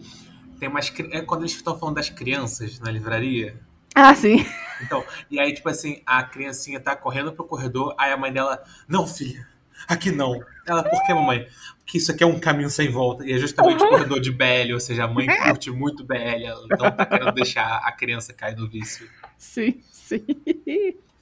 Tem 0.59 0.67
umas. 0.69 0.91
É 1.11 1.21
quando 1.21 1.41
eles 1.41 1.53
estão 1.53 1.77
falando 1.77 1.95
das 1.95 2.09
crianças 2.09 2.79
na 2.79 2.91
livraria. 2.91 3.59
Ah, 3.95 4.13
sim. 4.13 4.45
Então, 4.81 5.03
e 5.31 5.39
aí, 5.39 5.53
tipo 5.53 5.67
assim, 5.69 6.01
a 6.05 6.21
criancinha 6.23 6.79
tá 6.79 6.95
correndo 6.95 7.33
pro 7.33 7.45
corredor, 7.45 7.95
aí 7.97 8.11
a 8.11 8.17
mãe 8.17 8.31
dela, 8.31 8.63
não, 8.87 9.07
filha, 9.07 9.47
aqui 9.87 10.11
não. 10.11 10.39
Ela, 10.67 10.83
por 10.83 11.03
que, 11.03 11.13
mamãe? 11.13 11.47
Porque 11.79 11.97
isso 11.97 12.11
aqui 12.11 12.23
é 12.23 12.27
um 12.27 12.39
caminho 12.39 12.69
sem 12.69 12.91
volta. 12.91 13.25
E 13.25 13.31
é 13.33 13.37
justamente 13.39 13.81
o 13.83 13.89
corredor 13.89 14.19
de 14.19 14.31
BL, 14.31 14.73
ou 14.73 14.79
seja, 14.79 15.05
a 15.05 15.07
mãe 15.07 15.25
curte 15.25 15.71
muito 15.71 16.03
BL, 16.05 16.15
ela 16.45 16.61
não 16.69 16.77
tá 16.77 17.05
querendo 17.07 17.31
deixar 17.31 17.77
a 17.83 17.91
criança 17.91 18.33
cair 18.33 18.55
no 18.55 18.69
vício. 18.69 19.09
Sim, 19.37 19.81
sim. 19.91 20.23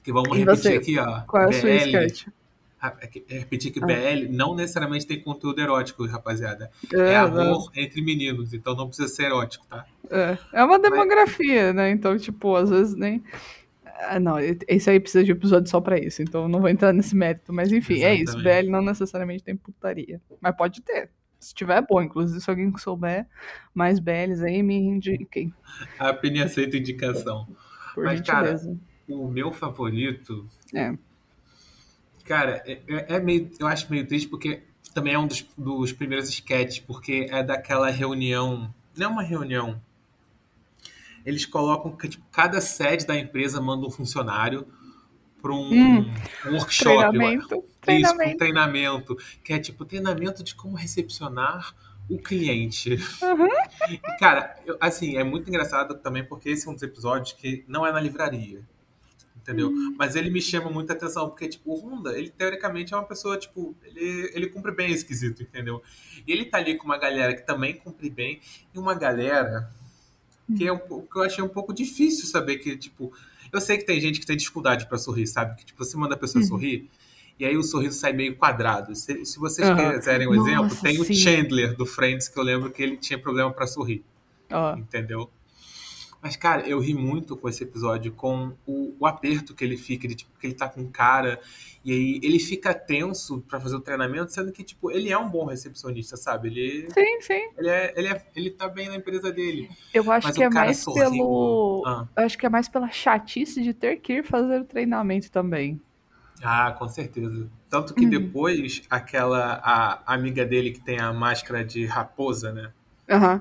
Que 0.02 0.12
vamos 0.12 0.36
E 0.36 0.40
repetir 0.40 0.62
você? 0.62 0.76
aqui, 0.76 0.98
ó. 0.98 1.20
Qual 1.22 1.42
é 1.44 1.46
a 1.46 1.52
sua 1.52 1.70
BL, 1.70 1.76
sketch? 1.86 2.26
É 2.82 3.10
é 3.34 3.38
repetir 3.38 3.72
que 3.72 3.82
Ah. 3.82 3.86
BL 3.86 4.28
não 4.30 4.54
necessariamente 4.54 5.06
tem 5.06 5.20
conteúdo 5.20 5.60
erótico, 5.60 6.06
rapaziada. 6.06 6.70
É, 6.92 6.98
É 7.12 7.16
amor 7.16 7.70
entre 7.74 8.02
meninos, 8.02 8.52
então 8.52 8.74
não 8.74 8.86
precisa 8.88 9.08
ser 9.08 9.24
erótico, 9.24 9.66
tá? 9.66 9.84
É, 10.10 10.38
é 10.52 10.64
uma 10.64 10.78
demografia, 10.78 11.72
né? 11.72 11.90
Então, 11.90 12.16
tipo, 12.18 12.54
às 12.54 12.70
vezes 12.70 12.94
nem. 12.94 13.22
Ah, 14.08 14.20
não, 14.20 14.36
esse 14.68 14.90
aí 14.90 15.00
precisa 15.00 15.24
de 15.24 15.32
episódio 15.32 15.70
só 15.70 15.80
pra 15.80 15.98
isso, 15.98 16.20
então 16.22 16.46
não 16.48 16.60
vou 16.60 16.68
entrar 16.68 16.92
nesse 16.92 17.16
mérito. 17.16 17.50
Mas 17.52 17.72
enfim, 17.72 18.02
é 18.02 18.14
isso. 18.14 18.36
Exatamente. 18.36 18.64
BL 18.66 18.70
não 18.70 18.82
necessariamente 18.82 19.42
tem 19.42 19.56
putaria. 19.56 20.20
Mas 20.40 20.54
pode 20.54 20.82
ter. 20.82 21.10
Se 21.40 21.54
tiver, 21.54 21.78
é 21.78 21.82
bom. 21.82 22.02
Inclusive, 22.02 22.40
se 22.40 22.48
alguém 22.50 22.76
souber 22.76 23.26
mais 23.74 23.98
BLs 23.98 24.44
aí, 24.44 24.62
me 24.62 24.74
indiquem, 24.76 25.52
A 25.98 26.12
Penny 26.12 26.42
aceita 26.42 26.76
indicação. 26.76 27.46
por 27.94 28.04
Mas, 28.04 28.20
cara, 28.20 28.48
gentileza. 28.56 28.78
O 29.08 29.28
meu 29.28 29.50
favorito 29.52 30.44
É. 30.74 30.92
Cara, 32.26 32.62
é, 32.66 32.80
é- 32.88 33.14
é 33.16 33.20
meio, 33.20 33.50
eu 33.58 33.66
acho 33.66 33.90
meio 33.90 34.06
triste 34.06 34.28
porque 34.28 34.62
também 34.94 35.14
é 35.14 35.18
um 35.18 35.26
dos, 35.26 35.46
dos 35.56 35.92
primeiros 35.92 36.28
sketches, 36.28 36.78
porque 36.80 37.26
é 37.30 37.42
daquela 37.42 37.90
reunião. 37.90 38.72
Não 38.96 39.06
é 39.06 39.08
uma 39.08 39.22
reunião. 39.22 39.80
Eles 41.24 41.44
colocam 41.44 41.92
que 41.96 42.08
tipo, 42.08 42.24
cada 42.30 42.60
sede 42.60 43.06
da 43.06 43.16
empresa 43.18 43.60
manda 43.60 43.86
um 43.86 43.90
funcionário 43.90 44.66
para 45.42 45.52
um, 45.52 45.70
Hum. 45.72 46.10
um 46.46 46.52
workshop. 46.54 46.98
acho. 46.98 47.10
Treinamento. 47.10 47.44
Isso, 47.54 47.56
um 47.56 47.64
Treinamento. 47.80 48.36
treinamento. 48.38 49.16
Que 49.44 49.52
é 49.52 49.58
tipo 49.58 49.84
treinamento 49.84 50.42
de 50.42 50.54
como 50.54 50.76
recepcionar 50.76 51.74
o 52.08 52.18
cliente. 52.18 52.94
Uhum. 53.22 53.48
E, 53.90 53.98
cara, 54.18 54.56
eu- 54.64 54.76
assim, 54.80 55.16
é 55.16 55.24
muito 55.24 55.48
engraçado 55.48 55.96
também 55.98 56.24
porque 56.24 56.48
esse 56.50 56.66
é 56.66 56.70
um 56.70 56.74
dos 56.74 56.82
episódios 56.82 57.32
que 57.32 57.64
não 57.66 57.84
é 57.84 57.90
na 57.92 58.00
livraria. 58.00 58.60
Entendeu? 59.46 59.68
Hum. 59.70 59.94
Mas 59.96 60.16
ele 60.16 60.28
me 60.28 60.42
chama 60.42 60.68
muita 60.68 60.92
atenção, 60.92 61.28
porque, 61.28 61.46
tipo, 61.46 61.70
o 61.72 61.78
Honda, 61.78 62.18
ele 62.18 62.30
teoricamente 62.30 62.92
é 62.92 62.96
uma 62.96 63.04
pessoa, 63.04 63.38
tipo, 63.38 63.76
ele, 63.84 64.28
ele 64.34 64.46
cumpre 64.48 64.72
bem 64.72 64.90
esse 64.90 65.04
quesito, 65.04 65.40
entendeu? 65.40 65.80
E 66.26 66.32
ele 66.32 66.46
tá 66.46 66.58
ali 66.58 66.74
com 66.76 66.84
uma 66.84 66.98
galera 66.98 67.32
que 67.32 67.46
também 67.46 67.74
cumpre 67.74 68.10
bem, 68.10 68.40
e 68.74 68.78
uma 68.78 68.92
galera 68.94 69.70
que 70.56 70.66
é 70.66 70.72
um 70.72 70.78
pouco, 70.78 71.08
que 71.08 71.16
eu 71.18 71.22
achei 71.22 71.44
um 71.44 71.48
pouco 71.48 71.72
difícil 71.72 72.26
saber 72.26 72.58
que, 72.58 72.76
tipo, 72.76 73.12
eu 73.52 73.60
sei 73.60 73.78
que 73.78 73.84
tem 73.84 74.00
gente 74.00 74.18
que 74.18 74.26
tem 74.26 74.36
dificuldade 74.36 74.88
pra 74.88 74.98
sorrir, 74.98 75.28
sabe? 75.28 75.56
Que, 75.58 75.64
tipo, 75.66 75.84
você 75.84 75.96
manda 75.96 76.14
a 76.14 76.18
pessoa 76.18 76.42
Uhum. 76.42 76.48
sorrir, 76.48 76.90
e 77.38 77.44
aí 77.44 77.56
o 77.56 77.62
sorriso 77.62 77.96
sai 77.98 78.12
meio 78.12 78.34
quadrado. 78.34 78.96
Se, 78.96 79.24
se 79.24 79.38
vocês 79.38 79.68
Aham. 79.68 79.96
quiserem 79.98 80.26
um 80.26 80.34
Nossa, 80.34 80.50
exemplo, 80.50 80.76
tem 80.82 81.00
o 81.00 81.04
sim. 81.04 81.14
Chandler 81.14 81.76
do 81.76 81.86
Friends, 81.86 82.28
que 82.28 82.36
eu 82.38 82.42
lembro 82.42 82.70
que 82.70 82.82
ele 82.82 82.96
tinha 82.96 83.18
problema 83.18 83.52
pra 83.52 83.66
sorrir 83.66 84.02
entendeu? 84.78 85.30
Mas, 86.26 86.34
cara, 86.34 86.68
eu 86.68 86.80
ri 86.80 86.92
muito 86.92 87.36
com 87.36 87.48
esse 87.48 87.62
episódio, 87.62 88.10
com 88.10 88.52
o, 88.66 88.96
o 88.98 89.06
aperto 89.06 89.54
que 89.54 89.64
ele 89.64 89.76
fica, 89.76 90.08
de, 90.08 90.16
tipo, 90.16 90.36
que 90.40 90.48
ele 90.48 90.54
tá 90.54 90.68
com 90.68 90.84
cara, 90.90 91.38
e 91.84 91.92
aí 91.92 92.20
ele 92.20 92.40
fica 92.40 92.74
tenso 92.74 93.40
pra 93.42 93.60
fazer 93.60 93.76
o 93.76 93.80
treinamento, 93.80 94.32
sendo 94.32 94.50
que, 94.50 94.64
tipo, 94.64 94.90
ele 94.90 95.12
é 95.12 95.16
um 95.16 95.28
bom 95.28 95.44
recepcionista, 95.44 96.16
sabe? 96.16 96.48
Ele, 96.48 96.88
sim, 96.92 97.20
sim. 97.20 97.48
ele, 97.56 97.68
é, 97.68 97.94
ele, 97.96 98.08
é, 98.08 98.26
ele 98.34 98.50
tá 98.50 98.66
bem 98.68 98.88
na 98.88 98.96
empresa 98.96 99.30
dele. 99.30 99.70
Eu 99.94 100.10
acho 100.10 100.26
Mas 100.26 100.36
que 100.36 100.42
é 100.42 100.50
mais 100.50 100.78
sorrindo. 100.78 101.10
pelo. 101.10 101.84
Ah. 101.86 102.08
Eu 102.16 102.24
acho 102.24 102.36
que 102.36 102.44
é 102.44 102.48
mais 102.48 102.66
pela 102.68 102.90
chatice 102.90 103.62
de 103.62 103.72
ter 103.72 103.98
que 103.98 104.14
ir 104.14 104.24
fazer 104.24 104.62
o 104.62 104.64
treinamento 104.64 105.30
também. 105.30 105.80
Ah, 106.42 106.72
com 106.76 106.88
certeza. 106.88 107.48
Tanto 107.70 107.94
que 107.94 108.02
Uhum. 108.02 108.10
depois, 108.10 108.82
aquela 108.90 109.60
a 109.62 110.12
amiga 110.12 110.44
dele 110.44 110.72
que 110.72 110.80
tem 110.80 110.98
a 110.98 111.12
máscara 111.12 111.64
de 111.64 111.86
raposa, 111.86 112.52
né? 112.52 112.72
Aham. 113.08 113.40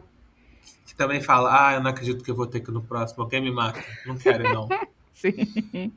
Que 0.96 0.98
também 0.98 1.20
fala, 1.22 1.68
ah, 1.70 1.74
eu 1.74 1.82
não 1.84 1.90
acredito 1.90 2.24
que 2.24 2.32
eu 2.32 2.36
vou 2.36 2.48
ter 2.48 2.62
que 2.62 2.72
ir 2.72 2.74
no 2.74 2.82
próximo, 2.82 3.22
alguém 3.22 3.42
me 3.42 3.52
mata. 3.52 3.84
Não 4.06 4.18
quero, 4.18 4.44
não. 4.54 4.70
Sim. 5.12 5.92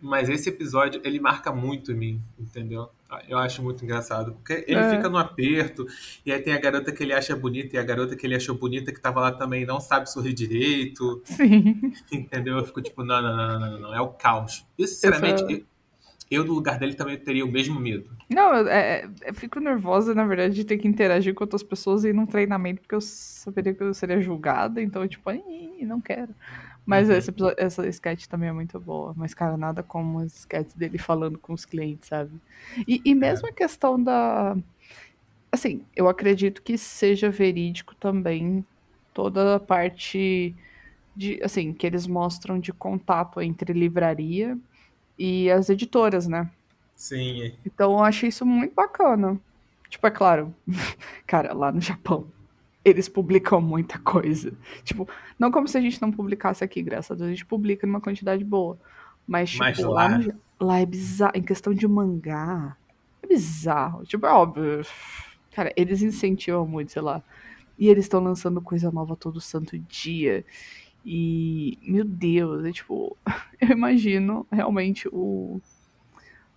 Mas 0.00 0.28
esse 0.28 0.50
episódio, 0.50 1.00
ele 1.02 1.18
marca 1.18 1.50
muito 1.50 1.90
em 1.90 1.94
mim, 1.94 2.22
entendeu? 2.38 2.90
Eu 3.26 3.38
acho 3.38 3.62
muito 3.62 3.82
engraçado. 3.82 4.32
Porque 4.34 4.64
ele 4.68 4.78
É. 4.78 4.90
fica 4.90 5.08
no 5.08 5.16
aperto, 5.16 5.86
e 6.26 6.30
aí 6.32 6.42
tem 6.42 6.52
a 6.52 6.60
garota 6.60 6.92
que 6.92 7.02
ele 7.02 7.14
acha 7.14 7.34
bonita, 7.34 7.74
e 7.74 7.78
a 7.78 7.82
garota 7.82 8.14
que 8.14 8.26
ele 8.26 8.34
achou 8.34 8.54
bonita 8.54 8.92
que 8.92 9.00
tava 9.00 9.18
lá 9.20 9.32
também 9.32 9.64
não 9.64 9.80
sabe 9.80 10.10
sorrir 10.10 10.34
direito, 10.34 11.22
Sim. 11.24 11.80
entendeu? 12.12 12.58
Eu 12.58 12.66
fico 12.66 12.82
tipo, 12.82 13.02
não, 13.02 13.22
não, 13.22 13.34
não, 13.34 13.58
não, 13.58 13.70
não, 13.70 13.80
não. 13.80 13.94
é 13.94 14.00
o 14.02 14.08
caos. 14.08 14.66
E, 14.78 14.86
sinceramente, 14.86 15.42
eu, 15.50 15.64
eu, 16.30 16.44
no 16.44 16.52
lugar 16.54 16.78
dele 16.78 16.94
também 16.94 17.18
teria 17.18 17.44
o 17.44 17.50
mesmo 17.50 17.78
medo. 17.80 18.10
Não, 18.28 18.54
eu, 18.54 18.68
é- 18.68 19.00
é- 19.04 19.10
eu 19.26 19.34
fico 19.34 19.60
nervosa, 19.60 20.14
na 20.14 20.26
verdade, 20.26 20.54
de 20.54 20.64
ter 20.64 20.78
que 20.78 20.88
interagir 20.88 21.34
com 21.34 21.44
outras 21.44 21.62
pessoas 21.62 22.04
e 22.04 22.08
ir 22.08 22.14
num 22.14 22.26
treinamento, 22.26 22.80
porque 22.80 22.94
eu 22.94 23.00
saberia 23.00 23.74
que 23.74 23.82
eu 23.82 23.92
seria 23.94 24.20
julgada, 24.20 24.80
então 24.82 25.02
eu, 25.02 25.08
tipo, 25.08 25.30
"Ih, 25.30 25.84
não 25.84 26.00
quero. 26.00 26.34
Mas 26.86 27.08
Uhum. 27.08 27.16
esse 27.16 27.32
essa 27.58 27.86
sketch 27.88 28.26
também 28.26 28.48
é 28.48 28.52
muito 28.52 28.78
boa. 28.80 29.14
Mas, 29.16 29.34
cara, 29.34 29.56
nada 29.56 29.82
como 29.82 30.20
as 30.20 30.34
sketches 30.40 30.74
dele 30.74 30.98
falando 30.98 31.38
com 31.38 31.52
os 31.52 31.64
clientes, 31.64 32.08
sabe? 32.08 32.32
E, 32.86 33.00
e 33.04 33.14
mesmo 33.14 33.48
a 33.48 33.52
questão 33.52 34.02
da. 34.02 34.56
Assim, 35.52 35.84
eu 35.94 36.08
acredito 36.08 36.62
que 36.62 36.76
seja 36.76 37.30
verídico 37.30 37.94
também 37.94 38.64
toda 39.12 39.56
a 39.56 39.60
parte 39.60 40.54
de. 41.16 41.40
Assim, 41.42 41.72
que 41.72 41.86
eles 41.86 42.06
mostram 42.06 42.58
de 42.58 42.72
contato 42.72 43.40
entre 43.40 43.72
livraria 43.72 44.58
e 45.18 45.50
as 45.50 45.68
editoras, 45.68 46.26
né? 46.26 46.50
Sim, 46.96 47.52
Então 47.66 47.92
eu 47.92 48.04
achei 48.04 48.28
isso 48.28 48.46
muito 48.46 48.74
bacana. 48.74 49.38
Tipo, 49.88 50.06
é 50.06 50.10
claro, 50.10 50.54
cara, 51.26 51.52
lá 51.52 51.70
no 51.72 51.80
Japão, 51.80 52.26
eles 52.84 53.08
publicam 53.08 53.60
muita 53.60 53.98
coisa. 53.98 54.52
Tipo, 54.84 55.08
não 55.38 55.50
como 55.50 55.68
se 55.68 55.76
a 55.78 55.80
gente 55.80 56.00
não 56.00 56.10
publicasse 56.12 56.62
aqui, 56.64 56.82
graças 56.82 57.10
a 57.12 57.14
Deus, 57.14 57.28
a 57.28 57.30
gente 57.30 57.46
publica 57.46 57.86
numa 57.86 58.00
quantidade 58.00 58.44
boa. 58.44 58.78
Mas, 59.26 59.50
tipo, 59.50 59.64
Mas 59.64 59.78
lá, 59.78 60.08
lá- 60.08 60.18
no 60.18 60.34
lá 60.60 60.78
é 60.80 60.86
bizarro. 60.86 61.32
Em 61.34 61.42
questão 61.42 61.72
de 61.72 61.86
mangá, 61.88 62.76
é 63.22 63.26
bizarro. 63.26 64.04
Tipo, 64.04 64.26
é 64.26 64.30
óbvio. 64.32 64.82
Cara, 65.52 65.72
eles 65.76 66.02
incentivam 66.02 66.66
muito, 66.66 66.92
sei 66.92 67.02
lá. 67.02 67.22
E 67.78 67.88
eles 67.88 68.04
estão 68.04 68.22
lançando 68.22 68.60
coisa 68.60 68.90
nova 68.90 69.16
todo 69.16 69.40
santo 69.40 69.78
dia. 69.78 70.44
E, 71.04 71.78
meu 71.82 72.04
Deus, 72.04 72.64
é 72.64 72.72
tipo, 72.72 73.16
eu 73.60 73.68
imagino 73.68 74.46
realmente 74.50 75.08
o, 75.12 75.60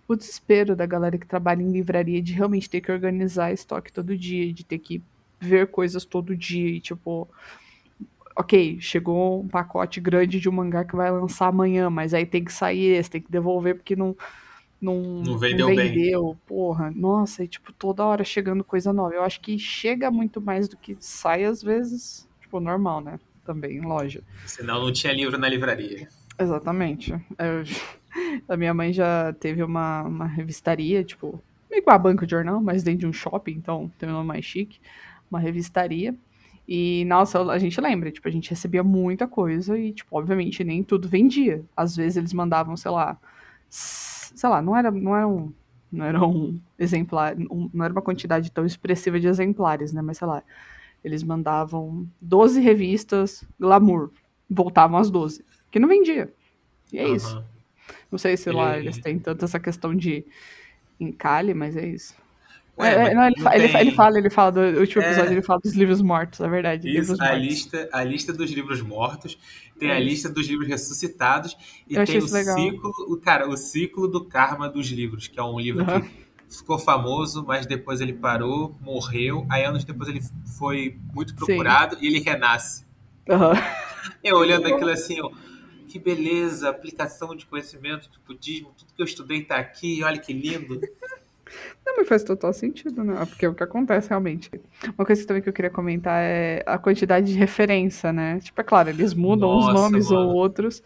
o 0.06 0.16
desespero 0.16 0.74
da 0.74 0.86
galera 0.86 1.18
que 1.18 1.26
trabalha 1.26 1.62
em 1.62 1.70
livraria 1.70 2.22
de 2.22 2.32
realmente 2.32 2.70
ter 2.70 2.80
que 2.80 2.90
organizar 2.90 3.52
estoque 3.52 3.92
todo 3.92 4.16
dia, 4.16 4.52
de 4.52 4.64
ter 4.64 4.78
que 4.78 5.02
ver 5.38 5.68
coisas 5.68 6.04
todo 6.04 6.34
dia 6.34 6.68
e, 6.68 6.80
tipo, 6.80 7.28
ok, 8.34 8.80
chegou 8.80 9.42
um 9.42 9.48
pacote 9.48 10.00
grande 10.00 10.40
de 10.40 10.48
um 10.48 10.52
mangá 10.52 10.84
que 10.84 10.96
vai 10.96 11.10
lançar 11.10 11.48
amanhã, 11.48 11.90
mas 11.90 12.14
aí 12.14 12.24
tem 12.24 12.44
que 12.44 12.52
sair 12.52 12.96
esse, 12.96 13.10
tem 13.10 13.20
que 13.20 13.30
devolver 13.30 13.74
porque 13.74 13.96
não. 13.96 14.16
Não, 14.80 14.94
não 14.94 15.36
vendeu, 15.36 15.68
não 15.68 15.74
vendeu 15.74 16.24
bem. 16.24 16.36
porra. 16.46 16.92
Nossa, 16.92 17.42
e 17.42 17.48
tipo, 17.48 17.72
toda 17.72 18.04
hora 18.04 18.22
chegando 18.22 18.62
coisa 18.62 18.92
nova. 18.92 19.12
Eu 19.12 19.24
acho 19.24 19.40
que 19.40 19.58
chega 19.58 20.08
muito 20.08 20.40
mais 20.40 20.68
do 20.68 20.76
que 20.76 20.96
sai 21.00 21.42
às 21.42 21.60
vezes. 21.60 22.28
Tipo, 22.40 22.60
normal, 22.60 23.00
né? 23.00 23.18
Também, 23.48 23.78
em 23.78 23.80
loja. 23.80 24.22
Senão 24.44 24.84
não 24.84 24.92
tinha 24.92 25.10
livro 25.10 25.38
na 25.38 25.48
livraria. 25.48 26.06
Exatamente. 26.38 27.12
Eu, 27.38 27.64
a 28.46 28.58
minha 28.58 28.74
mãe 28.74 28.92
já 28.92 29.32
teve 29.40 29.62
uma, 29.62 30.02
uma 30.02 30.26
revistaria, 30.26 31.02
tipo, 31.02 31.42
meio 31.70 31.82
que 31.82 31.88
uma 31.88 31.98
banca 31.98 32.26
de 32.26 32.32
jornal, 32.32 32.60
mas 32.60 32.82
dentro 32.82 33.00
de 33.00 33.06
um 33.06 33.12
shopping, 33.12 33.52
então 33.52 33.90
tem 33.98 34.06
um 34.06 34.12
nome 34.12 34.28
mais 34.28 34.44
chique. 34.44 34.78
Uma 35.30 35.40
revistaria. 35.40 36.14
E, 36.68 37.06
nossa, 37.06 37.40
a 37.40 37.58
gente 37.58 37.80
lembra, 37.80 38.10
tipo, 38.10 38.28
a 38.28 38.30
gente 38.30 38.50
recebia 38.50 38.84
muita 38.84 39.26
coisa 39.26 39.78
e, 39.78 39.94
tipo, 39.94 40.18
obviamente 40.18 40.62
nem 40.62 40.82
tudo 40.82 41.08
vendia. 41.08 41.64
Às 41.74 41.96
vezes 41.96 42.18
eles 42.18 42.34
mandavam, 42.34 42.76
sei 42.76 42.90
lá, 42.90 43.18
sei 43.70 44.50
lá, 44.50 44.60
não 44.60 44.76
era, 44.76 44.90
não 44.90 45.16
era 45.16 45.26
um, 45.26 45.50
não 45.90 46.04
era 46.04 46.22
um 46.22 46.60
exemplar, 46.78 47.34
um, 47.50 47.70
não 47.72 47.82
era 47.82 47.94
uma 47.94 48.02
quantidade 48.02 48.52
tão 48.52 48.66
expressiva 48.66 49.18
de 49.18 49.26
exemplares, 49.26 49.90
né, 49.90 50.02
mas 50.02 50.18
sei 50.18 50.26
lá, 50.28 50.42
eles 51.02 51.22
mandavam 51.22 52.08
12 52.20 52.60
revistas 52.60 53.44
glamour, 53.58 54.10
voltavam 54.48 54.98
às 54.98 55.10
12, 55.10 55.44
que 55.70 55.78
não 55.78 55.88
vendia. 55.88 56.32
E 56.92 56.98
é 56.98 57.06
uhum. 57.06 57.14
isso. 57.14 57.44
Não 58.10 58.18
sei 58.18 58.36
se 58.36 58.50
lá 58.50 58.78
eles 58.78 58.98
têm 58.98 59.18
tanto 59.18 59.44
essa 59.44 59.60
questão 59.60 59.94
de 59.94 60.24
encalhe, 60.98 61.54
mas 61.54 61.76
é 61.76 61.86
isso. 61.86 62.14
Ué, 62.78 62.92
é, 62.92 63.14
não, 63.14 63.26
ele, 63.26 63.34
não 63.42 63.50
tem... 63.50 63.60
ele, 63.60 63.92
fala, 63.92 64.18
ele 64.18 64.30
fala 64.30 64.52
do 64.52 64.80
último 64.80 65.02
é. 65.02 65.06
episódio, 65.06 65.30
é... 65.30 65.34
ele 65.34 65.42
fala 65.42 65.60
dos 65.60 65.74
livros 65.74 66.00
mortos, 66.00 66.40
é 66.40 66.48
verdade. 66.48 66.88
Isso, 66.88 67.20
a 67.20 67.32
lista, 67.32 67.88
a 67.92 68.04
lista 68.04 68.32
dos 68.32 68.50
livros 68.52 68.80
mortos, 68.80 69.36
tem 69.78 69.90
é. 69.90 69.96
a 69.96 69.98
lista 69.98 70.28
dos 70.28 70.46
livros 70.46 70.68
ressuscitados 70.68 71.56
e 71.88 71.94
tem 71.94 72.18
o 72.18 72.32
legal. 72.32 72.56
ciclo, 72.56 72.92
o 73.08 73.16
cara, 73.16 73.48
o 73.48 73.56
ciclo 73.56 74.06
do 74.06 74.24
karma 74.24 74.68
dos 74.68 74.88
livros, 74.88 75.26
que 75.26 75.38
é 75.38 75.42
um 75.42 75.58
livro 75.58 75.84
uhum. 75.84 76.00
que 76.00 76.27
ficou 76.48 76.78
famoso, 76.78 77.44
mas 77.46 77.66
depois 77.66 78.00
ele 78.00 78.12
parou, 78.12 78.76
morreu, 78.80 79.46
aí 79.50 79.64
anos 79.64 79.84
depois 79.84 80.08
ele 80.08 80.20
foi 80.58 80.98
muito 81.14 81.34
procurado 81.34 81.96
Sim. 81.96 82.04
e 82.04 82.06
ele 82.06 82.20
renasce. 82.20 82.86
Uhum. 83.28 83.52
Eu 84.24 84.36
olhando 84.36 84.66
aquilo 84.66 84.90
assim, 84.90 85.20
ó, 85.20 85.30
que 85.86 85.98
beleza, 85.98 86.68
aplicação 86.68 87.34
de 87.34 87.46
conhecimento 87.46 88.08
do 88.10 88.18
budismo, 88.26 88.72
tudo 88.76 88.92
que 88.94 89.02
eu 89.02 89.06
estudei 89.06 89.40
está 89.40 89.56
aqui, 89.56 90.02
olha 90.02 90.18
que 90.18 90.32
lindo. 90.32 90.80
Não, 91.84 91.96
mas 91.96 92.08
faz 92.08 92.22
total 92.22 92.52
sentido, 92.52 93.02
né? 93.02 93.24
Porque 93.24 93.46
é 93.46 93.48
o 93.48 93.54
que 93.54 93.62
acontece 93.62 94.10
realmente. 94.10 94.50
Uma 94.96 95.06
coisa 95.06 95.26
também 95.26 95.42
que 95.42 95.48
eu 95.48 95.52
queria 95.52 95.70
comentar 95.70 96.22
é 96.22 96.62
a 96.66 96.76
quantidade 96.76 97.32
de 97.32 97.38
referência, 97.38 98.12
né? 98.12 98.38
Tipo, 98.40 98.60
é 98.60 98.64
claro, 98.64 98.90
eles 98.90 99.14
mudam 99.14 99.48
Nossa, 99.48 99.70
uns 99.70 99.74
nomes 99.74 100.10
mano. 100.10 100.28
ou 100.28 100.34
outros, 100.34 100.82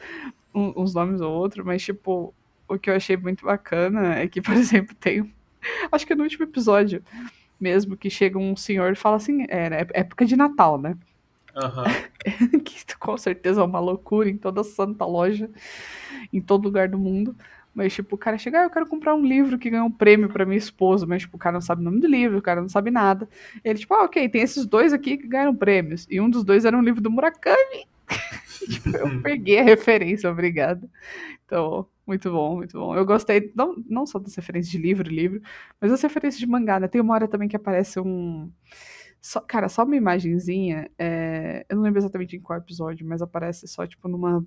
uns 0.55 0.95
nomes 0.95 1.21
ou 1.21 1.33
outros, 1.33 1.65
mas, 1.65 1.83
tipo, 1.83 2.33
o 2.69 2.79
que 2.79 2.89
eu 2.89 2.95
achei 2.95 3.17
muito 3.17 3.45
bacana 3.45 4.15
é 4.17 4.29
que, 4.29 4.41
por 4.43 4.55
exemplo, 4.55 4.95
tem. 4.99 5.33
Acho 5.91 6.07
que 6.07 6.15
no 6.15 6.25
último 6.25 6.45
episódio 6.45 7.03
mesmo, 7.61 7.97
que 7.97 8.11
chega 8.11 8.39
um 8.39 8.57
senhor 8.57 8.93
e 8.93 8.97
fala 8.97 9.17
assim: 9.17 9.43
é, 9.49 9.67
é 9.67 10.01
época 10.01 10.25
de 10.25 10.37
Natal, 10.37 10.79
né? 10.79 10.97
Uhum. 11.55 12.61
que 12.65 12.83
com 12.99 13.17
certeza 13.17 13.61
é 13.61 13.65
uma 13.65 13.81
loucura 13.81 14.29
em 14.29 14.37
toda 14.37 14.65
santa 14.65 15.05
loja, 15.05 15.51
em 16.33 16.41
todo 16.41 16.65
lugar 16.65 16.89
do 16.89 16.99
mundo. 16.99 17.37
Mas, 17.75 17.95
tipo, 17.95 18.17
o 18.17 18.19
cara 18.19 18.37
chega, 18.37 18.61
ah, 18.61 18.65
eu 18.65 18.71
quero 18.71 18.87
comprar 18.87 19.15
um 19.15 19.25
livro 19.25 19.59
que 19.59 19.71
ganhou 19.71 19.87
um 19.87 19.91
prêmio 19.91 20.29
para 20.29 20.45
minha 20.45 20.59
esposa, 20.59 21.07
mas, 21.07 21.23
tipo, 21.23 21.37
o 21.37 21.41
cara 21.41 21.55
não 21.55 21.61
sabe 21.63 21.81
o 21.81 21.85
nome 21.85 22.01
do 22.01 22.07
livro, 22.07 22.39
o 22.39 22.43
cara 22.43 22.61
não 22.61 22.69
sabe 22.69 22.91
nada. 22.91 23.27
Ele, 23.65 23.79
tipo, 23.79 23.95
ah, 23.95 24.05
ok, 24.05 24.29
tem 24.29 24.43
esses 24.43 24.67
dois 24.67 24.93
aqui 24.93 25.17
que 25.17 25.27
ganharam 25.27 25.55
prêmios. 25.55 26.07
E 26.11 26.21
um 26.21 26.29
dos 26.29 26.45
dois 26.45 26.67
era 26.67 26.77
um 26.77 26.83
livro 26.83 27.01
do 27.01 27.11
Murakami. 27.11 27.87
eu 28.99 29.23
peguei 29.23 29.59
a 29.59 29.63
referência, 29.63 30.31
obrigada. 30.31 30.89
Então, 31.45 31.87
muito 32.07 32.31
bom, 32.31 32.57
muito 32.57 32.79
bom. 32.79 32.97
Eu 32.97 33.05
gostei, 33.05 33.53
não, 33.55 33.75
não 33.89 34.07
só 34.07 34.19
das 34.19 34.35
referências 34.35 34.71
de 34.71 34.79
livro, 34.79 35.09
livro, 35.09 35.41
mas 35.81 35.91
das 35.91 36.03
referências 36.03 36.39
de 36.39 36.47
mangá, 36.47 36.81
né? 36.81 36.89
Tem 36.89 37.01
uma 37.01 37.15
hora 37.15 37.29
também 37.29 37.49
que 37.49 37.57
aparece 37.57 38.01
um. 38.01 38.51
Só, 39.21 39.41
cara, 39.41 39.69
só 39.69 39.85
uma 39.85 39.97
imagenzinha. 39.97 40.91
É... 40.99 41.65
Eu 41.69 41.77
não 41.77 41.83
lembro 41.83 42.01
exatamente 42.01 42.37
em 42.37 42.41
qual 42.41 42.59
episódio, 42.59 43.07
mas 43.07 43.23
aparece 43.23 43.67
só, 43.69 43.87
tipo, 43.87 44.09
numa 44.09 44.45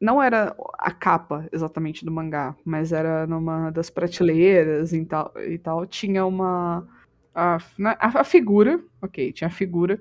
não 0.00 0.22
era 0.22 0.54
a 0.78 0.90
capa 0.90 1.48
exatamente 1.50 2.04
do 2.04 2.12
mangá, 2.12 2.54
mas 2.64 2.92
era 2.92 3.26
numa 3.26 3.70
das 3.70 3.88
prateleiras 3.88 4.92
e 4.92 5.04
tal, 5.04 5.32
e 5.36 5.58
tal 5.58 5.86
tinha 5.86 6.26
uma 6.26 6.86
a, 7.34 7.58
né, 7.78 7.96
a, 7.98 8.24
figura, 8.24 8.80
ok, 9.02 9.32
tinha 9.32 9.48
a 9.48 9.50
figura 9.50 10.00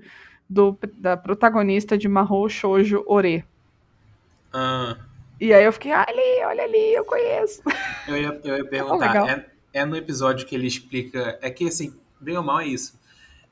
do, 0.49 0.77
da 0.97 1.17
protagonista 1.17 1.97
de 1.97 2.07
Mahou 2.07 2.47
Shoujo 2.47 3.03
Ore. 3.07 3.43
Ah. 4.53 4.97
E 5.39 5.53
aí 5.53 5.65
eu 5.65 5.73
fiquei, 5.73 5.91
olha 5.91 6.05
ali, 6.07 6.45
olha 6.45 6.63
ali, 6.63 6.93
eu 6.93 7.03
conheço. 7.03 7.61
Eu 8.07 8.17
ia, 8.17 8.39
eu 8.43 8.57
ia 8.57 8.65
perguntar, 8.65 9.23
oh, 9.23 9.27
é, 9.27 9.45
é, 9.73 9.83
no 9.83 9.97
episódio 9.97 10.45
que 10.45 10.53
ele 10.53 10.67
explica, 10.67 11.39
é 11.41 11.49
que 11.49 11.67
assim, 11.67 11.91
bem 12.21 12.37
ou 12.37 12.43
mal 12.43 12.59
é 12.59 12.67
isso, 12.67 12.99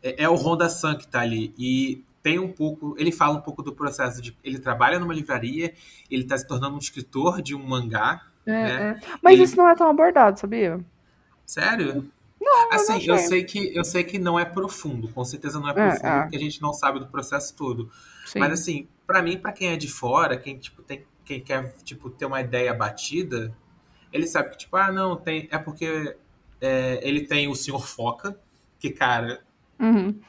é, 0.01 0.25
é 0.25 0.29
o 0.29 0.35
Honda 0.35 0.69
San 0.69 0.95
que 0.95 1.07
tá 1.07 1.21
ali, 1.21 1.51
e 1.57 2.03
tem 2.21 2.37
um 2.37 2.51
pouco, 2.51 2.95
ele 2.99 3.11
fala 3.11 3.35
um 3.35 3.41
pouco 3.41 3.63
do 3.63 3.73
processo 3.73 4.21
de 4.21 4.37
ele 4.43 4.59
trabalha 4.59 4.99
numa 4.99 5.13
livraria, 5.13 5.73
ele 6.09 6.21
está 6.21 6.37
se 6.37 6.47
tornando 6.47 6.75
um 6.75 6.79
escritor 6.79 7.41
de 7.41 7.55
um 7.55 7.65
mangá. 7.65 8.21
É, 8.45 8.51
né? 8.51 9.01
é. 9.01 9.17
Mas 9.23 9.33
ele... 9.33 9.43
isso 9.43 9.57
não 9.57 9.67
é 9.67 9.75
tão 9.75 9.89
abordado, 9.89 10.39
sabia? 10.39 10.79
Sério? 11.45 12.09
Não, 12.53 12.71
assim, 12.71 13.05
eu 13.05 13.17
sei 13.17 13.43
que 13.43 13.75
eu 13.75 13.83
sei 13.83 14.03
que 14.03 14.19
não 14.19 14.39
é 14.39 14.45
profundo, 14.45 15.07
com 15.09 15.23
certeza 15.23 15.59
não 15.59 15.67
é, 15.67 15.71
é 15.71 15.73
profundo, 15.73 16.07
é, 16.07 16.21
porque 16.21 16.35
a 16.37 16.39
gente 16.39 16.61
não 16.61 16.73
sabe 16.73 16.99
do 16.99 17.07
processo 17.07 17.55
todo. 17.55 17.89
Sim. 18.25 18.39
Mas 18.39 18.53
assim, 18.53 18.87
para 19.05 19.21
mim, 19.21 19.37
para 19.37 19.51
quem 19.51 19.69
é 19.69 19.75
de 19.75 19.87
fora, 19.87 20.37
quem 20.37 20.57
tipo 20.57 20.81
tem, 20.81 21.05
quem 21.25 21.39
quer 21.39 21.73
tipo 21.83 22.09
ter 22.09 22.25
uma 22.25 22.41
ideia 22.41 22.73
batida, 22.73 23.55
ele 24.11 24.27
sabe 24.27 24.51
que 24.51 24.57
tipo, 24.57 24.75
ah, 24.77 24.91
não, 24.91 25.15
tem, 25.15 25.47
é 25.51 25.57
porque 25.57 26.15
é, 26.61 26.99
ele 27.01 27.25
tem 27.25 27.47
o 27.47 27.55
Senhor 27.55 27.85
Foca, 27.85 28.39
que 28.79 28.89
cara, 28.91 29.43
uhum. 29.79 30.19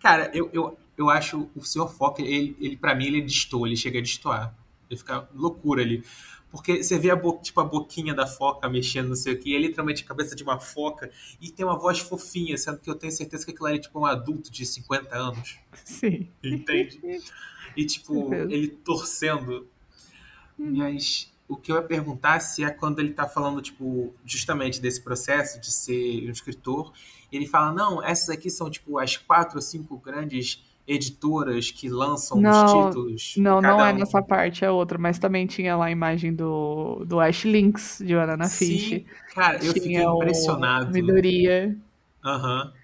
cara, 0.00 0.30
eu, 0.34 0.50
eu 0.52 0.76
eu 1.00 1.08
acho 1.08 1.50
o 1.56 1.64
Sr. 1.64 1.88
Fox, 1.88 2.20
ele, 2.20 2.54
ele 2.60 2.76
para 2.76 2.94
mim, 2.94 3.06
ele 3.06 3.22
destoa, 3.22 3.66
ele 3.66 3.74
chega 3.74 3.98
a 3.98 4.02
destoar. 4.02 4.54
Ele 4.88 4.98
fica 4.98 5.26
loucura 5.34 5.80
ali. 5.80 6.04
Porque 6.50 6.82
você 6.82 6.98
vê 6.98 7.10
a, 7.10 7.16
bo 7.16 7.38
tipo, 7.40 7.60
a 7.60 7.64
boquinha 7.64 8.12
da 8.12 8.26
foca 8.26 8.68
mexendo, 8.68 9.08
não 9.08 9.14
sei 9.14 9.34
o 9.34 9.38
que, 9.38 9.50
e 9.50 9.54
é 9.54 9.58
literalmente 9.58 10.02
a 10.02 10.06
cabeça 10.06 10.34
de 10.34 10.42
uma 10.42 10.58
foca, 10.58 11.10
e 11.40 11.50
tem 11.50 11.64
uma 11.64 11.78
voz 11.78 12.00
fofinha, 12.00 12.56
sendo 12.58 12.78
que 12.78 12.90
eu 12.90 12.94
tenho 12.94 13.12
certeza 13.12 13.44
que 13.44 13.52
aquilo 13.52 13.66
ali 13.66 13.76
é 13.78 13.80
tipo 13.80 14.00
um 14.00 14.06
adulto 14.06 14.50
de 14.50 14.66
50 14.66 15.16
anos. 15.16 15.58
Sim. 15.84 16.28
Entende? 16.42 17.00
E 17.76 17.86
tipo, 17.86 18.34
ele 18.34 18.66
torcendo. 18.66 19.68
Hum. 20.58 20.72
Mas 20.76 21.32
o 21.48 21.56
que 21.56 21.70
eu 21.70 21.76
ia 21.76 21.82
perguntar 21.82 22.40
se 22.40 22.62
é 22.62 22.70
quando 22.70 23.00
ele 23.00 23.12
tá 23.12 23.28
falando, 23.28 23.60
tipo, 23.60 24.14
justamente 24.24 24.80
desse 24.80 25.00
processo 25.00 25.60
de 25.60 25.70
ser 25.70 26.26
um 26.28 26.30
escritor, 26.30 26.92
ele 27.32 27.46
fala, 27.46 27.72
não, 27.72 28.02
essas 28.02 28.28
aqui 28.28 28.50
são, 28.50 28.70
tipo, 28.70 28.98
as 28.98 29.16
quatro 29.16 29.56
ou 29.56 29.62
cinco 29.62 29.96
grandes 29.98 30.64
editoras 30.90 31.70
que 31.70 31.88
lançam 31.88 32.40
não, 32.40 32.64
os 32.64 32.88
títulos. 32.88 33.34
Não, 33.36 33.60
não 33.60 33.80
é 33.80 33.92
um. 33.92 33.98
nessa 33.98 34.20
parte, 34.20 34.64
é 34.64 34.70
outra, 34.70 34.98
mas 34.98 35.20
também 35.20 35.46
tinha 35.46 35.76
lá 35.76 35.86
a 35.86 35.90
imagem 35.90 36.34
do, 36.34 37.04
do 37.06 37.20
Ash 37.20 37.44
Lynx 37.44 38.02
de 38.04 38.12
Banana 38.12 38.48
Fish. 38.48 39.04
Cara, 39.32 39.54
eu 39.64 39.72
tinha 39.72 39.74
fiquei 39.74 40.02
impressionado. 40.02 40.92
Midoriya. 40.92 41.76
Aham. 42.24 42.64
Uhum. 42.64 42.80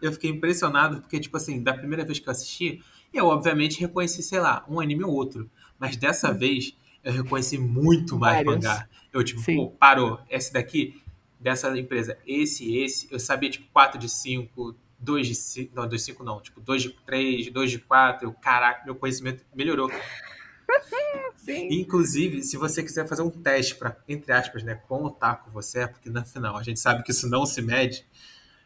Eu 0.00 0.12
fiquei 0.12 0.30
impressionado 0.30 1.02
porque, 1.02 1.20
tipo 1.20 1.36
assim, 1.36 1.62
da 1.62 1.74
primeira 1.74 2.02
vez 2.02 2.18
que 2.18 2.26
eu 2.26 2.30
assisti, 2.30 2.82
eu 3.12 3.26
obviamente 3.26 3.78
reconheci, 3.78 4.22
sei 4.22 4.40
lá, 4.40 4.64
um 4.66 4.80
anime 4.80 5.04
ou 5.04 5.12
outro. 5.12 5.50
Mas 5.78 5.94
dessa 5.94 6.32
vez 6.32 6.74
eu 7.04 7.12
reconheci 7.12 7.58
muito 7.58 8.18
mais 8.18 8.42
Vários. 8.42 8.54
mangá. 8.54 8.88
Eu, 9.12 9.22
tipo, 9.22 9.40
Sim. 9.42 9.56
pô, 9.56 9.70
parou. 9.72 10.18
Esse 10.30 10.50
daqui, 10.50 10.98
dessa 11.38 11.78
empresa, 11.78 12.16
esse, 12.26 12.74
esse, 12.78 13.06
eu 13.12 13.20
sabia, 13.20 13.50
tipo, 13.50 13.66
4 13.70 13.98
de 13.98 14.08
5, 14.08 14.74
2 15.00 15.26
de 15.26 15.34
5, 15.34 15.74
não, 15.74 15.88
2 15.88 16.00
de 16.00 16.06
5 16.06 16.24
não, 16.24 16.40
tipo 16.40 16.60
2 16.60 16.82
de 16.82 16.90
3, 17.06 17.50
2 17.50 17.70
de 17.70 17.78
4, 17.78 18.26
eu, 18.26 18.32
caraca, 18.32 18.84
meu 18.84 18.94
conhecimento 18.94 19.44
melhorou. 19.54 19.90
Sim. 21.34 21.68
Inclusive, 21.70 22.42
se 22.42 22.56
você 22.56 22.82
quiser 22.82 23.08
fazer 23.08 23.22
um 23.22 23.30
teste 23.30 23.74
para, 23.74 23.96
entre 24.06 24.30
aspas, 24.32 24.62
né, 24.62 24.74
quão 24.86 25.04
otaku 25.04 25.50
você 25.50 25.80
é, 25.80 25.86
porque 25.86 26.10
no 26.10 26.24
final 26.24 26.56
a 26.56 26.62
gente 26.62 26.78
sabe 26.78 27.02
que 27.02 27.10
isso 27.10 27.28
não 27.28 27.46
se 27.46 27.62
mede, 27.62 28.04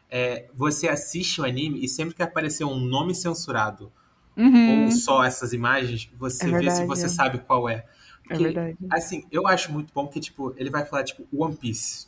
é, 0.09 0.47
você 0.53 0.87
assiste 0.87 1.41
o 1.41 1.45
anime 1.45 1.83
e 1.83 1.87
sempre 1.87 2.13
que 2.13 2.21
aparecer 2.21 2.65
um 2.65 2.77
nome 2.77 3.15
censurado 3.15 3.91
uhum. 4.35 4.85
ou 4.85 4.91
só 4.91 5.23
essas 5.23 5.53
imagens, 5.53 6.09
você 6.17 6.47
é 6.47 6.59
vê 6.59 6.69
se 6.69 6.85
você 6.85 7.07
sabe 7.07 7.39
qual 7.39 7.69
é. 7.69 7.75
é 7.75 7.85
porque, 8.27 8.43
é 8.43 8.47
verdade. 8.47 8.77
Assim, 8.91 9.25
eu 9.31 9.47
acho 9.47 9.71
muito 9.71 9.93
bom 9.93 10.07
que, 10.07 10.19
tipo, 10.19 10.53
ele 10.57 10.69
vai 10.69 10.85
falar, 10.85 11.03
tipo, 11.03 11.25
One 11.33 11.55
Piece. 11.55 12.07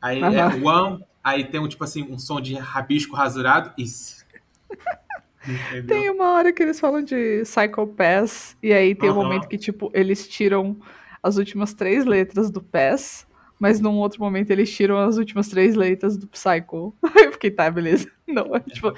Aí 0.00 0.20
uhum. 0.22 0.34
é 0.34 0.46
One 0.46 1.04
Aí 1.22 1.44
tem 1.44 1.60
um, 1.60 1.68
tipo 1.68 1.84
assim, 1.84 2.02
um 2.10 2.18
som 2.18 2.40
de 2.40 2.54
rabisco 2.54 3.14
rasurado. 3.14 3.72
Isso. 3.78 4.24
Entendeu? 5.46 5.86
Tem 5.86 6.10
uma 6.10 6.32
hora 6.32 6.52
que 6.52 6.62
eles 6.62 6.78
falam 6.78 7.02
de 7.02 7.42
Psycho 7.42 7.86
Pass, 7.88 8.56
e 8.62 8.72
aí 8.72 8.94
tem 8.94 9.10
um 9.10 9.12
Aham. 9.12 9.22
momento 9.24 9.48
que, 9.48 9.58
tipo, 9.58 9.90
eles 9.92 10.28
tiram 10.28 10.76
as 11.22 11.36
últimas 11.36 11.74
três 11.74 12.04
letras 12.04 12.50
do 12.50 12.62
Pass, 12.62 13.26
mas 13.62 13.78
num 13.80 13.94
outro 13.98 14.20
momento 14.20 14.50
eles 14.50 14.74
tiram 14.74 14.98
as 14.98 15.16
últimas 15.18 15.46
três 15.48 15.76
letras 15.76 16.16
do 16.16 16.26
Psycho. 16.26 16.92
Aí 17.00 17.10
eu 17.26 17.32
fiquei, 17.32 17.48
tá, 17.48 17.70
beleza. 17.70 18.10
Não, 18.26 18.56
é, 18.56 18.60
tipo, 18.60 18.92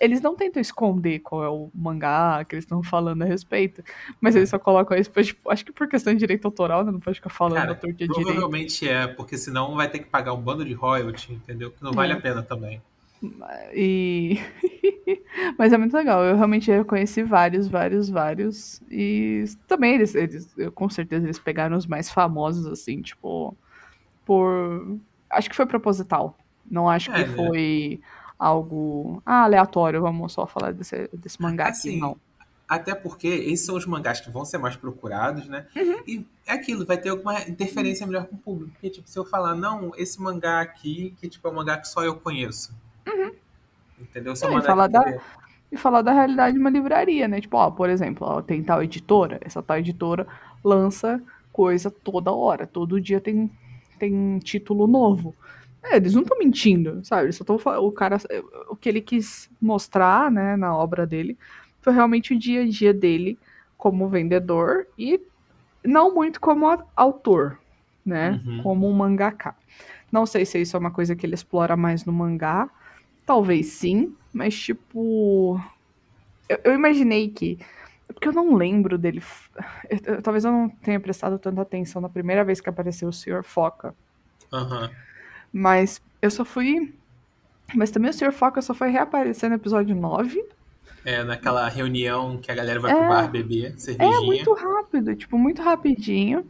eles 0.00 0.20
não 0.20 0.34
tentam 0.34 0.60
esconder 0.60 1.20
qual 1.20 1.44
é 1.44 1.48
o 1.48 1.70
mangá 1.72 2.44
que 2.44 2.56
eles 2.56 2.64
estão 2.64 2.82
falando 2.82 3.22
a 3.22 3.24
respeito, 3.24 3.84
mas 4.20 4.34
eles 4.34 4.48
só 4.48 4.58
colocam 4.58 4.98
isso, 4.98 5.10
tipo, 5.22 5.48
acho 5.48 5.64
que 5.64 5.70
por 5.72 5.86
questão 5.88 6.12
de 6.12 6.18
direito 6.18 6.44
autoral, 6.44 6.84
né? 6.84 6.90
Não 6.90 6.98
pode 6.98 7.16
ficar 7.16 7.30
falando 7.30 7.54
Cara, 7.58 7.70
a 7.72 7.74
torta 7.76 7.96
direito. 7.96 8.20
provavelmente 8.20 8.88
é, 8.88 9.06
porque 9.06 9.38
senão 9.38 9.76
vai 9.76 9.88
ter 9.88 10.00
que 10.00 10.06
pagar 10.06 10.32
um 10.34 10.40
bando 10.40 10.64
de 10.64 10.72
royalty, 10.74 11.32
entendeu? 11.32 11.70
Que 11.70 11.82
não 11.84 11.92
vale 11.92 12.12
É. 12.14 12.16
a 12.16 12.20
pena 12.20 12.42
também. 12.42 12.82
E. 13.72 14.40
Mas 15.56 15.72
é 15.72 15.78
muito 15.78 15.94
legal. 15.96 16.24
Eu 16.24 16.34
realmente 16.36 16.70
reconheci 16.70 17.22
vários, 17.22 17.68
vários, 17.68 18.08
vários. 18.08 18.82
E 18.90 19.44
também 19.68 19.94
eles, 19.94 20.14
eles 20.14 20.52
com 20.74 20.88
certeza, 20.88 21.26
eles 21.26 21.38
pegaram 21.38 21.76
os 21.76 21.86
mais 21.86 22.10
famosos, 22.10 22.66
assim, 22.66 23.00
tipo. 23.02 23.56
Por. 24.30 24.96
Acho 25.28 25.50
que 25.50 25.56
foi 25.56 25.66
proposital. 25.66 26.38
Não 26.70 26.88
acho 26.88 27.10
que 27.10 27.20
É, 27.20 27.26
né? 27.26 27.34
foi 27.34 28.00
algo 28.38 29.20
ah, 29.26 29.42
aleatório. 29.42 30.00
Vamos 30.00 30.32
só 30.32 30.46
falar 30.46 30.72
desse, 30.72 31.10
desse 31.12 31.42
mangá 31.42 31.64
aqui, 31.64 31.72
Assim, 31.72 31.98
não. 32.00 32.16
Até 32.68 32.94
porque 32.94 33.26
esses 33.26 33.66
são 33.66 33.74
os 33.74 33.84
mangás 33.86 34.20
que 34.20 34.30
vão 34.30 34.44
ser 34.44 34.58
mais 34.58 34.76
procurados, 34.76 35.48
né? 35.48 35.66
Uhum. 35.74 35.96
E 36.06 36.24
é 36.46 36.52
aquilo, 36.52 36.86
vai 36.86 36.96
ter 36.96 37.08
alguma 37.08 37.40
interferência 37.42 38.06
melhor 38.06 38.26
com 38.26 38.36
o 38.36 38.38
público. 38.38 38.70
Porque, 38.70 38.90
tipo, 38.90 39.08
se 39.10 39.18
eu 39.18 39.24
falar, 39.24 39.56
não, 39.56 39.90
esse 39.96 40.22
mangá 40.22 40.60
aqui, 40.60 41.12
que 41.20 41.28
tipo, 41.28 41.48
é 41.48 41.50
um 41.50 41.54
mangá 41.54 41.76
que 41.78 41.88
só 41.88 42.04
eu 42.04 42.14
conheço. 42.14 42.72
Entendeu? 44.00 44.36
Só 44.36 44.48
É, 44.48 44.58
e 44.58 44.62
falar 44.62 44.86
da- 44.86 45.18
E 45.72 45.76
falar 45.76 46.02
da 46.02 46.12
realidade 46.12 46.54
de 46.54 46.60
uma 46.60 46.70
livraria, 46.70 47.26
né? 47.26 47.40
Tipo, 47.40 47.56
ó, 47.56 47.70
por 47.70 47.90
exemplo, 47.90 48.26
ó, 48.26 48.40
tem 48.42 48.62
tal 48.62 48.80
editora, 48.82 49.38
essa 49.42 49.60
tal 49.62 49.78
editora 49.78 50.26
lança 50.64 51.20
coisa 51.52 51.90
toda 51.90 52.30
hora, 52.32 52.66
todo 52.66 53.00
dia 53.00 53.20
tem, 53.20 53.50
tem 54.00 54.38
título 54.40 54.86
novo. 54.86 55.34
É, 55.82 55.96
eles 55.96 56.14
não 56.14 56.22
estão 56.22 56.38
mentindo, 56.38 57.00
sabe? 57.04 57.26
Eles 57.26 57.36
só 57.36 57.44
estão 57.44 57.56
o 57.56 57.92
cara, 57.92 58.18
o 58.68 58.76
que 58.76 58.88
ele 58.88 59.00
quis 59.00 59.48
mostrar, 59.60 60.30
né, 60.30 60.56
na 60.56 60.76
obra 60.76 61.06
dele, 61.06 61.38
foi 61.80 61.92
realmente 61.92 62.34
o 62.34 62.38
dia 62.38 62.62
a 62.62 62.68
dia 62.68 62.92
dele 62.92 63.38
como 63.78 64.08
vendedor 64.08 64.86
e 64.98 65.20
não 65.82 66.14
muito 66.14 66.40
como 66.40 66.66
autor, 66.94 67.58
né? 68.04 68.40
Uhum. 68.44 68.62
Como 68.62 68.88
um 68.88 68.92
mangaka. 68.92 69.54
Não 70.12 70.26
sei 70.26 70.44
se 70.44 70.60
isso 70.60 70.76
é 70.76 70.80
uma 70.80 70.90
coisa 70.90 71.16
que 71.16 71.24
ele 71.24 71.34
explora 71.34 71.76
mais 71.76 72.04
no 72.04 72.12
mangá, 72.12 72.68
talvez 73.24 73.66
sim, 73.66 74.14
mas 74.32 74.54
tipo. 74.54 75.58
Eu, 76.48 76.58
eu 76.64 76.74
imaginei 76.74 77.28
que. 77.28 77.58
É 78.10 78.12
Porque 78.12 78.28
eu 78.28 78.32
não 78.32 78.54
lembro 78.54 78.98
dele. 78.98 79.22
eu- 79.88 80.14
eu- 80.14 80.22
talvez 80.22 80.44
eu 80.44 80.52
não 80.52 80.68
tenha 80.68 81.00
prestado 81.00 81.38
tanta 81.38 81.62
atenção 81.62 82.02
na 82.02 82.08
primeira 82.08 82.44
vez 82.44 82.60
que 82.60 82.68
apareceu 82.68 83.08
o 83.08 83.12
Sr. 83.12 83.42
Foca. 83.42 83.94
Aham. 84.52 84.90
Mas 85.52 86.00
eu 86.20 86.30
só 86.30 86.44
fui. 86.44 86.92
Mas 87.74 87.90
também 87.90 88.10
o 88.10 88.14
Sr. 88.14 88.32
Foca 88.32 88.60
só 88.62 88.74
foi 88.74 88.90
reaparecer 88.90 89.48
no 89.48 89.56
episódio 89.56 89.94
9. 89.94 90.44
É, 91.04 91.24
naquela 91.24 91.66
reunião 91.68 92.36
que 92.38 92.50
a 92.52 92.54
galera 92.54 92.78
vai 92.78 92.92
É. 92.92 92.94
pro 92.94 93.08
bar 93.08 93.30
beber 93.30 93.72
É 93.74 93.78
cervejinha. 93.78 94.20
muito 94.20 94.52
rápido, 94.52 95.14
tipo, 95.16 95.38
muito 95.38 95.62
rapidinho. 95.62 96.44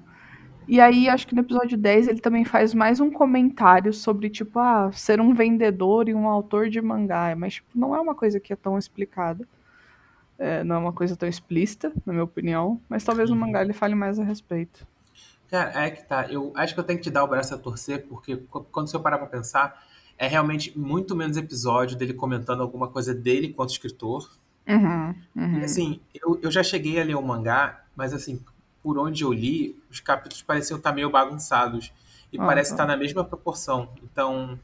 E 0.67 0.81
aí, 0.81 1.09
acho 1.09 1.27
que 1.27 1.35
no 1.35 1.41
episódio 1.41 1.77
10 1.77 2.09
ele 2.09 2.21
também 2.21 2.45
faz 2.45 2.75
mais 2.75 3.01
um 3.01 3.11
comentário 3.11 3.93
sobre, 3.93 4.29
tipo, 4.31 4.59
ah, 4.59 4.91
ser 4.93 5.21
um 5.21 5.35
vendedor 5.35 6.09
e 6.09 6.15
um 6.15 6.27
autor 6.29 6.69
de 6.69 6.81
mangá. 6.81 7.35
Mas, 7.37 7.55
tipo, 7.55 7.69
não 7.75 7.95
é 7.95 8.01
uma 8.01 8.15
coisa 8.15 8.39
que 8.41 8.53
é 8.53 8.57
tão 8.57 8.77
explicada. 8.79 9.47
É, 10.41 10.65
não 10.65 10.77
é 10.77 10.79
uma 10.79 10.93
coisa 10.95 11.15
tão 11.17 11.29
explícita, 11.29 11.93
na 12.07 12.13
minha 12.15 12.25
opinião. 12.25 12.81
Mas 12.89 13.05
talvez 13.05 13.29
no 13.31 13.37
Uhum. 13.37 13.43
mangá 13.43 13.63
ele 13.63 13.75
fale 13.75 13.95
mais 13.95 14.19
a 14.19 14.25
respeito. 14.25 14.87
Cara, 15.51 15.85
é 15.85 15.91
que 15.91 16.03
tá. 16.05 16.27
Eu 16.31 16.53
acho 16.57 16.75
que 16.75 16.81
eu 16.81 16.85
tenho 16.85 16.99
que 16.99 17.05
te 17.05 17.11
dar 17.11 17.25
o 17.25 17.29
braço 17.29 17.55
a 17.55 17.59
torcer, 17.59 18.07
porque 18.09 18.37
qu- 18.37 18.65
quando 18.73 18.89
você 18.91 18.99
parar 18.99 19.19
pra 19.19 19.27
pensar, 19.27 19.85
é 20.17 20.27
realmente 20.27 20.79
muito 20.79 21.15
menos 21.17 21.37
episódio 21.37 21.97
dele 21.97 22.15
comentando 22.15 22.63
alguma 22.63 22.89
coisa 22.89 23.13
dele 23.13 23.53
quanto 23.53 23.71
escritor. 23.71 24.31
Uhum, 24.69 25.15
uhum. 25.37 25.59
E 25.61 25.65
assim, 25.65 26.01
eu, 26.15 26.39
eu 26.43 26.51
já 26.51 26.63
cheguei 26.63 27.01
a 27.01 27.05
ler 27.05 27.17
o 27.17 27.23
mangá, 27.23 27.85
mas 27.97 28.13
assim, 28.15 28.41
por 28.83 28.97
onde 28.99 29.25
eu 29.25 29.33
li, 29.33 29.77
os 29.91 30.01
capítulos 30.01 30.43
pareciam 30.43 30.79
estar 30.79 30.93
meio 30.93 31.11
bagunçados. 31.11 31.93
E 32.33 32.39
Ah, 32.39 32.47
parece 32.47 32.71
tá. 32.71 32.75
estar 32.77 32.87
na 32.87 32.97
mesma 32.97 33.25
proporção. 33.25 33.89
Então, 34.05 34.59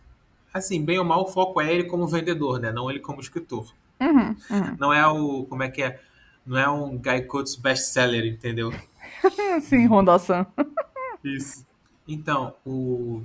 assim, 0.55 0.85
bem 0.85 0.99
ou 0.99 1.05
mal, 1.05 1.23
o 1.25 1.27
foco 1.27 1.61
é 1.61 1.73
ele 1.75 1.85
como 1.85 2.07
vendedor, 2.07 2.61
né? 2.61 2.71
Não 2.73 2.89
ele 2.91 3.01
como 3.01 3.21
escritor. 3.21 3.75
Uhum, 4.01 4.37
uhum. 4.51 4.77
Não 4.79 4.93
é 4.93 5.07
o. 5.07 5.45
Como 5.45 5.63
é 5.63 5.69
que 5.71 5.83
é? 5.83 6.01
Não 6.45 6.59
é 6.59 6.69
um 6.69 6.97
Gaikotsu 6.99 7.61
best-seller, 7.61 8.25
entendeu? 8.27 8.73
Sim, 9.63 9.87
Ronda-san. 9.87 10.47
Isso. 11.25 11.67
Então, 12.07 12.55
o. 12.65 13.23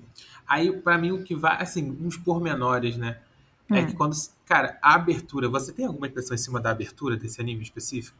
Aí, 0.48 0.72
pra 0.72 0.98
mim, 0.98 1.12
o 1.12 1.24
que 1.24 1.36
vai. 1.36 1.62
Assim, 1.62 1.96
uns 2.02 2.18
pormenores, 2.18 2.98
né? 2.98 3.20
É 3.70 3.82
Hum. 3.82 3.86
que 3.88 3.94
quando. 3.96 4.16
Cara, 4.46 4.78
a 4.82 4.96
abertura. 4.96 5.48
Você 5.50 5.72
tem 5.72 5.86
alguma 5.86 6.08
impressão 6.08 6.36
em 6.36 6.38
cima 6.38 6.60
da 6.60 6.72
abertura 6.72 7.16
desse 7.16 7.40
anime 7.40 7.62
específico? 7.64 8.18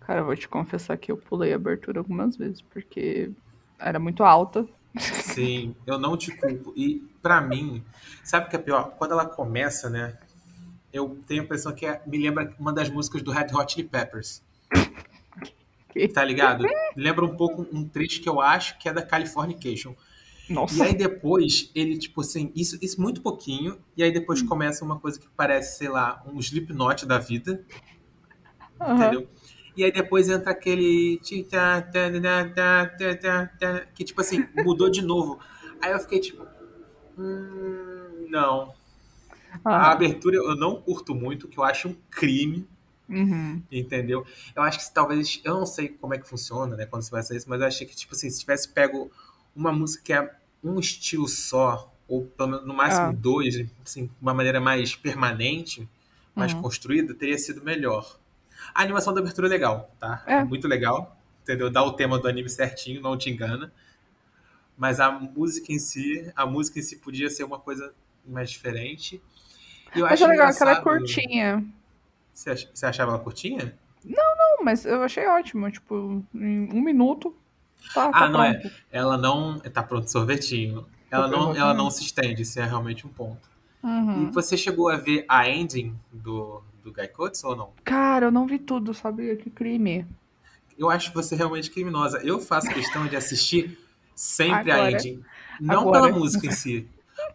Cara, 0.00 0.20
eu 0.20 0.24
vou 0.24 0.36
te 0.36 0.48
confessar 0.48 0.96
que 0.96 1.10
eu 1.10 1.16
pulei 1.16 1.52
a 1.52 1.56
abertura 1.56 2.00
algumas 2.00 2.36
vezes, 2.36 2.62
porque 2.62 3.30
era 3.78 3.98
muito 3.98 4.22
alta. 4.22 4.66
Sim, 4.98 5.74
eu 5.86 5.98
não 5.98 6.16
te 6.16 6.30
culpo. 6.34 6.72
E 6.76 7.00
pra 7.20 7.40
mim, 7.40 7.82
sabe 8.24 8.46
o 8.46 8.48
que 8.50 8.56
é 8.56 8.58
pior? 8.58 8.94
Quando 8.96 9.12
ela 9.12 9.26
começa, 9.26 9.90
né? 9.90 10.16
Eu 10.96 11.18
tenho 11.26 11.42
a 11.42 11.44
impressão 11.44 11.72
que 11.72 11.86
é- 11.86 12.02
me 12.06 12.18
lembra 12.18 12.54
uma 12.58 12.72
das 12.72 12.88
músicas 12.88 13.22
do 13.22 13.30
Red 13.30 13.46
Hot 13.54 13.72
Chili 13.72 13.86
Peppers. 13.88 14.42
Tá 16.12 16.24
ligado? 16.24 16.64
Lembra 16.94 17.24
um 17.24 17.36
pouco 17.36 17.66
um 17.72 17.88
trecho 17.88 18.20
que 18.20 18.28
eu 18.28 18.40
acho 18.40 18.78
que 18.78 18.88
é 18.88 18.92
da 18.92 19.00
Californication. 19.02 19.94
E 20.48 20.52
Nossa. 20.52 20.84
aí 20.84 20.94
depois, 20.94 21.70
ele, 21.74 21.98
tipo 21.98 22.20
assim, 22.20 22.52
isso, 22.54 22.78
isso 22.80 23.00
muito 23.00 23.20
pouquinho, 23.20 23.78
e 23.96 24.02
aí 24.02 24.12
depois 24.12 24.42
começa 24.42 24.84
uma 24.84 24.98
coisa 24.98 25.18
que 25.18 25.26
parece, 25.36 25.78
sei 25.78 25.88
lá, 25.88 26.22
um 26.26 26.38
Slipknot 26.38 27.04
da 27.06 27.18
vida, 27.18 27.64
Aham. 28.80 28.94
entendeu? 28.94 29.28
E 29.76 29.84
aí 29.84 29.92
depois 29.92 30.28
entra 30.28 30.52
aquele. 30.52 31.18
Que 33.94 34.04
tipo 34.04 34.20
assim, 34.20 34.46
mudou 34.64 34.88
de 34.90 35.02
novo. 35.02 35.38
Aí 35.82 35.92
eu 35.92 35.98
fiquei 35.98 36.20
tipo. 36.20 36.46
Hum, 37.18 38.26
não. 38.30 38.72
A 39.64 39.68
Aham. 39.70 39.92
abertura 39.92 40.36
eu 40.36 40.56
não 40.56 40.80
curto 40.80 41.14
muito, 41.14 41.48
que 41.48 41.58
eu 41.58 41.64
acho 41.64 41.88
um 41.88 41.96
crime, 42.10 42.66
Uhum. 43.08 43.62
entendeu? 43.70 44.26
Eu 44.54 44.62
acho 44.62 44.78
que 44.80 44.94
talvez. 44.94 45.40
Eu 45.44 45.54
não 45.54 45.66
sei 45.66 45.88
como 45.88 46.14
é 46.14 46.18
que 46.18 46.28
funciona, 46.28 46.76
né, 46.76 46.86
quando 46.86 47.02
você 47.02 47.10
vai 47.10 47.22
fazer 47.22 47.36
isso, 47.36 47.48
mas 47.48 47.60
eu 47.60 47.66
achei 47.66 47.86
que, 47.86 47.94
tipo 47.96 48.14
assim, 48.14 48.30
se 48.30 48.40
tivesse 48.40 48.68
pego 48.68 49.10
uma 49.54 49.72
música 49.72 50.02
que 50.04 50.12
é 50.12 50.34
um 50.62 50.78
estilo 50.80 51.28
só, 51.28 51.92
ou 52.08 52.30
no 52.64 52.74
máximo 52.74 53.12
Ah. 53.12 53.16
dois, 53.16 53.64
assim, 53.84 54.06
de 54.06 54.12
uma 54.20 54.34
maneira 54.34 54.60
mais 54.60 54.94
permanente, 54.96 55.88
mais 56.34 56.52
Uhum. 56.52 56.62
construída, 56.62 57.14
teria 57.14 57.38
sido 57.38 57.62
melhor. 57.64 58.18
A 58.74 58.82
animação 58.82 59.12
da 59.14 59.20
abertura 59.20 59.46
é 59.46 59.50
legal, 59.50 59.90
tá? 59.98 60.22
É. 60.26 60.44
Muito 60.44 60.66
legal, 60.68 61.16
entendeu? 61.42 61.70
Dá 61.70 61.82
o 61.82 61.92
tema 61.92 62.18
do 62.18 62.28
anime 62.28 62.48
certinho, 62.48 63.00
não 63.00 63.16
te 63.16 63.30
engana. 63.30 63.72
Mas 64.76 65.00
a 65.00 65.10
música 65.10 65.72
em 65.72 65.78
si, 65.78 66.30
a 66.36 66.44
música 66.46 66.78
em 66.78 66.82
si 66.82 66.96
podia 66.96 67.30
ser 67.30 67.44
uma 67.44 67.58
coisa 67.58 67.94
mais 68.26 68.50
diferente. 68.50 69.22
Eu 69.94 70.02
Mas 70.02 70.12
acho 70.12 70.24
é 70.24 70.26
legal 70.26 70.52
que 70.54 70.62
ela 70.62 70.72
é 70.72 70.80
curtinha. 70.80 71.64
Você 72.32 72.50
ach- 72.50 72.68
você 72.74 72.86
achava 72.86 73.12
ela 73.12 73.20
curtinha? 73.20 73.74
Não, 74.04 74.62
mas 74.64 74.84
eu 74.84 75.02
achei 75.02 75.26
ótimo. 75.26 75.70
Tipo, 75.70 76.22
em 76.34 76.68
um 76.72 76.80
minuto. 76.82 77.34
Tá, 77.94 78.10
tá 78.10 78.18
Ah, 78.24 78.28
não 78.28 78.42
é. 78.42 78.54
pronto. 78.54 78.74
Ela 78.90 79.16
não. 79.16 79.58
Tá 79.60 79.82
pronto, 79.82 80.10
sorvetinho. 80.10 80.86
Ela 81.10 81.28
não, 81.28 81.54
ela 81.56 81.72
não 81.72 81.88
se 81.90 82.02
estende, 82.04 82.42
isso 82.42 82.58
é 82.60 82.64
realmente 82.64 83.06
um 83.06 83.10
ponto. 83.10 83.48
Uhum. 83.82 84.28
E 84.28 84.32
você 84.32 84.56
chegou 84.56 84.88
a 84.88 84.96
ver 84.96 85.24
a 85.28 85.48
ending 85.48 85.94
do, 86.12 86.60
do 86.82 86.90
Gaikotsu 86.92 87.46
ou 87.46 87.56
não? 87.56 87.70
Cara, 87.84 88.26
eu 88.26 88.30
não 88.32 88.46
vi 88.46 88.58
tudo, 88.58 88.92
sabia? 88.92 89.36
Que 89.36 89.48
crime. 89.48 90.04
Eu 90.76 90.90
acho 90.90 91.12
você 91.14 91.36
realmente 91.36 91.70
criminosa. 91.70 92.18
Eu 92.22 92.40
faço 92.40 92.68
questão 92.68 93.06
de 93.06 93.14
assistir 93.16 93.78
sempre 94.14 94.70
a 94.72 94.74
Agora. 94.74 94.92
ending. 94.92 95.22
Não 95.60 95.82
Agora. 95.82 96.02
pela 96.02 96.12
música 96.18 96.46
em 96.48 96.50
si, 96.50 96.86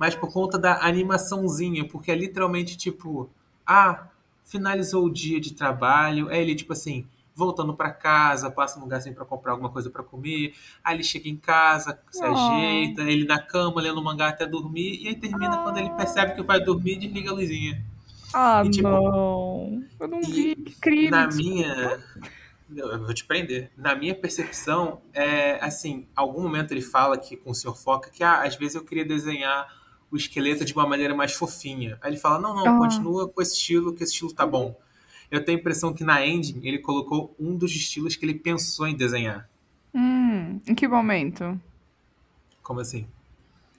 mas 0.02 0.16
por 0.16 0.34
conta 0.34 0.58
da 0.58 0.84
animaçãozinha, 0.84 1.88
porque 1.88 2.12
é 2.12 2.16
literalmente 2.16 2.76
tipo, 2.76 3.30
ah, 3.68 4.08
finalizou 4.43 5.06
o 5.06 5.14
dia 5.14 5.39
de 5.39 5.54
trabalho, 5.54 6.28
aí 6.30 6.41
ele 6.41 6.56
tipo 6.56 6.74
assim, 6.74 7.06
voltando 7.36 7.72
pra 7.76 7.91
casa, 7.91 8.49
passa 8.49 8.80
um 8.80 8.82
lugar 8.82 8.97
assim 8.97 9.14
pra 9.14 9.24
comprar 9.26 9.52
alguma 9.52 9.70
coisa 9.70 9.91
pra 9.91 10.02
comer, 10.02 10.56
aí 10.84 10.95
ele 10.95 11.04
chega 11.04 11.30
em 11.30 11.36
casa, 11.38 11.99
se 12.10 12.24
Ah. 12.24 12.32
ajeita, 12.32 13.04
ele 13.04 13.26
na 13.26 13.39
cama 13.39 13.80
lendo 13.80 14.02
mangá 14.04 14.30
até 14.30 14.47
dormir, 14.47 15.04
e 15.04 15.08
aí 15.10 15.16
termina 15.16 15.60
quando 15.60 15.78
ele 15.78 15.91
percebe 15.91 16.34
que 16.34 16.41
vai 16.41 16.60
dormir 16.60 16.93
e 16.93 16.97
desliga 17.02 17.30
a 17.30 17.34
luzinha. 17.34 17.80
Ah, 18.34 18.64
E, 18.66 18.72
tipo, 18.72 18.89
não. 18.89 19.84
Eu 19.99 20.08
não 20.08 20.22
vi. 20.22 20.56
Que 20.56 20.80
crime. 20.82 21.12
Na 21.12 21.28
minha. 21.28 21.99
Eu 22.76 23.06
vou 23.06 23.14
te 23.14 23.24
prender. 23.26 23.70
Na 23.78 23.93
minha 23.93 24.16
percepção, 24.16 24.99
é 25.14 25.64
assim, 25.64 26.08
algum 26.16 26.41
momento 26.41 26.72
ele 26.72 26.82
fala 26.82 27.18
que 27.20 27.36
com 27.38 27.52
o 27.52 27.54
Sr. 27.54 27.76
Foca 27.76 28.10
que 28.10 28.24
ah, 28.24 28.41
às 28.43 28.56
vezes 28.56 28.76
eu 28.76 28.84
queria 28.84 29.06
desenhar 29.06 29.68
o 30.12 30.18
esqueleto 30.18 30.66
de 30.66 30.74
uma 30.74 30.86
maneira 30.88 31.16
mais 31.16 31.34
fofinha. 31.34 31.97
Aí 32.01 32.12
ele 32.12 32.18
fala: 32.20 32.39
não, 32.39 32.53
não, 32.55 32.76
Ah. 32.76 32.78
continua 32.78 33.28
com 33.30 33.41
esse 33.41 33.53
estilo, 33.53 33.93
que 33.93 34.03
esse 34.03 34.14
estilo 34.14 34.34
tá 34.34 34.45
bom. 34.45 34.76
eu 35.30 35.43
tenho 35.45 35.57
a 35.57 35.62
impressão 35.62 35.93
que 35.93 36.03
na 36.03 36.28
engine 36.28 36.68
ele 36.68 36.80
colocou 36.80 37.34
um 37.39 37.55
dos 37.55 37.72
estilos 37.72 38.18
que 38.18 38.26
ele 38.26 38.34
pensou 38.34 38.86
em 38.86 38.93
desenhar. 38.93 39.47
Hum, 39.95 40.59
em 40.68 40.76
que 40.76 40.86
momento? 40.88 41.57
Como 42.62 42.82
assim? 42.82 43.07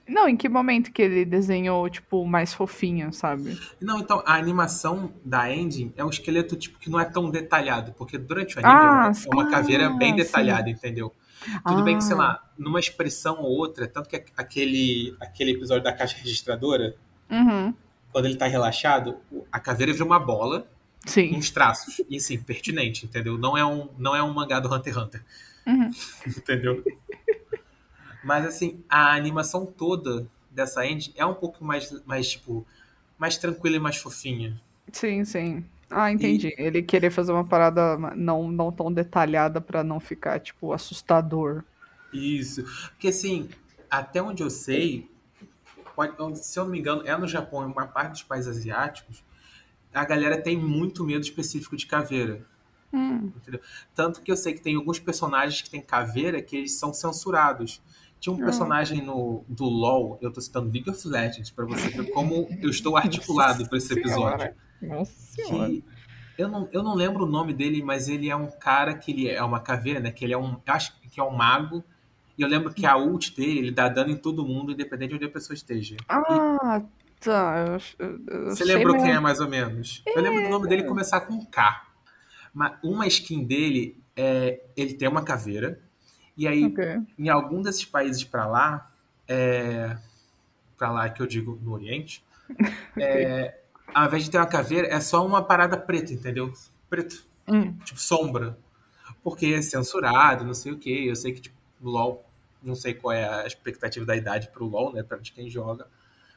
Não, 0.07 0.27
em 0.27 0.35
que 0.35 0.49
momento 0.49 0.91
que 0.91 1.01
ele 1.01 1.23
desenhou, 1.23 1.87
tipo, 1.89 2.25
mais 2.25 2.53
fofinho, 2.53 3.13
sabe? 3.13 3.57
Não, 3.79 3.99
então, 3.99 4.21
a 4.25 4.33
animação 4.33 5.13
da 5.23 5.49
engine 5.55 5.93
é 5.95 6.03
um 6.03 6.09
esqueleto, 6.09 6.55
tipo, 6.57 6.77
que 6.79 6.89
não 6.89 6.99
é 6.99 7.05
tão 7.05 7.29
detalhado, 7.29 7.93
porque 7.93 8.17
durante 8.17 8.57
o 8.57 8.59
anime 8.59 8.73
Ah, 8.75 9.11
é 9.13 9.29
uma, 9.29 9.41
é 9.41 9.43
uma 9.43 9.49
caveira 9.51 9.89
bem 9.91 10.09
sim. 10.09 10.15
detalhada, 10.17 10.69
entendeu? 10.69 11.13
Tudo 11.65 11.83
bem 11.83 11.97
que, 11.97 12.03
sei 12.03 12.15
Ah. 12.15 12.19
lá, 12.19 12.49
numa 12.57 12.79
expressão 12.79 13.39
ou 13.41 13.51
outra, 13.57 13.87
tanto 13.87 14.09
que 14.09 14.23
aquele, 14.37 15.15
aquele 15.19 15.51
episódio 15.51 15.83
da 15.83 15.93
caixa 15.93 16.17
registradora, 16.17 16.95
Uhum. 17.29 17.73
quando 18.11 18.25
ele 18.25 18.35
tá 18.35 18.45
relaxado, 18.47 19.17
a 19.51 19.59
caveira 19.59 19.91
vira 19.91 20.05
uma 20.05 20.19
bola, 20.19 20.67
Sim. 21.05 21.35
uns 21.35 21.49
traços, 21.49 22.01
e 22.09 22.19
sim, 22.19 22.39
pertinente, 22.41 23.05
entendeu? 23.05 23.37
Não 23.37 23.57
é 23.57 23.65
um, 23.65 23.89
não 23.97 24.15
é 24.15 24.21
um 24.23 24.31
mangá 24.33 24.59
do 24.59 24.73
Hunter 24.73 24.93
x 24.93 25.01
Hunter, 25.03 25.23
Uhum. 25.65 25.91
entendeu? 26.37 26.83
Mas, 28.23 28.45
assim, 28.45 28.83
a 28.89 29.13
animação 29.15 29.65
toda 29.65 30.27
dessa 30.49 30.85
engine 30.85 31.13
é 31.17 31.25
um 31.25 31.33
pouco 31.33 31.63
mais, 31.65 31.91
mais 32.05 32.29
tipo, 32.29 32.65
mais 33.17 33.37
tranquila 33.37 33.75
e 33.75 33.79
mais 33.79 33.97
fofinha. 33.97 34.59
Sim, 34.91 35.25
sim. 35.25 35.65
Ah, 35.95 36.11
entendi. 36.11 36.53
Ele 36.57 36.81
querer 36.81 37.11
fazer 37.11 37.31
uma 37.31 37.45
parada 37.45 37.97
não, 38.15 38.51
não 38.51 38.71
tão 38.71 38.91
detalhada 38.91 39.61
pra 39.61 39.83
não 39.83 39.99
ficar, 39.99 40.39
tipo, 40.39 40.73
assustador. 40.73 41.63
Isso. 42.11 42.63
Porque, 42.89 43.07
assim, 43.09 43.47
até 43.89 44.21
onde 44.21 44.41
eu 44.43 44.49
sei, 44.49 45.09
pode- 45.95 46.15
se 46.39 46.59
eu 46.59 46.63
não 46.65 46.71
me 46.71 46.79
engano, 46.79 47.03
é 47.05 47.15
no 47.17 47.27
Japão, 47.27 47.63
em 47.67 47.71
uma 47.71 47.85
parte 47.87 48.11
dos 48.11 48.23
países 48.23 48.57
asiáticos, 48.57 49.23
a 49.93 50.03
galera 50.05 50.41
tem 50.41 50.57
muito 50.57 51.03
medo 51.03 51.21
específico 51.21 51.75
de 51.77 51.85
caveira. 51.85 52.45
Hum. 52.91 53.31
Tanto 53.95 54.21
que 54.21 54.31
eu 54.31 54.37
sei 54.37 54.53
que 54.53 54.61
tem 54.61 54.75
alguns 54.75 54.99
personagens 54.99 55.61
que 55.61 55.69
tem 55.69 55.81
caveira 55.81 56.41
que 56.41 56.55
eles 56.57 56.73
são 56.73 56.93
censurados. 56.93 57.81
Tinha 58.19 58.33
um 58.33 58.39
Ah. 58.41 58.45
personagem 58.45 59.03
no, 59.03 59.43
do 59.49 59.65
LoL, 59.65 60.17
eu 60.21 60.31
tô 60.31 60.39
citando 60.39 60.71
League 60.71 60.89
of 60.89 61.07
Legends, 61.07 61.51
pra 61.51 61.65
você 61.65 61.89
ver 61.89 62.11
como 62.11 62.47
eu 62.61 62.69
estou 62.69 62.95
articulado 62.95 63.67
pra 63.67 63.77
esse 63.77 63.91
episódio. 63.93 64.37
Senhora. 64.39 64.55
Nossa 64.87 65.11
senhora. 65.13 65.69
Que 65.69 65.83
eu 66.37 66.47
não, 66.47 66.67
eu 66.71 66.81
não 66.81 66.95
lembro 66.95 67.23
o 67.25 67.29
nome 67.29 67.53
dele, 67.53 67.83
mas 67.83 68.07
ele 68.07 68.29
é 68.29 68.35
um 68.35 68.47
cara 68.47 68.93
que 68.95 69.11
ele 69.11 69.29
é 69.29 69.43
uma 69.43 69.59
caveira, 69.59 69.99
né? 69.99 70.11
Que 70.11 70.25
ele 70.25 70.33
é 70.33 70.37
um. 70.37 70.53
Eu 70.65 70.73
acho 70.73 70.93
que 71.11 71.19
é 71.19 71.23
um 71.23 71.29
mago. 71.35 71.83
E 72.37 72.41
eu 72.41 72.47
lembro 72.47 72.73
que 72.73 72.85
a 72.85 72.97
ult 72.97 73.35
dele, 73.35 73.59
ele 73.59 73.71
dá 73.71 73.87
dano 73.87 74.09
em 74.09 74.15
todo 74.17 74.43
mundo, 74.45 74.71
independente 74.71 75.09
de 75.09 75.15
onde 75.17 75.25
a 75.25 75.29
pessoa 75.29 75.53
esteja. 75.53 75.95
Ah, 76.09 76.81
tá. 77.19 77.77
Eu, 77.99 78.19
eu, 78.27 78.45
Você 78.49 78.63
lembrou 78.63 78.93
mesmo. 78.93 79.07
quem 79.07 79.15
é 79.15 79.19
mais 79.19 79.39
ou 79.39 79.47
menos? 79.47 80.01
Eu 80.07 80.21
lembro 80.21 80.41
do 80.41 80.49
nome 80.49 80.67
dele 80.67 80.83
começar 80.83 81.21
com 81.21 81.45
K. 81.45 81.85
Mas 82.51 82.73
uma 82.83 83.05
skin 83.05 83.43
dele 83.45 84.01
é. 84.15 84.61
Ele 84.75 84.95
tem 84.95 85.07
uma 85.07 85.21
caveira. 85.23 85.79
E 86.35 86.47
aí, 86.47 86.65
Ok. 86.65 86.83
em 87.19 87.29
algum 87.29 87.61
desses 87.61 87.85
países 87.85 88.23
pra 88.23 88.47
lá, 88.47 88.91
é, 89.27 89.95
para 90.75 90.89
lá 90.91 91.07
que 91.09 91.21
eu 91.21 91.27
digo 91.27 91.59
no 91.61 91.73
Oriente, 91.73 92.23
é, 92.97 93.59
ao 93.93 94.05
invés 94.05 94.23
de 94.23 94.31
ter 94.31 94.37
uma 94.37 94.45
caveira, 94.47 94.87
é 94.87 94.99
só 94.99 95.25
uma 95.25 95.41
parada 95.43 95.77
preta, 95.77 96.13
entendeu? 96.13 96.51
Preto, 96.89 97.23
Hum. 97.47 97.73
tipo 97.83 97.99
sombra. 97.99 98.57
Porque 99.23 99.47
é 99.47 99.61
censurado, 99.61 100.43
não 100.43 100.53
sei 100.53 100.71
o 100.73 100.77
que. 100.77 101.07
Eu 101.07 101.15
sei 101.15 101.31
que, 101.33 101.41
tipo, 101.41 101.55
LoL, 101.81 102.23
não 102.61 102.75
sei 102.75 102.93
qual 102.93 103.11
é 103.13 103.27
a 103.27 103.47
expectativa 103.47 104.05
da 104.05 104.15
idade 104.15 104.49
pro 104.53 104.65
LoL, 104.65 104.93
né, 104.93 105.01
pra 105.03 105.17
de 105.17 105.31
quem 105.31 105.49
joga. 105.49 105.87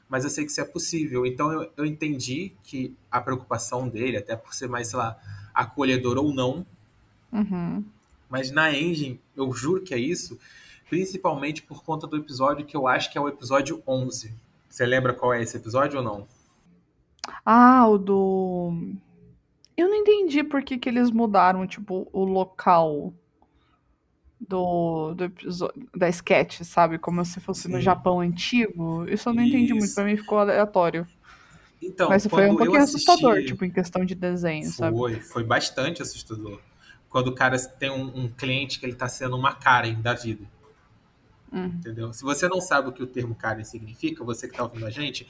Mas 0.09 0.23
eu 0.25 0.31
sei 0.31 0.45
que 0.45 0.51
isso 0.53 0.61
é 0.61 0.65
possível. 0.65 1.27
Então 1.27 1.51
eu, 1.53 1.71
eu 1.77 1.85
entendi 1.85 2.53
que 2.63 2.95
a 3.11 3.21
preocupação 3.21 3.89
dele, 3.89 4.17
até 4.17 4.37
por 4.37 4.55
ser 4.55 4.69
mais, 4.69 4.89
sei 4.89 4.99
lá, 4.99 5.17
acolhedor 5.53 6.17
ou 6.17 6.33
não, 6.33 6.65
Uhum. 7.33 7.85
mas 8.29 8.51
na 8.53 8.73
Engine, 8.73 9.21
eu 9.37 9.53
juro 9.53 9.83
que 9.83 9.93
é 9.93 9.99
isso, 9.99 10.39
principalmente 10.89 11.61
por 11.63 11.83
conta 11.83 12.07
do 12.07 12.17
episódio 12.17 12.65
que 12.65 12.77
eu 12.77 12.87
acho 12.87 13.11
que 13.11 13.19
é 13.19 13.21
o 13.21 13.29
episódio 13.29 13.83
11. 13.87 14.33
Você 14.69 14.87
lembra 14.87 15.13
qual 15.13 15.35
é 15.35 15.43
esse 15.43 15.57
episódio 15.57 15.99
ou 15.99 16.05
não? 16.05 16.29
Ah, 17.45 17.87
o 17.89 17.99
do. 17.99 18.73
Eu 19.77 19.89
não 19.89 19.97
entendi 19.97 20.43
por 20.43 20.63
que, 20.63 20.79
que 20.79 20.89
eles 20.89 21.11
mudaram, 21.11 21.67
tipo, 21.67 22.09
o 22.13 22.25
local 22.25 23.13
do, 24.41 25.15
do 25.15 25.25
episódio, 25.25 25.89
da 25.95 26.09
sketch, 26.09 26.63
sabe? 26.63 26.99
Como 26.99 27.25
se 27.25 27.41
fosse 27.41 27.69
no 27.69 27.77
Sim. 27.77 27.83
Japão 27.83 28.21
antigo. 28.21 29.05
Isso 29.09 29.29
eu 29.29 29.35
não 29.35 29.43
entendi 29.43 29.75
muito, 29.75 29.95
pra 29.95 30.05
mim 30.05 30.17
ficou 30.17 30.39
aleatório. 30.39 31.07
Então, 31.83 32.09
Mas 32.09 32.27
foi 32.27 32.49
um 32.49 32.57
pouquinho 32.57 32.83
assisti- 32.83 33.11
assustador, 33.11 33.43
tipo, 33.45 33.65
em 33.65 33.71
questão 33.71 34.05
de 34.05 34.15
desenho, 34.15 34.71
sabe? 34.71 34.97
Foi, 34.97 35.21
foi 35.21 35.45
bastante 35.45 36.01
assustador. 36.01 36.59
Quando 37.09 37.29
o 37.29 37.35
cara 37.35 37.59
tem 37.59 37.91
um, 37.91 38.25
um 38.25 38.29
cliente 38.29 38.81
que 38.81 38.87
ele 38.87 38.95
tá 38.95 39.09
sendo 39.09 39.37
uma 39.37 39.55
Karen 39.55 40.01
da 40.01 40.15
vida. 40.15 40.45
Hum. 41.53 41.67
Entendeu? 41.67 42.13
Se 42.13 42.23
você 42.23 42.49
não 42.49 42.61
sabe 42.61 42.89
o 42.89 42.93
que 42.93 43.03
o 43.03 43.07
termo 43.07 43.35
Karen 43.35 43.63
significa, 43.63 44.25
você 44.25 44.49
que 44.49 44.57
tá 44.57 44.63
ouvindo 44.65 44.87
a 44.87 44.91
gente, 44.91 45.29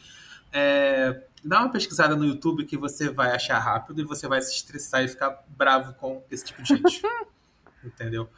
é, 0.59 1.23
dá 1.45 1.61
uma 1.61 1.71
pesquisada 1.71 2.17
no 2.17 2.25
YouTube 2.25 2.65
que 2.65 2.77
você 2.79 3.11
vai 3.11 3.31
achar 3.33 3.59
rápido 3.59 4.01
e 4.01 4.05
você 4.05 4.27
vai 4.27 4.41
se 4.41 4.55
estressar 4.55 5.05
e 5.05 5.09
ficar 5.09 5.45
bravo 5.49 5.93
com 5.95 6.23
esse 6.31 6.45
tipo 6.47 6.63
de 6.63 6.69
gente. 6.77 7.03
Entendeu? 7.85 8.29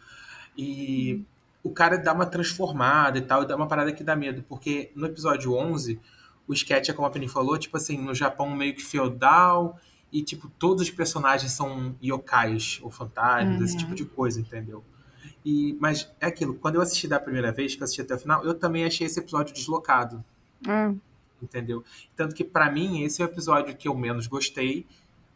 E 0.57 1.25
o 1.63 1.71
cara 1.71 1.97
dá 1.97 2.13
uma 2.13 2.27
transformada 2.27 3.19
e 3.19 3.23
tal, 3.23 3.43
e 3.43 3.47
dá 3.47 3.55
uma 3.57 3.69
parada 3.69 3.93
que 3.93 4.03
dá 4.03 4.17
medo, 4.17 4.45
porque 4.49 4.91
no 4.95 5.07
episódio 5.07 5.53
11, 5.55 6.01
o 6.47 6.53
sketch 6.53 6.89
é 6.89 6.93
como 6.93 7.07
a 7.07 7.11
Penny 7.11 7.29
falou, 7.29 7.57
tipo 7.57 7.77
assim, 7.77 7.97
no 7.99 8.15
Japão 8.15 8.51
meio 8.55 8.75
que 8.75 8.83
feudal, 8.83 9.79
e 10.13 10.23
tipo, 10.23 10.49
todos 10.59 10.83
os 10.83 10.91
personagens 10.91 11.53
são 11.53 11.95
yokais 12.03 12.81
ou 12.83 12.91
fantasmas, 12.91 13.61
esse 13.61 13.73
Uhum. 13.75 13.79
tipo 13.79 13.95
de 13.95 14.05
coisa, 14.05 14.41
entendeu? 14.41 14.83
E, 15.45 15.77
mas 15.81 16.11
é 16.21 16.27
aquilo, 16.27 16.55
quando 16.55 16.75
eu 16.77 16.81
assisti 16.83 17.07
da 17.07 17.21
primeira 17.21 17.53
vez, 17.53 17.75
que 17.77 17.83
eu 17.83 17.85
assisti 17.85 18.01
até 18.03 18.15
o 18.15 18.19
final, 18.19 18.45
eu 18.45 18.55
também 18.55 18.85
achei 18.85 19.07
esse 19.07 19.21
episódio 19.21 19.55
deslocado, 19.55 20.25
É. 20.67 20.93
entendeu? 21.43 21.85
Tanto 22.17 22.35
que 22.35 22.45
pra 22.45 22.71
mim 22.71 23.03
esse 23.03 23.23
é 23.23 23.25
o 23.25 23.29
episódio 23.29 23.77
que 23.77 23.89
eu 23.89 23.95
menos 23.95 24.27
gostei 24.27 24.87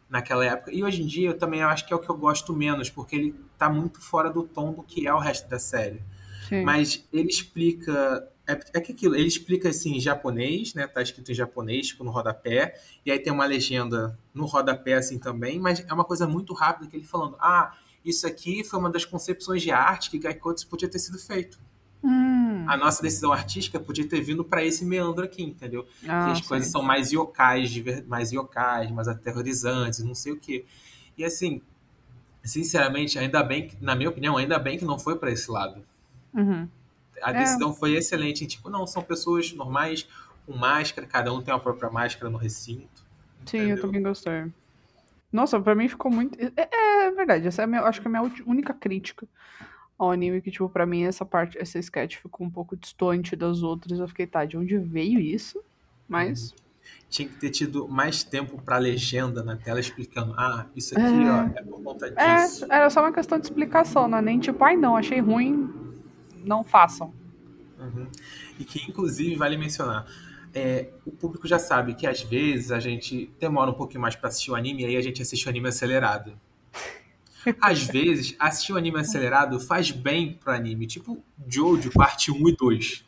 naquela 0.09 0.45
época. 0.45 0.71
E 0.71 0.83
hoje 0.83 1.01
em 1.01 1.07
dia 1.07 1.29
eu 1.29 1.37
também 1.37 1.63
acho 1.63 1.87
que 1.87 1.93
é 1.93 1.95
o 1.95 1.99
que 1.99 2.09
eu 2.09 2.15
gosto 2.15 2.53
menos, 2.53 2.89
porque 2.89 3.15
ele 3.15 3.35
tá 3.57 3.69
muito 3.69 3.99
fora 3.99 4.29
do 4.29 4.43
tom 4.43 4.73
do 4.73 4.83
que 4.83 5.07
é 5.07 5.13
o 5.13 5.17
resto 5.17 5.49
da 5.49 5.57
série. 5.57 6.01
Sim. 6.47 6.63
Mas 6.63 7.03
ele 7.11 7.29
explica. 7.29 8.29
É, 8.45 8.51
é 8.73 8.81
que 8.81 8.91
aquilo, 8.91 9.15
ele 9.15 9.27
explica 9.27 9.69
assim 9.69 9.95
em 9.95 9.99
japonês, 10.01 10.73
né? 10.73 10.85
Tá 10.85 11.01
escrito 11.01 11.31
em 11.31 11.33
japonês, 11.33 11.87
tipo, 11.87 12.03
no 12.03 12.11
rodapé. 12.11 12.79
E 13.05 13.11
aí 13.11 13.17
tem 13.17 13.31
uma 13.31 13.45
legenda 13.45 14.19
no 14.33 14.45
rodapé 14.45 14.95
assim 14.95 15.17
também, 15.17 15.59
mas 15.59 15.79
é 15.79 15.93
uma 15.93 16.03
coisa 16.03 16.27
muito 16.27 16.53
rápida 16.53 16.89
que 16.89 16.97
ele 16.97 17.05
falando: 17.05 17.37
ah, 17.39 17.75
isso 18.03 18.27
aqui 18.27 18.63
foi 18.63 18.79
uma 18.79 18.91
das 18.91 19.05
concepções 19.05 19.61
de 19.61 19.71
arte 19.71 20.11
que 20.11 20.19
Gaikotsu 20.19 20.67
podia 20.67 20.89
ter 20.89 20.99
sido 20.99 21.17
feito. 21.17 21.59
Hum. 22.03 22.65
A 22.67 22.75
nossa 22.75 23.01
decisão 23.01 23.31
artística 23.31 23.79
podia 23.79 24.07
ter 24.07 24.21
vindo 24.21 24.43
para 24.43 24.63
esse 24.63 24.83
meandro 24.83 25.23
aqui, 25.23 25.41
entendeu? 25.43 25.87
Ah, 26.07 26.25
que 26.25 26.31
as 26.31 26.41
coisas 26.41 26.67
sim. 26.67 26.73
são 26.73 26.81
mais 26.83 27.11
yokais, 27.11 27.71
mais 28.05 28.31
yokais, 28.31 28.91
mais 28.91 29.07
aterrorizantes, 29.07 29.99
não 30.03 30.13
sei 30.13 30.33
o 30.33 30.37
quê. 30.39 30.65
E 31.17 31.23
assim, 31.23 31.61
sinceramente, 32.43 33.17
ainda 33.17 33.41
bem 33.43 33.67
que, 33.67 33.77
na 33.81 33.95
minha 33.95 34.09
opinião, 34.09 34.37
ainda 34.37 34.59
bem 34.59 34.77
que 34.77 34.85
não 34.85 34.99
foi 34.99 35.17
para 35.17 35.31
esse 35.31 35.49
lado. 35.49 35.81
Uhum. 36.33 36.67
A 37.21 37.31
É. 37.31 37.39
decisão 37.39 37.73
foi 37.73 37.93
excelente, 37.95 38.45
tipo, 38.45 38.69
não, 38.69 38.85
são 38.85 39.01
pessoas 39.01 39.53
normais, 39.53 40.05
com 40.45 40.53
máscara, 40.57 41.07
cada 41.07 41.31
um 41.33 41.41
tem 41.41 41.53
a 41.53 41.59
própria 41.59 41.89
máscara 41.89 42.29
no 42.29 42.37
recinto. 42.37 43.03
Sim, 43.45 43.57
eu 43.59 43.63
entendeu? 43.65 43.81
também 43.83 44.03
gostei. 44.03 44.51
Nossa, 45.31 45.59
pra 45.59 45.73
mim 45.73 45.87
ficou 45.87 46.11
muito. 46.11 46.37
É, 46.55 47.07
é 47.07 47.11
verdade, 47.11 47.47
essa 47.47 47.61
é 47.61 47.65
a 47.65 47.67
minha, 47.67 47.81
acho 47.83 48.01
que 48.01 48.07
é 48.07 48.09
a 48.09 48.11
minha 48.21 48.33
única 48.45 48.73
crítica 48.73 49.25
ao 50.03 50.11
anime, 50.11 50.41
que, 50.41 50.51
tipo, 50.51 50.67
pra 50.69 50.85
mim 50.85 51.03
essa 51.03 51.25
parte, 51.25 51.57
essa 51.57 51.79
sketch 51.79 52.17
ficou 52.17 52.45
um 52.45 52.49
pouco 52.49 52.75
distante 52.75 53.35
das 53.35 53.63
outras. 53.63 53.99
Eu 53.99 54.07
fiquei, 54.07 54.27
tá, 54.27 54.45
de 54.45 54.57
onde 54.57 54.77
veio 54.77 55.19
isso? 55.19 55.61
Mas. 56.07 56.53
Tinha 57.09 57.27
que 57.29 57.35
ter 57.35 57.49
tido 57.49 57.87
mais 57.87 58.23
tempo 58.23 58.61
pra 58.61 58.77
legenda 58.77 59.41
na 59.43 59.55
tela 59.55 59.79
explicando, 59.79 60.33
ah, 60.37 60.65
isso 60.75 60.93
aqui, 60.97 61.05
É. 61.05 61.31
ó, 61.31 61.43
é 61.59 61.63
por 61.63 61.81
conta 61.81 62.07
É, 62.17 62.43
disso. 62.43 62.65
era 62.69 62.89
só 62.89 63.01
uma 63.01 63.13
questão 63.13 63.37
de 63.39 63.45
explicação, 63.45 64.07
não 64.07 64.17
é 64.17 64.21
nem 64.21 64.39
tipo, 64.39 64.61
ai 64.63 64.75
não, 64.75 64.97
achei 64.97 65.19
ruim, 65.21 65.69
não 66.43 66.63
façam. 66.63 67.13
Uhum. 67.79 68.07
E 68.59 68.65
que, 68.65 68.83
inclusive, 68.89 69.35
vale 69.35 69.57
mencionar, 69.57 70.05
é, 70.53 70.89
o 71.05 71.11
público 71.11 71.47
já 71.47 71.57
sabe 71.59 71.93
que 71.93 72.05
às 72.05 72.21
vezes 72.21 72.71
a 72.71 72.79
gente 72.79 73.31
demora 73.39 73.71
um 73.71 73.75
pouquinho 73.75 74.01
mais 74.01 74.15
pra 74.15 74.27
assistir 74.29 74.51
o 74.51 74.55
anime 74.55 74.83
e 74.83 74.85
aí 74.87 74.97
a 74.97 75.01
gente 75.01 75.21
assiste 75.21 75.45
o 75.45 75.49
anime 75.49 75.69
acelerado. 75.69 76.33
Às 77.61 77.83
vezes, 77.83 78.35
assistir 78.39 78.73
o 78.73 78.77
anime 78.77 78.99
acelerado 78.99 79.59
faz 79.59 79.91
bem 79.91 80.33
pro 80.33 80.53
anime, 80.53 80.87
tipo 80.87 81.23
Jojo, 81.47 81.91
parte 81.91 82.31
1 82.31 82.49
e 82.49 82.55
2. 82.55 83.05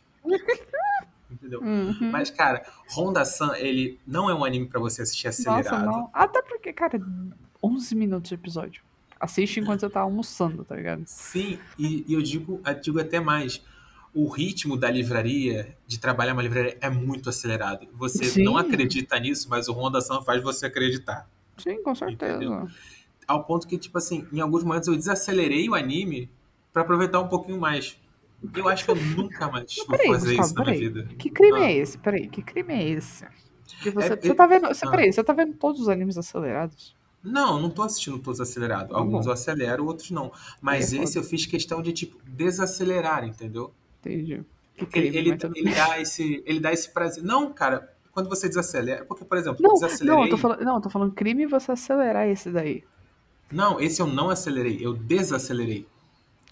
Entendeu? 1.30 1.60
Uhum. 1.60 2.10
Mas, 2.10 2.30
cara, 2.30 2.64
Honda-san, 2.94 3.54
ele 3.56 3.98
não 4.06 4.28
é 4.28 4.34
um 4.34 4.44
anime 4.44 4.66
pra 4.66 4.80
você 4.80 5.02
assistir 5.02 5.26
Nossa, 5.26 5.50
acelerado. 5.50 5.86
não. 5.86 6.10
Até 6.12 6.42
porque, 6.42 6.72
cara, 6.72 7.00
11 7.62 7.94
minutos 7.94 8.28
de 8.28 8.34
episódio. 8.34 8.82
Assiste 9.18 9.60
enquanto 9.60 9.80
você 9.80 9.88
tá 9.88 10.00
almoçando, 10.00 10.64
tá 10.64 10.76
ligado? 10.76 11.02
Sim, 11.06 11.58
e, 11.78 12.04
e 12.06 12.12
eu 12.12 12.20
digo, 12.20 12.60
eu 12.64 12.80
digo 12.80 13.00
até 13.00 13.20
mais. 13.20 13.62
O 14.12 14.30
ritmo 14.30 14.78
da 14.78 14.90
livraria, 14.90 15.76
de 15.86 15.98
trabalhar 15.98 16.32
uma 16.32 16.40
livraria, 16.40 16.78
é 16.80 16.88
muito 16.88 17.28
acelerado. 17.28 17.86
Você 17.94 18.24
Sim. 18.24 18.44
não 18.44 18.56
acredita 18.56 19.18
nisso, 19.20 19.46
mas 19.50 19.68
o 19.68 19.74
Honda-san 19.74 20.22
faz 20.22 20.42
você 20.42 20.64
acreditar. 20.66 21.28
Sim, 21.58 21.82
com 21.82 21.94
certeza. 21.94 22.36
Entendeu? 22.36 22.66
Ao 23.26 23.44
ponto 23.44 23.66
que, 23.66 23.76
tipo 23.78 23.96
assim, 23.98 24.26
em 24.32 24.40
alguns 24.40 24.62
momentos 24.64 24.88
eu 24.88 24.96
desacelerei 24.96 25.68
o 25.68 25.74
anime 25.74 26.30
pra 26.72 26.82
aproveitar 26.82 27.20
um 27.20 27.28
pouquinho 27.28 27.58
mais. 27.60 27.98
Eu 28.54 28.68
acho 28.68 28.84
que 28.84 28.90
eu 28.90 28.96
nunca 28.96 29.48
mais 29.50 29.74
Não, 29.78 29.86
vou 29.86 29.96
peraí, 29.96 30.08
fazer 30.12 30.36
Gustavo, 30.36 30.46
isso 30.46 30.54
na 30.54 30.64
minha 30.64 30.78
vida. 30.78 31.08
Que 31.18 31.30
crime 31.30 31.58
Ah. 31.60 31.70
é 31.70 31.76
esse? 31.76 31.98
Peraí, 31.98 32.28
que 32.28 32.42
crime 32.42 32.74
é 32.74 32.88
esse? 32.90 33.24
Você, 33.82 33.88
É- 33.88 33.92
você 34.16 34.30
é- 34.30 34.34
tá 34.34 34.46
vendo. 34.46 34.68
Você, 34.68 34.86
ah. 34.86 34.90
peraí, 34.90 35.12
você 35.12 35.24
tá 35.24 35.32
vendo 35.32 35.54
todos 35.54 35.80
os 35.80 35.88
animes 35.88 36.16
acelerados? 36.18 36.94
Não, 37.24 37.60
não 37.60 37.70
tô 37.70 37.82
assistindo 37.82 38.18
todos 38.18 38.40
acelerados. 38.40 38.90
Tá 38.92 38.98
Alguns 38.98 39.24
bom. 39.24 39.30
eu 39.30 39.34
acelero, 39.34 39.84
outros 39.86 40.10
não. 40.12 40.30
Mas 40.60 40.92
É, 40.92 40.98
esse 41.02 41.18
eu 41.18 41.24
fiz 41.24 41.44
questão 41.46 41.82
de, 41.82 41.92
tipo, 41.92 42.16
desacelerar, 42.24 43.24
entendeu? 43.24 43.72
Entendi. 44.00 44.44
Que 44.76 44.82
ele, 44.82 44.88
crime, 45.10 45.16
ele, 45.16 45.30
mas 45.32 45.44
ele 45.44 45.64
bem. 45.64 45.74
dá 45.74 46.00
esse, 46.00 46.42
ele 46.46 46.60
dá 46.60 46.72
esse 46.72 46.92
prazer. 46.92 47.24
Não, 47.24 47.52
cara, 47.52 47.90
quando 48.12 48.28
você 48.28 48.46
desacelera. 48.48 49.04
Porque, 49.06 49.24
por 49.24 49.38
exemplo, 49.38 49.60
Não, 49.62 49.70
não, 49.70 49.74
desacelerei. 49.80 50.24
eu 50.24 50.28
tô 50.28 50.36
falando, 50.36 50.60
não, 50.64 50.74
eu 50.76 50.80
tô 50.82 50.90
falando 50.90 51.12
crime 51.12 51.46
você 51.46 51.72
acelerar 51.72 52.28
esse 52.28 52.50
daí. 52.50 52.84
Não, 53.50 53.80
esse 53.80 54.00
eu 54.02 54.06
não 54.06 54.28
acelerei, 54.30 54.78
eu 54.84 54.92
desacelerei. 54.94 55.86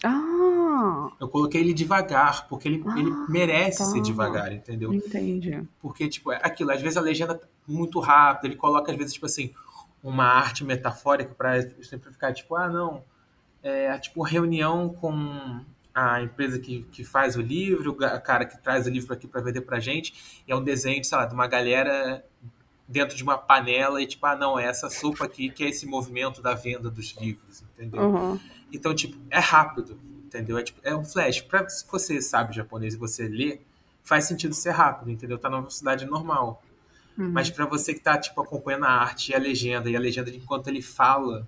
Ah, 0.03 1.09
Eu 1.19 1.27
coloquei 1.29 1.61
ele 1.61 1.73
devagar, 1.73 2.47
porque 2.47 2.67
ele, 2.67 2.83
ele 2.97 3.09
Ah, 3.11 3.25
merece 3.29 3.79
tá. 3.79 3.85
ser 3.85 4.01
devagar, 4.01 4.51
entendeu? 4.53 4.93
entendi. 4.93 5.63
Porque, 5.81 6.07
tipo, 6.07 6.31
é 6.31 6.39
aquilo, 6.43 6.71
às 6.71 6.81
vezes 6.81 6.97
a 6.97 7.01
legenda 7.01 7.35
tá 7.35 7.47
muito 7.67 7.99
rápida, 7.99 8.47
ele 8.47 8.55
coloca, 8.55 8.91
às 8.91 8.97
vezes, 8.97 9.13
tipo 9.13 9.25
assim, 9.25 9.51
uma 10.03 10.25
arte 10.25 10.63
metafórica 10.63 11.33
pra 11.33 11.61
simplificar, 11.81 12.33
tipo, 12.33 12.55
ah, 12.55 12.67
não, 12.69 13.03
é 13.63 13.97
tipo 13.97 14.21
reunião 14.21 14.89
com 14.89 15.61
a 15.93 16.21
empresa 16.21 16.59
que, 16.59 16.83
que 16.91 17.03
faz 17.03 17.35
o 17.37 17.41
livro, 17.41 17.91
o 17.91 17.95
cara 18.21 18.45
que 18.45 18.57
traz 18.61 18.85
o 18.85 18.89
livro 18.89 19.13
aqui 19.13 19.27
pra 19.27 19.41
vender 19.41 19.61
pra 19.61 19.79
gente, 19.79 20.43
e 20.47 20.51
é 20.51 20.55
um 20.55 20.63
desenho, 20.63 21.03
sei 21.03 21.17
lá, 21.17 21.25
de 21.25 21.33
uma 21.33 21.47
galera 21.47 22.23
dentro 22.87 23.15
de 23.15 23.23
uma 23.23 23.37
panela 23.37 24.01
e, 24.01 24.07
tipo, 24.07 24.25
ah, 24.25 24.35
não, 24.35 24.59
é 24.59 24.65
essa 24.65 24.89
sopa 24.89 25.25
aqui 25.25 25.49
que 25.49 25.63
é 25.63 25.69
esse 25.69 25.85
movimento 25.85 26.41
da 26.41 26.53
venda 26.53 26.89
dos 26.89 27.15
livros, 27.19 27.63
entendeu? 27.73 28.01
Uhum. 28.01 28.39
Então, 28.71 28.93
tipo, 28.93 29.17
é 29.29 29.39
rápido, 29.39 29.99
entendeu? 30.25 30.57
É, 30.57 30.63
tipo, 30.63 30.79
é 30.83 30.95
um 30.95 31.03
flash. 31.03 31.41
Pra, 31.41 31.67
se 31.67 31.85
você 31.87 32.21
sabe 32.21 32.55
japonês 32.55 32.93
e 32.93 32.97
você 32.97 33.27
lê, 33.27 33.59
faz 34.03 34.25
sentido 34.25 34.53
ser 34.53 34.71
rápido, 34.71 35.09
entendeu? 35.09 35.37
Tá 35.37 35.49
na 35.49 35.57
velocidade 35.57 36.05
normal. 36.05 36.63
Uhum. 37.17 37.31
Mas 37.31 37.49
pra 37.49 37.65
você 37.65 37.93
que 37.93 38.01
tá, 38.01 38.17
tipo, 38.17 38.39
acompanhando 38.41 38.85
a 38.85 38.91
arte 38.91 39.31
e 39.31 39.35
a 39.35 39.39
legenda, 39.39 39.89
e 39.89 39.95
a 39.95 39.99
legenda 39.99 40.29
enquanto 40.29 40.67
ele 40.67 40.81
fala, 40.81 41.47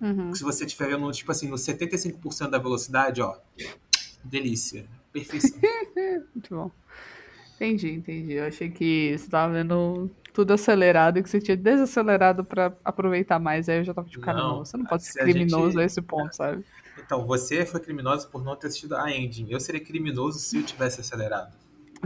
Uhum. 0.00 0.34
se 0.34 0.42
você 0.42 0.64
estiver 0.66 0.88
vendo, 0.90 1.10
tipo 1.10 1.30
assim, 1.32 1.48
no 1.48 1.56
75% 1.56 2.50
da 2.50 2.58
velocidade, 2.58 3.22
ó, 3.22 3.36
delícia. 4.22 4.86
Perfeição. 5.12 5.58
Muito 6.34 6.54
bom. 6.54 6.70
Entendi, 7.56 7.90
entendi. 7.90 8.34
Eu 8.34 8.44
achei 8.46 8.70
que 8.70 9.16
você 9.16 9.28
tava 9.28 9.52
vendo 9.52 10.10
tudo 10.32 10.52
acelerado 10.52 11.18
e 11.18 11.22
que 11.22 11.28
você 11.30 11.40
tinha 11.40 11.56
desacelerado 11.56 12.44
pra 12.44 12.72
aproveitar 12.84 13.38
mais. 13.38 13.68
Aí 13.68 13.78
eu 13.78 13.84
já 13.84 13.94
tava 13.94 14.08
tipo, 14.08 14.22
cara, 14.22 14.38
Não, 14.38 14.58
você 14.58 14.76
não 14.76 14.84
pode 14.84 15.04
se 15.04 15.12
ser 15.12 15.20
a 15.20 15.24
criminoso 15.24 15.70
gente- 15.72 15.80
a 15.80 15.84
esse 15.84 16.02
ponto, 16.02 16.36
sabe? 16.36 16.62
Então, 16.98 17.26
você 17.26 17.64
foi 17.64 17.80
criminoso 17.80 18.28
por 18.28 18.44
não 18.44 18.54
ter 18.56 18.66
assistido 18.68 18.94
a 18.96 19.10
ending. 19.10 19.46
Eu 19.50 19.58
seria 19.60 19.80
criminoso 19.80 20.38
se 20.38 20.58
eu 20.58 20.62
tivesse 20.64 21.00
acelerado. 21.00 21.52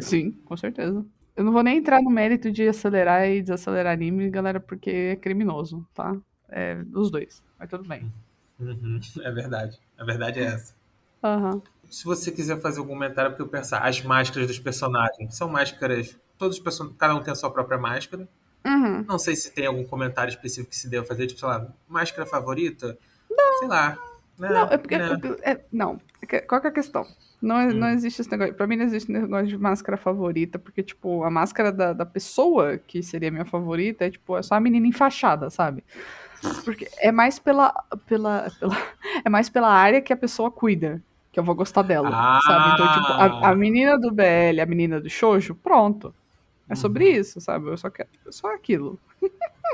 Sim, 0.01 0.32
com 0.44 0.57
certeza. 0.57 1.05
Eu 1.36 1.44
não 1.44 1.53
vou 1.53 1.62
nem 1.62 1.78
entrar 1.78 2.01
no 2.03 2.11
mérito 2.11 2.51
de 2.51 2.68
acelerar 2.68 3.28
e 3.28 3.42
desacelerar 3.42 3.92
anime, 3.92 4.30
galera, 4.30 4.61
porque 4.61 4.90
é 4.90 5.16
criminoso, 5.16 5.86
tá? 5.94 6.16
É, 6.48 6.80
os 6.94 7.11
dois. 7.11 7.42
Mas 7.59 7.68
tudo 7.68 7.84
bem. 7.88 8.11
Uhum, 8.59 9.01
é 9.22 9.30
verdade. 9.32 9.78
A 9.98 10.05
verdade 10.05 10.40
é 10.40 10.44
essa. 10.44 10.74
Aham. 11.22 11.62
Se 11.91 12.05
você 12.05 12.30
quiser 12.30 12.61
fazer 12.61 12.78
algum 12.78 12.93
comentário, 12.95 13.30
porque 13.32 13.43
eu 13.43 13.49
pensar, 13.49 13.78
as 13.80 14.01
máscaras 14.03 14.47
dos 14.47 14.59
personagens 14.59 15.34
são 15.36 15.49
máscaras. 15.49 16.18
Todos 16.38 16.57
os 16.57 16.62
person... 16.62 16.91
Cada 16.97 17.14
um 17.14 17.22
tem 17.22 17.32
a 17.32 17.34
sua 17.34 17.51
própria 17.51 17.78
máscara. 17.78 18.28
Uhum. 18.64 19.05
Não 19.09 19.18
sei 19.18 19.34
se 19.36 19.53
tem 19.53 19.66
algum 19.66 19.84
comentário 19.84 20.30
específico 20.30 20.70
que 20.70 20.76
se 20.76 20.88
deva 20.88 21.05
fazer, 21.05 21.26
tipo, 21.26 21.41
sei 21.41 21.49
lá, 21.49 21.66
máscara 21.88 22.26
favorita? 22.26 22.97
Sei 23.59 23.68
lá. 23.68 23.99
Né, 24.38 24.49
Não, 24.49 24.62
é 24.68 24.78
porque. 24.78 24.97
né. 24.97 25.18
é- 25.43 25.61
não, 25.70 26.01
é 26.22 26.26
que- 26.26 26.41
qual 26.43 26.61
que 26.61 26.66
é 26.66 26.70
a 26.70 26.72
questão? 26.72 27.07
Não, 27.43 27.59
é- 27.59 27.72
não 27.74 27.88
Hum. 27.88 27.91
existe 27.91 28.20
esse 28.22 28.30
negócio. 28.30 28.55
Pra 28.55 28.66
mim 28.66 28.76
não 28.76 28.84
existe 28.84 29.11
negócio 29.12 29.47
de 29.49 29.59
máscara 29.59 29.97
favorita, 29.99 30.59
porque, 30.59 30.82
tipo, 30.82 31.24
a 31.24 31.30
máscara 31.30 31.70
da, 31.72 31.93
da 31.93 32.07
pessoa 32.07 32.78
que 32.78 33.03
seria 33.03 33.30
minha 33.30 33.45
favorita 33.45 34.05
é, 34.07 34.11
tipo, 34.11 34.36
é 34.38 34.43
só 34.43 34.55
a 34.55 34.61
menina 34.61 34.86
enfaixada, 34.86 35.51
sabe? 35.51 35.84
Porque 36.64 36.88
é 36.99 37.12
mais 37.12 37.38
pela, 37.38 37.70
pela, 38.07 38.51
pela- 38.59 38.76
É 39.24 39.28
mais 39.28 39.49
pela 39.51 39.68
área 39.68 40.01
que 40.01 40.12
a 40.12 40.16
pessoa 40.16 40.51
cuida. 40.51 41.03
Que 41.33 41.39
eu 41.39 41.45
vou 41.45 41.55
gostar 41.55 41.83
dela, 41.83 42.11
Ah! 42.12 42.41
sabe? 42.43 42.70
Então, 42.74 42.87
tipo, 42.93 43.47
a, 43.47 43.51
a 43.51 43.55
menina 43.55 43.99
do 43.99 44.11
BL, 44.11 44.61
a 44.61 44.66
menina 44.66 45.01
do 45.01 45.09
shoujo, 45.09 45.55
pronto. 45.55 46.14
É 46.68 46.74
sobre 46.74 47.05
Uhum. 47.05 47.16
isso, 47.20 47.41
sabe? 47.41 47.68
Eu 47.68 47.76
só 47.76 47.91
quero 47.91 48.09
só 48.31 48.53
aquilo. 48.55 48.99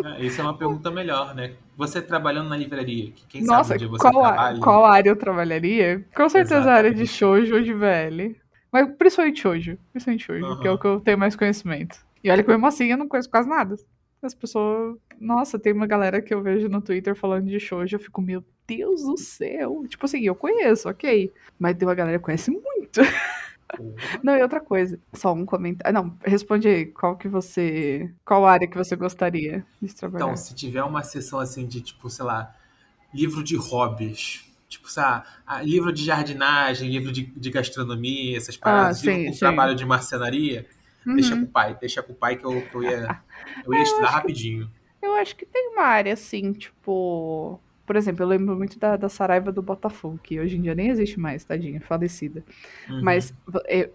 É, 0.04 0.24
Isso 0.24 0.40
é 0.40 0.44
uma 0.44 0.56
pergunta 0.56 0.90
melhor, 0.90 1.34
né? 1.34 1.54
Você 1.76 2.00
trabalhando 2.02 2.48
na 2.48 2.56
livraria, 2.56 3.10
que 3.12 3.26
quem 3.26 3.42
Nossa, 3.44 3.70
sabe 3.78 3.84
onde 3.84 3.98
você 3.98 4.10
qual, 4.10 4.24
a- 4.24 4.32
trabalha. 4.32 4.60
qual 4.60 4.84
área 4.86 5.10
eu 5.10 5.16
trabalharia? 5.16 6.04
Com 6.14 6.28
certeza 6.28 6.70
a 6.70 6.74
área 6.74 6.92
de 6.94 7.06
shoujo 7.06 7.54
ou 7.54 7.60
de 7.62 7.72
VL. 7.72 8.36
Mas 8.72 8.90
principalmente 8.96 9.40
shoujo. 9.40 9.78
Principalmente 9.92 10.24
shoujo, 10.24 10.60
que 10.60 10.68
é 10.68 10.70
o 10.70 10.78
que 10.78 10.86
eu 10.86 11.00
tenho 11.00 11.18
mais 11.18 11.34
conhecimento. 11.36 11.98
E 12.22 12.30
olha 12.30 12.42
que 12.42 12.48
mesmo 12.50 12.66
assim 12.66 12.86
eu 12.90 12.96
não 12.98 13.08
conheço 13.08 13.30
quase 13.30 13.48
nada. 13.48 13.74
As 14.22 14.34
pessoas... 14.34 14.96
Nossa, 15.20 15.58
tem 15.58 15.72
uma 15.72 15.86
galera 15.86 16.20
que 16.20 16.34
eu 16.34 16.42
vejo 16.42 16.68
no 16.68 16.80
Twitter 16.82 17.14
falando 17.14 17.46
de 17.46 17.58
shoujo, 17.60 17.96
eu 17.96 18.00
fico, 18.00 18.20
meu 18.20 18.42
Deus 18.66 19.02
do 19.02 19.16
céu. 19.16 19.84
Tipo 19.88 20.06
assim, 20.06 20.20
eu 20.22 20.34
conheço, 20.34 20.88
ok. 20.88 21.32
Mas 21.58 21.76
tem 21.76 21.86
uma 21.86 21.94
galera 21.94 22.18
que 22.18 22.24
conhece 22.24 22.50
muito. 22.50 23.00
Não, 24.22 24.36
e 24.36 24.42
outra 24.42 24.60
coisa. 24.60 24.98
Só 25.12 25.32
um 25.32 25.44
comentário. 25.44 25.92
Não, 25.92 26.16
responde 26.24 26.68
aí. 26.68 26.86
Qual 26.86 27.16
que 27.16 27.28
você... 27.28 28.10
Qual 28.24 28.46
área 28.46 28.68
que 28.68 28.76
você 28.76 28.94
gostaria 28.96 29.64
de 29.80 29.94
trabalhar? 29.94 30.24
Então, 30.24 30.36
se 30.36 30.54
tiver 30.54 30.82
uma 30.84 31.02
sessão 31.02 31.38
assim 31.38 31.66
de, 31.66 31.80
tipo, 31.80 32.08
sei 32.08 32.24
lá, 32.24 32.54
livro 33.12 33.42
de 33.42 33.56
hobbies, 33.56 34.44
tipo, 34.68 34.90
sei 34.90 35.02
lá, 35.02 35.24
ah, 35.46 35.62
livro 35.62 35.92
de 35.92 36.04
jardinagem, 36.04 36.90
livro 36.90 37.12
de, 37.12 37.24
de 37.24 37.50
gastronomia, 37.50 38.36
essas 38.36 38.56
paradas, 38.56 38.98
sim, 38.98 39.10
livro 39.10 39.32
com 39.32 39.38
trabalho 39.38 39.74
de 39.74 39.84
marcenaria, 39.84 40.66
deixa 41.04 41.34
Uhum. 41.34 41.40
com 41.42 41.46
o 41.46 41.50
pai, 41.50 41.76
deixa 41.80 42.02
com 42.02 42.12
o 42.12 42.16
pai 42.16 42.36
que 42.36 42.44
eu, 42.44 42.62
que 42.62 42.74
eu 42.74 42.82
ia, 42.82 43.20
eu 43.64 43.74
ia 43.74 43.82
estudar 43.82 44.10
rapidinho. 44.10 44.70
Eu 45.00 45.14
acho 45.14 45.36
que 45.36 45.46
tem 45.46 45.68
uma 45.68 45.84
área 45.84 46.12
assim, 46.12 46.52
tipo. 46.52 47.60
Por 47.86 47.96
exemplo, 47.96 48.24
eu 48.24 48.28
lembro 48.28 48.56
muito 48.56 48.78
da, 48.78 48.96
da 48.96 49.08
Saraiva 49.08 49.52
do 49.52 49.62
Botafogo, 49.62 50.18
que 50.22 50.40
hoje 50.40 50.56
em 50.56 50.62
dia 50.62 50.74
nem 50.74 50.88
existe 50.88 51.20
mais, 51.20 51.44
tadinha, 51.44 51.80
falecida. 51.80 52.44
Uhum. 52.88 53.02
Mas 53.02 53.32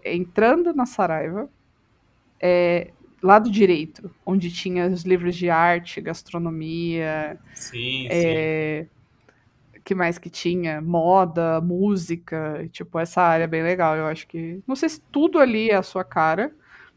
entrando 0.04 0.72
na 0.72 0.86
Saraiva, 0.86 1.48
é, 2.40 2.90
lado 3.22 3.50
direito, 3.50 4.10
onde 4.24 4.50
tinha 4.50 4.86
os 4.86 5.02
livros 5.02 5.36
de 5.36 5.50
arte, 5.50 6.00
gastronomia, 6.00 7.38
Sim, 7.54 8.02
sim. 8.02 8.08
é, 8.10 8.86
que 9.84 9.94
mais 9.94 10.18
que 10.18 10.30
tinha? 10.30 10.80
Moda, 10.80 11.60
música, 11.60 12.68
tipo, 12.72 12.98
essa 12.98 13.20
área 13.20 13.44
é 13.44 13.48
bem 13.48 13.62
legal. 13.62 13.96
Eu 13.96 14.06
acho 14.06 14.26
que. 14.26 14.60
Não 14.66 14.76
sei 14.76 14.88
se 14.88 15.00
tudo 15.12 15.38
ali 15.38 15.70
é 15.70 15.76
a 15.76 15.82
sua 15.82 16.04
cara, 16.04 16.52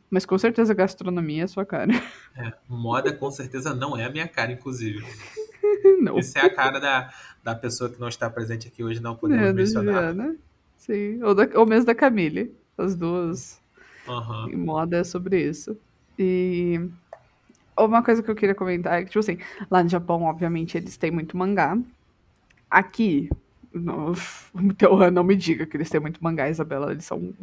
mas 0.09 0.25
com 0.25 0.37
certeza 0.37 0.73
gastronomia 0.73 1.41
é 1.41 1.45
a 1.45 1.47
sua 1.47 1.65
cara. 1.65 1.91
É, 2.37 2.53
moda 2.67 3.13
com 3.13 3.31
certeza 3.31 3.73
não 3.73 3.97
é 3.97 4.05
a 4.05 4.09
minha 4.09 4.27
cara, 4.27 4.51
inclusive. 4.51 5.03
não. 6.01 6.17
Essa 6.17 6.39
é 6.39 6.45
a 6.45 6.53
cara 6.53 6.79
da, 6.79 7.09
da 7.43 7.55
pessoa 7.55 7.89
que 7.89 7.99
não 7.99 8.07
está 8.07 8.29
presente 8.29 8.67
aqui 8.67 8.83
hoje, 8.83 9.01
não 9.01 9.15
podemos 9.15 9.43
É, 9.45 9.53
mencionar. 9.53 10.09
Juliana. 10.13 10.35
Sim. 10.77 11.21
Ou, 11.23 11.33
da, 11.33 11.47
ou 11.59 11.65
mesmo 11.65 11.85
da 11.85 11.95
Camille. 11.95 12.53
As 12.77 12.95
duas 12.95 13.59
Aham. 14.07 14.49
em 14.49 14.55
moda 14.55 14.97
é 14.97 15.03
sobre 15.03 15.41
isso. 15.41 15.77
E 16.19 16.79
uma 17.77 18.03
coisa 18.03 18.21
que 18.21 18.29
eu 18.29 18.35
queria 18.35 18.55
comentar 18.55 18.93
é 18.99 19.03
que, 19.03 19.09
tipo 19.09 19.19
assim, 19.19 19.37
lá 19.69 19.81
no 19.83 19.89
Japão, 19.89 20.23
obviamente, 20.23 20.77
eles 20.77 20.97
têm 20.97 21.11
muito 21.11 21.37
mangá. 21.37 21.77
Aqui, 22.69 23.29
no, 23.73 24.13
então, 24.55 25.09
não 25.11 25.23
me 25.23 25.35
diga 25.35 25.65
que 25.65 25.77
eles 25.77 25.89
têm 25.89 25.99
muito 25.99 26.23
mangá, 26.23 26.49
Isabela. 26.49 26.91
Eles 26.91 27.05
são 27.05 27.33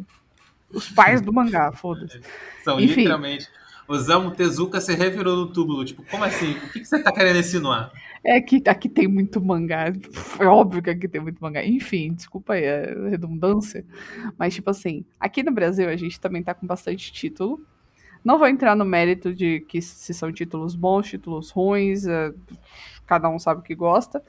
os 0.71 0.89
pais 0.89 1.21
do 1.21 1.31
mangá, 1.33 1.71
foda-se. 1.71 2.21
São 2.63 2.79
Enfim. 2.79 3.01
literalmente. 3.01 3.47
Osamu 3.87 4.31
Tezuka 4.31 4.79
se 4.79 4.93
revirou 4.93 5.35
no 5.35 5.51
túmulo. 5.51 5.83
Tipo, 5.83 6.03
como 6.09 6.23
assim? 6.23 6.51
O 6.51 6.69
que, 6.71 6.79
que 6.79 6.85
você 6.85 7.01
tá 7.01 7.11
querendo 7.11 7.39
insinuar? 7.39 7.91
É 8.23 8.39
que 8.39 8.61
aqui 8.67 8.87
tem 8.87 9.07
muito 9.07 9.41
mangá. 9.41 9.91
É 10.39 10.45
óbvio 10.45 10.81
que 10.81 10.89
aqui 10.89 11.07
tem 11.07 11.21
muito 11.21 11.39
mangá. 11.41 11.65
Enfim, 11.65 12.13
desculpa 12.13 12.53
aí 12.53 12.67
a 12.67 13.09
redundância. 13.09 13.85
Mas, 14.37 14.53
tipo 14.53 14.69
assim, 14.69 15.03
aqui 15.19 15.43
no 15.43 15.51
Brasil 15.51 15.89
a 15.89 15.95
gente 15.95 16.19
também 16.19 16.41
tá 16.41 16.53
com 16.53 16.65
bastante 16.65 17.11
título. 17.11 17.61
Não 18.23 18.39
vou 18.39 18.47
entrar 18.47 18.75
no 18.75 18.85
mérito 18.85 19.33
de 19.33 19.59
que 19.61 19.81
se 19.81 20.13
são 20.13 20.31
títulos 20.31 20.75
bons, 20.75 21.09
títulos 21.09 21.51
ruins, 21.51 22.05
é, 22.07 22.33
cada 23.05 23.27
um 23.29 23.37
sabe 23.37 23.59
o 23.59 23.63
que 23.63 23.75
gosta. 23.75 24.23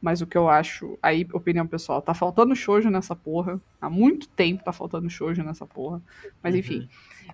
Mas 0.00 0.22
o 0.22 0.26
que 0.26 0.36
eu 0.36 0.48
acho, 0.48 0.98
aí, 1.02 1.28
opinião 1.32 1.66
pessoal, 1.66 2.00
tá 2.00 2.14
faltando 2.14 2.56
shoujo 2.56 2.88
nessa 2.88 3.14
porra. 3.14 3.60
Há 3.80 3.90
muito 3.90 4.28
tempo 4.28 4.64
tá 4.64 4.72
faltando 4.72 5.10
shoujo 5.10 5.42
nessa 5.42 5.66
porra. 5.66 6.00
Mas 6.42 6.54
enfim, 6.54 6.88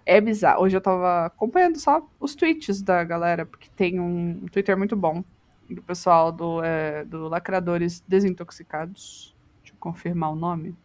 é 0.04 0.20
bizarro. 0.20 0.64
Hoje 0.64 0.76
eu 0.76 0.80
tava 0.80 1.26
acompanhando 1.26 1.78
só 1.78 2.04
os 2.18 2.34
tweets 2.34 2.82
da 2.82 3.04
galera, 3.04 3.46
porque 3.46 3.68
tem 3.76 4.00
um, 4.00 4.46
Twitter 4.50 4.76
muito 4.76 4.96
bom 4.96 5.22
do 5.70 5.82
pessoal 5.82 6.32
do, 6.32 6.62
é, 6.62 7.04
do 7.04 7.28
Lacradores 7.28 8.02
Desintoxicados. 8.06 9.34
Deixa 9.62 9.74
eu 9.74 9.78
confirmar 9.78 10.32
o 10.32 10.36
nome. 10.36 10.76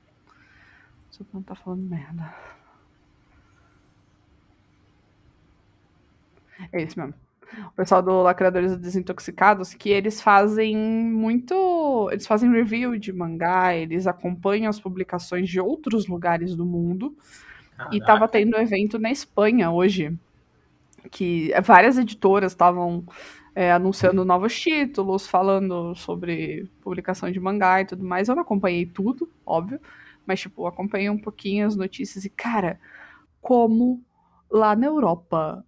Só 1.10 1.24
não 1.34 1.42
tá 1.42 1.56
falando 1.56 1.82
merda. 1.82 2.34
É 6.72 6.82
esse 6.82 6.98
mesmo. 6.98 7.16
O 7.68 7.72
pessoal 7.72 8.02
do 8.02 8.22
Lacradores 8.22 8.78
Desintoxicados, 8.78 9.74
que 9.74 9.90
eles 9.90 10.22
fazem 10.22 10.76
muito. 10.76 12.10
Eles 12.12 12.26
fazem 12.26 12.52
review 12.52 12.98
de 12.98 13.12
mangá, 13.12 13.76
eles 13.76 14.08
acompanham 14.08 14.70
as 14.70 14.80
publicações 14.80 15.50
de 15.50 15.60
outros 15.60 16.08
lugares 16.08 16.56
do 16.56 16.66
mundo. 16.66 17.16
Caraca. 17.78 17.96
E 17.96 18.00
tava 18.00 18.28
tendo 18.28 18.58
um 18.58 18.62
evento 18.62 19.00
na 19.00 19.12
Espanha 19.12 19.72
hoje, 19.72 20.18
que 21.10 21.52
várias 21.64 21.98
editoras 21.98 22.52
estavam 22.52 23.06
é, 23.56 23.72
anunciando 23.72 24.24
novos 24.24 24.60
títulos, 24.60 25.28
falando 25.28 25.96
sobre 25.96 26.70
publicação 26.82 27.32
de 27.32 27.40
mangá 27.40 27.82
e 27.82 27.86
tudo 27.86 28.04
mais. 28.04 28.30
Eu 28.30 28.36
não 28.36 28.44
acompanhei 28.44 28.86
tudo, 28.86 29.30
óbvio, 29.46 29.80
mas, 30.26 30.40
tipo, 30.40 30.66
acompanhei 30.68 31.10
um 31.10 31.18
pouquinho 31.18 31.66
as 31.68 31.76
notícias 31.76 32.24
e, 32.24 32.30
cara, 32.30 32.80
como 33.42 34.02
lá 34.50 34.76
na 34.76 34.86
Europa, 34.86 35.66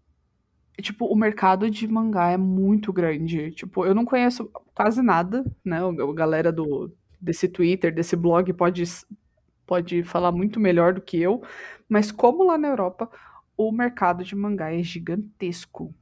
tipo, 0.81 1.05
o 1.05 1.15
mercado 1.15 1.69
de 1.69 1.87
mangá 1.87 2.31
é 2.31 2.37
muito 2.37 2.91
grande. 2.91 3.51
Tipo, 3.51 3.85
eu 3.85 3.93
não 3.93 4.05
conheço 4.05 4.49
quase 4.73 5.01
nada, 5.01 5.45
né? 5.63 5.79
A 5.79 6.13
galera 6.13 6.51
do, 6.51 6.91
desse 7.21 7.47
Twitter, 7.47 7.93
desse 7.93 8.15
blog 8.15 8.51
pode, 8.53 8.83
pode 9.65 10.03
falar 10.03 10.31
muito 10.31 10.59
melhor 10.59 10.93
do 10.93 11.01
que 11.01 11.17
eu, 11.17 11.43
mas 11.87 12.11
como 12.11 12.43
lá 12.43 12.57
na 12.57 12.69
Europa, 12.69 13.09
o 13.55 13.71
mercado 13.71 14.23
de 14.23 14.35
mangá 14.35 14.73
é 14.73 14.81
gigantesco. 14.81 15.93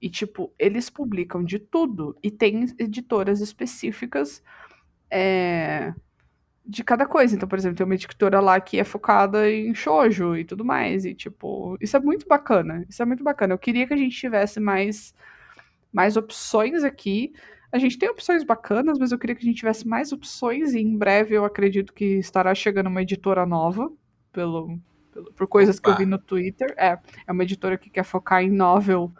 E, 0.00 0.08
tipo, 0.08 0.52
eles 0.58 0.88
publicam 0.88 1.42
de 1.42 1.58
tudo. 1.58 2.16
E 2.22 2.30
tem 2.30 2.66
editoras 2.78 3.40
específicas 3.40 4.42
é, 5.10 5.92
de 6.68 6.84
cada 6.84 7.06
coisa. 7.06 7.34
Então, 7.34 7.48
por 7.48 7.58
exemplo, 7.58 7.78
tem 7.78 7.86
uma 7.86 7.94
editora 7.94 8.40
lá 8.40 8.60
que 8.60 8.78
é 8.78 8.84
focada 8.84 9.50
em 9.50 9.74
shoujo 9.74 10.36
e 10.36 10.44
tudo 10.44 10.64
mais. 10.66 11.06
E, 11.06 11.14
tipo, 11.14 11.78
isso 11.80 11.96
é 11.96 12.00
muito 12.00 12.28
bacana. 12.28 12.84
Isso 12.88 13.02
é 13.02 13.06
muito 13.06 13.24
bacana. 13.24 13.54
Eu 13.54 13.58
queria 13.58 13.86
que 13.86 13.94
a 13.94 13.96
gente 13.96 14.14
tivesse 14.14 14.60
mais, 14.60 15.14
mais 15.90 16.18
opções 16.18 16.84
aqui. 16.84 17.32
A 17.72 17.78
gente 17.78 17.98
tem 17.98 18.10
opções 18.10 18.44
bacanas, 18.44 18.98
mas 18.98 19.12
eu 19.12 19.18
queria 19.18 19.34
que 19.34 19.42
a 19.42 19.46
gente 19.46 19.56
tivesse 19.56 19.88
mais 19.88 20.12
opções. 20.12 20.74
E 20.74 20.80
em 20.80 20.96
breve 20.98 21.34
eu 21.34 21.44
acredito 21.44 21.94
que 21.94 22.18
estará 22.18 22.54
chegando 22.54 22.88
uma 22.88 23.00
editora 23.00 23.46
nova, 23.46 23.90
pelo, 24.30 24.78
pelo 25.10 25.32
por 25.32 25.48
coisas 25.48 25.78
Opa. 25.78 25.84
que 25.84 25.90
eu 25.94 25.98
vi 26.04 26.06
no 26.06 26.18
Twitter. 26.18 26.74
É, 26.76 26.98
é 27.26 27.32
uma 27.32 27.44
editora 27.44 27.78
que 27.78 27.88
quer 27.88 28.04
focar 28.04 28.42
em 28.42 28.50
novel 28.50 29.10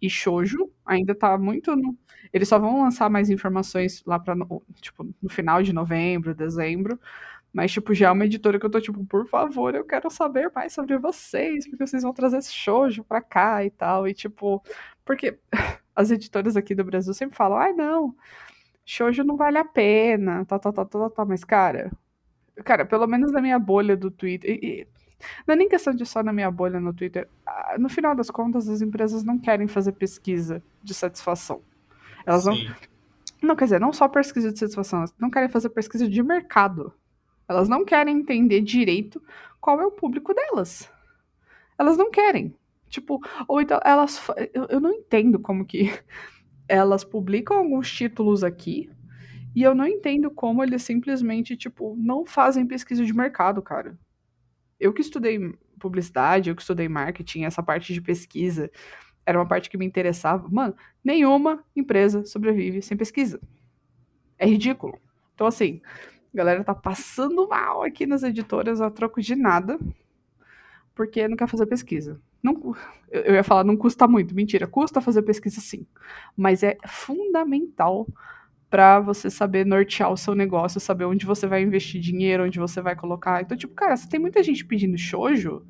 e 0.00 0.08
shoujo. 0.08 0.70
Ainda 0.86 1.12
tá 1.12 1.36
muito 1.36 1.74
no... 1.74 1.96
Eles 2.32 2.48
só 2.48 2.58
vão 2.58 2.82
lançar 2.82 3.08
mais 3.10 3.30
informações 3.30 4.02
lá 4.06 4.18
para 4.18 4.34
tipo, 4.80 5.06
no 5.22 5.28
final 5.28 5.62
de 5.62 5.72
novembro, 5.72 6.34
dezembro. 6.34 6.98
Mas, 7.52 7.70
tipo, 7.70 7.94
já 7.94 8.08
é 8.08 8.10
uma 8.10 8.24
editora 8.24 8.58
que 8.58 8.66
eu 8.66 8.70
tô, 8.70 8.80
tipo, 8.80 9.04
por 9.06 9.28
favor, 9.28 9.74
eu 9.76 9.84
quero 9.84 10.10
saber 10.10 10.50
mais 10.52 10.72
sobre 10.72 10.98
vocês, 10.98 11.68
porque 11.68 11.86
vocês 11.86 12.02
vão 12.02 12.12
trazer 12.12 12.38
esse 12.38 12.52
shoujo 12.52 13.04
pra 13.04 13.22
cá 13.22 13.64
e 13.64 13.70
tal. 13.70 14.08
E, 14.08 14.12
tipo, 14.12 14.60
porque 15.04 15.38
as 15.94 16.10
editoras 16.10 16.56
aqui 16.56 16.74
do 16.74 16.82
Brasil 16.84 17.14
sempre 17.14 17.36
falam, 17.36 17.58
ai, 17.58 17.72
não, 17.72 18.14
shoujo 18.84 19.22
não 19.22 19.36
vale 19.36 19.58
a 19.58 19.64
pena, 19.64 20.44
tal, 20.46 20.58
tal, 20.58 20.72
tal, 20.72 20.86
tal, 20.86 21.10
tal. 21.10 21.26
Mas, 21.26 21.44
cara, 21.44 21.92
cara, 22.64 22.84
pelo 22.84 23.06
menos 23.06 23.30
na 23.32 23.40
minha 23.40 23.58
bolha 23.58 23.96
do 23.96 24.10
Twitter, 24.10 24.50
e, 24.50 24.86
não 25.46 25.54
é 25.54 25.56
nem 25.56 25.68
questão 25.68 25.94
de 25.94 26.04
só 26.04 26.22
na 26.22 26.32
minha 26.32 26.50
bolha 26.50 26.80
no 26.80 26.92
Twitter. 26.92 27.28
Ah, 27.46 27.76
no 27.78 27.88
final 27.88 28.14
das 28.14 28.30
contas, 28.30 28.68
as 28.68 28.82
empresas 28.82 29.24
não 29.24 29.38
querem 29.38 29.68
fazer 29.68 29.92
pesquisa 29.92 30.62
de 30.82 30.94
satisfação. 30.94 31.62
Elas 32.26 32.44
Sim. 32.44 32.50
não. 32.50 32.94
Não, 33.42 33.56
quer 33.56 33.64
dizer, 33.64 33.80
não 33.80 33.92
só 33.92 34.08
pesquisa 34.08 34.50
de 34.50 34.58
satisfação, 34.58 35.00
elas 35.00 35.14
não 35.18 35.30
querem 35.30 35.50
fazer 35.50 35.68
pesquisa 35.68 36.08
de 36.08 36.22
mercado. 36.22 36.94
Elas 37.46 37.68
não 37.68 37.84
querem 37.84 38.16
entender 38.16 38.62
direito 38.62 39.22
qual 39.60 39.78
é 39.80 39.84
o 39.86 39.90
público 39.90 40.32
delas. 40.32 40.90
Elas 41.78 41.98
não 41.98 42.10
querem. 42.10 42.54
Tipo, 42.88 43.20
ou 43.46 43.60
então 43.60 43.78
elas. 43.84 44.26
Eu, 44.54 44.66
eu 44.70 44.80
não 44.80 44.92
entendo 44.92 45.38
como 45.38 45.66
que 45.66 45.90
elas 46.66 47.04
publicam 47.04 47.58
alguns 47.58 47.92
títulos 47.92 48.42
aqui 48.42 48.90
e 49.54 49.62
eu 49.62 49.74
não 49.74 49.86
entendo 49.86 50.30
como 50.30 50.62
eles 50.62 50.82
simplesmente, 50.82 51.56
tipo, 51.56 51.94
não 51.98 52.24
fazem 52.24 52.66
pesquisa 52.66 53.04
de 53.04 53.12
mercado, 53.12 53.60
cara 53.60 53.98
eu 54.78 54.92
que 54.92 55.00
estudei 55.00 55.38
publicidade, 55.78 56.50
eu 56.50 56.56
que 56.56 56.62
estudei 56.62 56.88
marketing, 56.88 57.44
essa 57.44 57.62
parte 57.62 57.92
de 57.92 58.00
pesquisa 58.00 58.70
era 59.26 59.38
uma 59.38 59.46
parte 59.46 59.70
que 59.70 59.78
me 59.78 59.86
interessava. 59.86 60.48
Mano, 60.50 60.74
nenhuma 61.02 61.64
empresa 61.74 62.24
sobrevive 62.24 62.82
sem 62.82 62.96
pesquisa. 62.96 63.40
É 64.38 64.46
ridículo. 64.46 64.98
Então, 65.34 65.46
assim, 65.46 65.80
a 66.32 66.36
galera 66.36 66.64
tá 66.64 66.74
passando 66.74 67.48
mal 67.48 67.82
aqui 67.82 68.06
nas 68.06 68.22
editoras 68.22 68.80
a 68.80 68.90
troco 68.90 69.20
de 69.20 69.34
nada, 69.34 69.78
porque 70.94 71.26
não 71.28 71.36
quer 71.36 71.48
fazer 71.48 71.66
pesquisa. 71.66 72.20
Não, 72.42 72.74
eu 73.10 73.34
ia 73.34 73.42
falar, 73.42 73.64
não 73.64 73.76
custa 73.76 74.06
muito. 74.06 74.34
Mentira, 74.34 74.66
custa 74.66 75.00
fazer 75.00 75.22
pesquisa 75.22 75.60
sim. 75.60 75.86
Mas 76.36 76.62
é 76.62 76.76
fundamental 76.86 78.06
para 78.68 79.00
você 79.00 79.30
saber 79.30 79.64
nortear 79.64 80.12
o 80.12 80.16
seu 80.16 80.34
negócio, 80.34 80.80
saber 80.80 81.04
onde 81.04 81.24
você 81.24 81.46
vai 81.46 81.62
investir 81.62 82.00
dinheiro, 82.00 82.44
onde 82.44 82.58
você 82.58 82.82
vai 82.82 82.96
colocar. 82.96 83.40
Então, 83.40 83.56
tipo, 83.56 83.72
cara, 83.72 83.96
se 83.96 84.08
tem 84.08 84.20
muita 84.20 84.42
gente 84.42 84.64
pedindo 84.64 84.98
shoujo, 84.98 85.64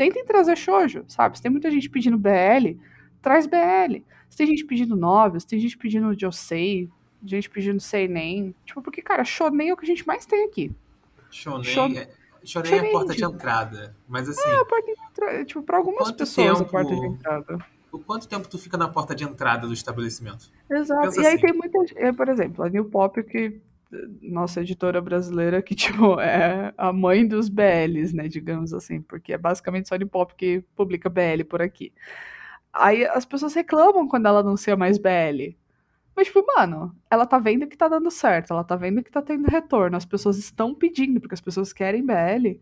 tentem 0.00 0.24
trazer 0.24 0.56
shoujo, 0.56 1.04
sabe? 1.06 1.36
Se 1.36 1.42
tem 1.42 1.50
muita 1.50 1.70
gente 1.70 1.90
pedindo 1.90 2.16
BL, 2.16 2.80
traz 3.20 3.46
BL. 3.46 4.02
Se 4.30 4.38
tem 4.38 4.46
gente 4.46 4.64
pedindo 4.64 4.96
novels, 4.96 5.44
tem 5.44 5.58
gente 5.58 5.76
pedindo 5.76 6.18
Josei, 6.18 6.88
gente 7.22 7.50
pedindo 7.50 7.78
Seinen. 7.78 8.54
Tipo, 8.64 8.80
porque, 8.80 9.02
cara, 9.02 9.24
shonen 9.24 9.68
é 9.68 9.74
o 9.74 9.76
que 9.76 9.84
a 9.84 9.86
gente 9.86 10.06
mais 10.06 10.24
tem 10.24 10.46
aqui. 10.46 10.72
Shonen, 11.30 11.64
Shon... 11.64 11.92
é, 11.92 12.08
shonen 12.42 12.72
é 12.72 12.78
a 12.78 12.90
porta 12.90 13.14
de 13.14 13.22
entrada. 13.22 13.94
Mas 14.08 14.26
assim. 14.26 14.48
É, 14.48 14.56
a 14.56 14.64
porta 14.64 14.86
de 14.86 15.00
entrada. 15.02 15.44
Tipo, 15.44 15.62
pra 15.62 15.76
algumas 15.76 16.10
pessoas 16.12 16.58
tempo... 16.58 16.62
a 16.62 16.72
porta 16.72 16.96
de 16.96 17.06
entrada 17.06 17.66
o 17.92 17.98
quanto 17.98 18.28
tempo 18.28 18.48
tu 18.48 18.56
fica 18.56 18.76
na 18.76 18.86
porta 18.86 19.14
de 19.16 19.24
entrada 19.24 19.66
do 19.66 19.72
estabelecimento? 19.72 20.48
Exato. 20.70 21.02
Pensa 21.02 21.20
e 21.20 21.26
assim. 21.26 21.36
aí 21.36 21.40
tem 21.40 21.52
muita 21.52 21.84
gente, 21.84 22.12
por 22.12 22.28
exemplo, 22.28 22.64
a 22.64 22.68
New 22.68 22.84
Pop, 22.84 23.20
que 23.24 23.60
nossa 24.22 24.60
editora 24.60 25.00
brasileira, 25.00 25.62
que 25.62 25.74
tipo, 25.76 26.20
é 26.20 26.72
a 26.76 26.92
mãe 26.92 27.26
dos 27.26 27.48
BLs, 27.48 28.14
né, 28.14 28.28
digamos 28.28 28.72
assim, 28.72 29.00
porque 29.02 29.32
é 29.32 29.38
basicamente 29.38 29.88
só 29.88 29.96
New 29.96 30.08
Pop 30.08 30.34
que 30.34 30.62
publica 30.76 31.08
BL 31.08 31.44
por 31.48 31.62
aqui. 31.62 31.92
Aí 32.72 33.04
as 33.04 33.24
pessoas 33.24 33.54
reclamam 33.54 34.06
quando 34.08 34.26
ela 34.26 34.40
anuncia 34.40 34.76
mais 34.76 34.98
BL. 34.98 35.56
Mas, 36.14 36.26
tipo, 36.26 36.44
mano, 36.56 36.94
ela 37.10 37.26
tá 37.26 37.38
vendo 37.38 37.66
que 37.66 37.76
tá 37.76 37.88
dando 37.88 38.10
certo, 38.10 38.52
ela 38.52 38.64
tá 38.64 38.76
vendo 38.76 39.02
que 39.02 39.10
tá 39.10 39.22
tendo 39.22 39.46
retorno, 39.48 39.96
as 39.96 40.04
pessoas 40.04 40.38
estão 40.38 40.74
pedindo, 40.74 41.20
porque 41.20 41.34
as 41.34 41.40
pessoas 41.40 41.72
querem 41.72 42.04
BL. 42.04 42.60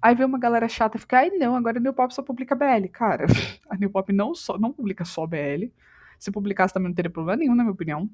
Aí 0.00 0.14
vem 0.14 0.26
uma 0.26 0.38
galera 0.38 0.68
chata 0.68 0.96
e 0.96 1.00
fica, 1.00 1.18
ai 1.18 1.30
não, 1.30 1.56
agora 1.56 1.78
a 1.78 1.80
New 1.80 1.92
Pop 1.92 2.14
só 2.14 2.22
publica 2.22 2.54
BL. 2.54 2.88
Cara, 2.92 3.26
a 3.68 3.76
New 3.76 3.90
Pop 3.90 4.12
não, 4.12 4.34
só, 4.34 4.58
não 4.58 4.72
publica 4.72 5.04
só 5.04 5.26
BL. 5.26 5.72
Se 6.18 6.30
publicasse 6.30 6.74
também 6.74 6.88
não 6.88 6.94
teria 6.94 7.10
problema 7.10 7.36
nenhum, 7.36 7.54
na 7.54 7.62
minha 7.64 7.72
opinião. 7.72 8.08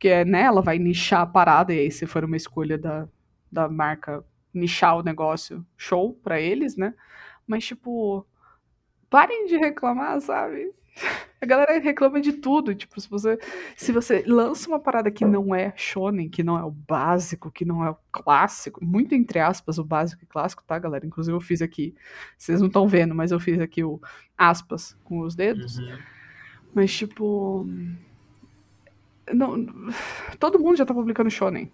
Porque, 0.00 0.24
né, 0.24 0.44
ela 0.44 0.62
vai 0.62 0.78
nichar 0.78 1.20
a 1.20 1.26
parada, 1.26 1.74
e 1.74 1.78
aí 1.78 1.90
se 1.90 2.06
for 2.06 2.24
uma 2.24 2.34
escolha 2.34 2.78
da, 2.78 3.06
da 3.52 3.68
marca 3.68 4.24
nichar 4.52 4.96
o 4.96 5.02
negócio, 5.02 5.62
show 5.76 6.14
pra 6.14 6.40
eles, 6.40 6.74
né? 6.74 6.94
Mas, 7.46 7.66
tipo, 7.66 8.26
parem 9.10 9.44
de 9.44 9.58
reclamar, 9.58 10.18
sabe? 10.22 10.72
A 11.38 11.44
galera 11.44 11.78
reclama 11.78 12.18
de 12.18 12.32
tudo. 12.32 12.74
Tipo, 12.74 12.98
se 12.98 13.10
você, 13.10 13.38
se 13.76 13.92
você 13.92 14.24
lança 14.26 14.68
uma 14.68 14.80
parada 14.80 15.10
que 15.10 15.26
não 15.26 15.54
é 15.54 15.74
shonen, 15.76 16.30
que 16.30 16.42
não 16.42 16.58
é 16.58 16.64
o 16.64 16.70
básico, 16.70 17.50
que 17.50 17.66
não 17.66 17.84
é 17.84 17.90
o 17.90 17.96
clássico, 18.10 18.82
muito 18.82 19.14
entre 19.14 19.38
aspas 19.38 19.78
o 19.78 19.84
básico 19.84 20.24
e 20.24 20.26
clássico, 20.26 20.64
tá, 20.66 20.78
galera? 20.78 21.04
Inclusive 21.04 21.36
eu 21.36 21.42
fiz 21.42 21.60
aqui, 21.60 21.94
vocês 22.38 22.58
não 22.58 22.68
estão 22.68 22.88
vendo, 22.88 23.14
mas 23.14 23.32
eu 23.32 23.38
fiz 23.38 23.60
aqui 23.60 23.84
o 23.84 24.00
aspas 24.36 24.96
com 25.04 25.20
os 25.20 25.34
dedos. 25.34 25.78
Uhum. 25.78 25.98
Mas, 26.74 26.90
tipo. 26.90 27.68
Não, 29.34 29.66
todo 30.38 30.58
mundo 30.58 30.76
já 30.76 30.86
tá 30.86 30.94
publicando 30.94 31.30
shonen. 31.30 31.70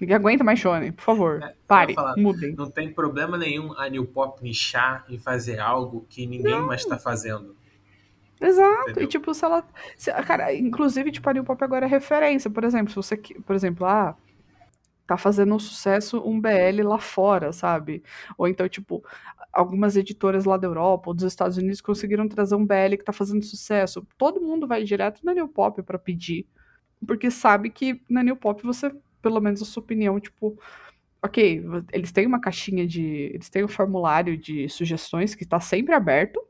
Ninguém 0.00 0.16
aguenta 0.16 0.42
mais 0.42 0.58
shonen, 0.58 0.92
por 0.92 1.02
favor. 1.02 1.42
É, 1.42 1.54
pare, 1.66 1.94
falar, 1.94 2.16
mudem. 2.16 2.54
Não 2.54 2.68
tem 2.68 2.92
problema 2.92 3.38
nenhum 3.38 3.72
a 3.78 3.88
New 3.88 4.04
Pop 4.06 4.42
nichar 4.42 5.04
e 5.08 5.18
fazer 5.18 5.60
algo 5.60 6.04
que 6.08 6.26
ninguém 6.26 6.58
não. 6.58 6.66
mais 6.66 6.84
tá 6.84 6.98
fazendo. 6.98 7.54
Exato. 8.40 8.90
Entendeu? 8.90 9.04
E 9.04 9.06
tipo, 9.06 9.32
se 9.32 9.44
ela. 9.44 9.64
Se, 9.96 10.10
cara, 10.24 10.52
inclusive, 10.52 11.12
tipo, 11.12 11.30
a 11.30 11.32
New 11.32 11.44
Pop 11.44 11.62
agora 11.62 11.86
é 11.86 11.88
referência. 11.88 12.50
Por 12.50 12.64
exemplo, 12.64 12.90
se 12.90 12.96
você. 12.96 13.16
Por 13.16 13.54
exemplo, 13.54 13.86
ah, 13.86 14.16
tá 15.06 15.16
fazendo 15.16 15.54
um 15.54 15.58
sucesso 15.58 16.20
um 16.26 16.40
BL 16.40 16.82
lá 16.84 16.98
fora, 16.98 17.52
sabe? 17.52 18.02
Ou 18.36 18.48
então, 18.48 18.68
tipo, 18.68 19.04
algumas 19.52 19.96
editoras 19.96 20.44
lá 20.44 20.56
da 20.56 20.66
Europa 20.66 21.10
ou 21.10 21.14
dos 21.14 21.24
Estados 21.24 21.56
Unidos 21.56 21.80
conseguiram 21.80 22.26
trazer 22.28 22.54
um 22.54 22.66
BL 22.66 22.96
que 22.98 23.04
tá 23.04 23.12
fazendo 23.12 23.44
sucesso. 23.44 24.06
Todo 24.18 24.40
mundo 24.40 24.66
vai 24.66 24.82
direto 24.82 25.24
na 25.24 25.34
New 25.34 25.46
Pop 25.48 25.80
para 25.82 25.98
pedir. 25.98 26.46
Porque 27.06 27.30
sabe 27.30 27.70
que 27.70 28.00
na 28.08 28.22
New 28.22 28.36
Pop 28.36 28.62
você, 28.62 28.94
pelo 29.20 29.40
menos 29.40 29.62
a 29.62 29.64
sua 29.64 29.82
opinião, 29.82 30.18
tipo. 30.20 30.58
Ok, 31.24 31.64
eles 31.92 32.10
têm 32.10 32.26
uma 32.26 32.40
caixinha 32.40 32.86
de. 32.86 33.30
Eles 33.34 33.48
têm 33.48 33.64
um 33.64 33.68
formulário 33.68 34.36
de 34.36 34.68
sugestões 34.68 35.34
que 35.34 35.44
tá 35.44 35.60
sempre 35.60 35.94
aberto 35.94 36.40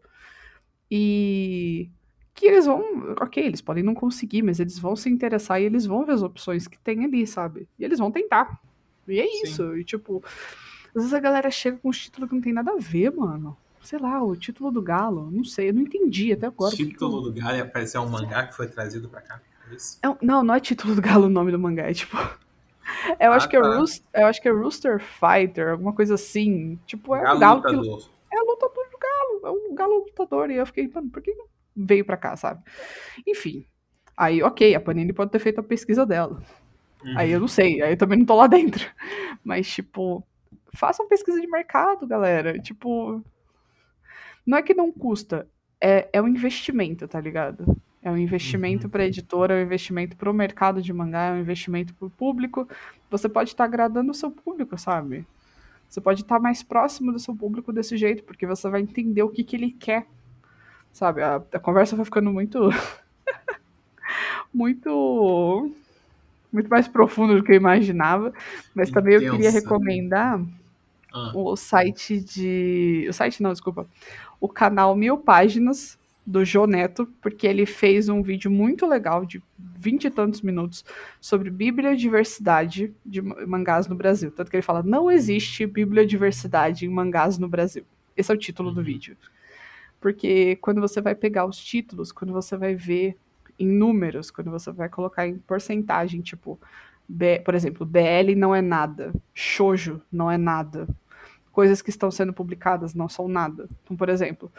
e 0.91 1.91
que 2.35 2.47
eles 2.47 2.67
vão, 2.67 2.83
ok, 3.21 3.45
eles 3.45 3.61
podem 3.61 3.83
não 3.83 3.95
conseguir, 3.95 4.43
mas 4.43 4.59
eles 4.59 4.79
vão 4.79 4.97
se 4.97 5.09
interessar 5.09 5.61
e 5.61 5.65
eles 5.65 5.87
vão 5.87 6.05
ver 6.05 6.13
as 6.13 6.23
opções 6.23 6.67
que 6.67 6.79
tem 6.79 7.05
ali, 7.05 7.27
sabe? 7.27 7.69
E 7.79 7.85
eles 7.85 7.99
vão 7.99 8.11
tentar. 8.11 8.61
E 9.07 9.21
é 9.21 9.27
Sim. 9.27 9.43
isso. 9.43 9.77
E 9.77 9.85
tipo, 9.85 10.23
às 10.89 11.03
vezes 11.03 11.15
a 11.15 11.21
galera 11.21 11.51
chega 11.51 11.79
com 11.79 11.89
um 11.89 11.93
título 11.93 12.29
que 12.29 12.35
não 12.35 12.41
tem 12.41 12.53
nada 12.53 12.73
a 12.73 12.77
ver, 12.79 13.11
mano. 13.15 13.57
sei 13.83 13.99
lá, 13.99 14.23
o 14.23 14.37
título 14.37 14.71
do 14.71 14.81
Galo. 14.81 15.31
Não 15.31 15.45
sei, 15.45 15.71
eu 15.71 15.75
não 15.75 15.83
entendi 15.83 16.33
até 16.33 16.47
agora. 16.47 16.73
O 16.73 16.77
título 16.77 17.19
eu... 17.19 17.23
do 17.23 17.41
Galo 17.41 17.57
ia 17.57 17.65
aparecer 17.65 17.99
um 17.99 18.09
mangá 18.09 18.47
que 18.47 18.55
foi 18.55 18.67
trazido 18.67 19.09
pra 19.09 19.21
cá. 19.21 19.41
É 20.03 20.25
não, 20.25 20.43
não 20.43 20.55
é 20.55 20.61
título 20.61 20.95
do 20.95 21.03
Galo 21.03 21.27
o 21.27 21.31
nome 21.31 21.53
do 21.53 21.59
mangá, 21.59 21.89
é 21.89 21.95
tipo. 21.95 22.17
Eu, 23.19 23.33
ah, 23.33 23.37
acho 23.37 23.49
que 23.49 23.57
é 23.57 23.61
tá. 23.61 23.67
é 23.67 23.77
Rooster, 23.77 24.07
eu 24.15 24.27
acho 24.27 24.43
que 24.43 24.49
é 24.49 24.53
Rooster 24.53 25.01
Fighter, 25.01 25.71
alguma 25.71 25.93
coisa 25.93 26.15
assim. 26.15 26.79
Tipo, 26.87 27.15
é 27.15 27.23
galo 27.23 27.37
um 27.37 27.41
galo 27.41 27.57
lutador. 27.57 27.99
que. 27.99 28.37
É 28.37 28.41
o 28.41 28.47
lutador 28.47 28.85
do 28.91 28.99
galo. 28.99 29.41
É 29.47 29.51
um 29.51 29.75
galo 29.75 29.99
lutador. 29.99 30.51
E 30.51 30.57
eu 30.57 30.67
fiquei, 30.67 30.89
mano, 30.89 31.11
por 31.11 31.23
que 31.23 31.35
não 31.35 31.47
veio 31.75 32.05
pra 32.05 32.17
cá, 32.17 32.37
sabe? 32.37 32.63
Enfim. 33.27 33.65
Aí, 34.17 34.43
ok, 34.43 34.75
a 34.75 34.81
Panini 34.81 35.13
pode 35.13 35.31
ter 35.31 35.39
feito 35.39 35.61
a 35.61 35.65
pesquisa 35.65 36.05
dela. 36.05 36.43
Uhum. 37.05 37.19
Aí 37.19 37.31
eu 37.31 37.41
não 37.41 37.49
sei, 37.49 37.83
aí 37.83 37.93
eu 37.93 37.97
também 37.97 38.19
não 38.19 38.27
tô 38.27 38.37
lá 38.37 38.47
dentro. 38.47 38.89
Mas, 39.43 39.69
tipo, 39.69 40.27
façam 40.75 41.09
pesquisa 41.09 41.41
de 41.41 41.47
mercado, 41.47 42.07
galera. 42.07 42.59
Tipo, 42.59 43.23
não 44.47 44.59
é 44.59 44.63
que 44.63 44.75
não 44.75 44.93
custa, 44.93 45.49
é, 45.81 46.09
é 46.13 46.23
um 46.23 46.29
investimento, 46.29 47.09
tá 47.09 47.21
ligado? 47.21 47.77
É 48.03 48.11
um 48.11 48.19
investimento 48.19 48.87
uhum. 48.87 48.91
para 48.91 49.05
a 49.05 49.07
editora, 49.07 49.55
é 49.55 49.63
um 49.63 49.65
investimento 49.65 50.17
para 50.17 50.29
o 50.29 50.35
mercado 50.35 50.83
de 50.83 50.93
mangá, 50.93 51.27
é 51.27 51.33
um 51.33 51.41
investimento 51.41 51.95
para 51.95 52.07
o 52.07 52.11
público. 52.11 52.69
Você 53.09 53.29
pode 53.29 53.51
estar 53.51 53.65
tá 53.65 53.69
agradando 53.69 54.11
o 54.11 54.15
seu 54.15 54.31
público, 54.31 54.77
sabe? 54.77 55.25
Você 55.89 56.01
pode 56.01 56.23
estar 56.23 56.37
tá 56.37 56.41
mais 56.41 56.63
próximo 56.63 57.13
do 57.13 57.19
seu 57.21 57.37
público 57.37 57.73
desse 57.73 57.97
jeito, 57.97 58.25
porque 58.25 58.47
você 58.47 58.69
vai 58.69 58.81
entender 58.81 59.23
o 59.23 59.29
que, 59.29 59.45
que 59.45 59.55
ele 59.55 59.71
quer. 59.71 60.07
Sabe? 60.93 61.23
A, 61.23 61.37
a 61.37 61.59
conversa 61.61 61.95
vai 61.95 62.05
ficando 62.05 62.33
muito. 62.33 62.71
muito. 64.53 65.71
Muito 66.53 66.69
mais 66.69 66.89
profunda 66.89 67.37
do 67.37 67.45
que 67.45 67.53
eu 67.53 67.57
imaginava. 67.57 68.33
Mas 68.75 68.89
Intensa. 68.89 68.93
também 68.93 69.15
eu 69.15 69.31
queria 69.31 69.51
recomendar 69.51 70.41
ah. 71.13 71.33
o 71.35 71.55
site 71.57 72.21
de. 72.21 73.07
O 73.09 73.13
site 73.13 73.43
não, 73.43 73.53
desculpa. 73.53 73.87
O 74.41 74.49
canal 74.49 74.97
Mil 74.97 75.19
Páginas 75.19 75.99
do 76.25 76.45
Jô 76.45 76.67
Neto, 76.67 77.07
porque 77.21 77.47
ele 77.47 77.67
fez 77.67 78.09
um 78.09 78.23
vídeo 78.23 78.51
muito 78.51 78.87
legal 78.87 79.25
de 79.25 79.43
vinte 79.59 80.05
e 80.05 80.11
tantos 80.11 80.41
minutos 80.41 80.85
sobre 81.21 81.51
bibliodiversidade 81.51 82.95
de 83.05 83.21
mangás 83.21 83.89
no 83.89 83.97
Brasil. 83.97 84.31
Tanto 84.31 84.51
que 84.51 84.57
ele 84.57 84.63
fala: 84.63 84.83
não 84.83 85.11
existe 85.11 85.67
bibliodiversidade 85.67 86.87
em 86.87 86.89
mangás 86.89 87.39
no 87.39 87.49
Brasil. 87.49 87.85
Esse 88.17 88.31
é 88.31 88.35
o 88.35 88.39
título 88.39 88.73
do 88.73 88.83
vídeo. 88.83 89.17
Porque 90.01 90.57
quando 90.57 90.81
você 90.81 91.01
vai 91.01 91.15
pegar 91.15 91.47
os 91.47 91.57
títulos, 91.57 92.13
quando 92.13 92.33
você 92.33 92.57
vai 92.57 92.75
ver 92.75 93.17
em 93.59 93.69
números, 93.69 94.31
quando 94.31 94.51
você 94.51 94.71
vai 94.73 94.89
colocar 94.89 95.27
em 95.27 95.39
porcentagem, 95.39 96.21
tipo, 96.21 96.59
B, 97.09 97.41
por 97.45 97.55
exemplo, 97.55 97.87
BL 97.87 98.35
não 98.37 98.55
é 98.55 98.61
nada, 98.61 99.13
Shoujo 99.35 100.01
não 100.11 100.31
é 100.31 100.37
nada, 100.37 100.89
coisas 101.53 101.83
que 101.83 101.91
estão 101.91 102.11
sendo 102.11 102.33
publicadas 102.33 102.95
não 102.95 103.09
são 103.09 103.29
nada. 103.29 103.69
Então, 103.85 103.97
por 103.97 104.09
exemplo, 104.09 104.51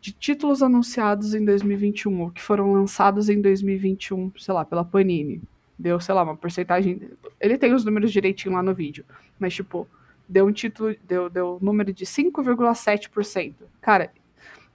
de 0.00 0.12
títulos 0.12 0.62
anunciados 0.62 1.34
em 1.34 1.44
2021 1.44 2.20
ou 2.22 2.30
que 2.30 2.42
foram 2.42 2.72
lançados 2.72 3.28
em 3.28 3.40
2021, 3.40 4.32
sei 4.38 4.54
lá, 4.54 4.64
pela 4.64 4.84
Panini. 4.84 5.42
Deu, 5.78 6.00
sei 6.00 6.14
lá, 6.14 6.22
uma 6.22 6.36
porcentagem. 6.36 7.00
Ele 7.40 7.58
tem 7.58 7.74
os 7.74 7.84
números 7.84 8.12
direitinho 8.12 8.54
lá 8.54 8.62
no 8.62 8.74
vídeo, 8.74 9.04
mas 9.38 9.54
tipo, 9.54 9.86
deu 10.28 10.46
um 10.46 10.52
título, 10.52 10.94
deu, 11.06 11.28
deu 11.28 11.58
um 11.60 11.64
número 11.64 11.92
de 11.92 12.04
5,7%. 12.04 13.54
Cara, 13.80 14.10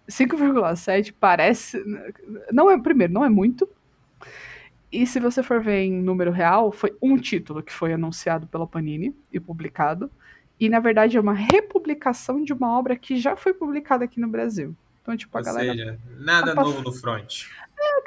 5,7 0.08 1.14
parece. 1.20 1.84
Não 2.52 2.70
é, 2.70 2.80
primeiro, 2.80 3.14
não 3.14 3.24
é 3.24 3.30
muito. 3.30 3.68
E 4.92 5.08
se 5.08 5.20
você 5.20 5.42
for 5.42 5.62
ver 5.62 5.84
em 5.84 5.94
número 5.94 6.32
real, 6.32 6.72
foi 6.72 6.96
um 7.02 7.18
título 7.18 7.64
que 7.64 7.72
foi 7.72 7.94
anunciado 7.94 8.46
pela 8.48 8.68
Panini 8.68 9.16
e 9.32 9.40
publicado. 9.40 10.12
E 10.60 10.70
na 10.70 10.80
verdade 10.80 11.18
é 11.18 11.20
uma 11.20 11.34
republicação 11.34 12.44
de 12.44 12.54
uma 12.54 12.78
obra 12.78 12.96
que 12.96 13.16
já 13.16 13.36
foi 13.36 13.54
publicada 13.54 14.04
aqui 14.04 14.20
no 14.20 14.28
Brasil. 14.28 14.76
Então, 15.02 15.18
tipo, 15.18 15.38
Ou 15.38 15.42
a 15.42 15.44
galera. 15.44 15.74
Seja, 15.74 16.00
nada 16.18 16.56
tá 16.56 16.64
novo 16.64 16.82
no 16.82 16.94
front. 16.94 17.46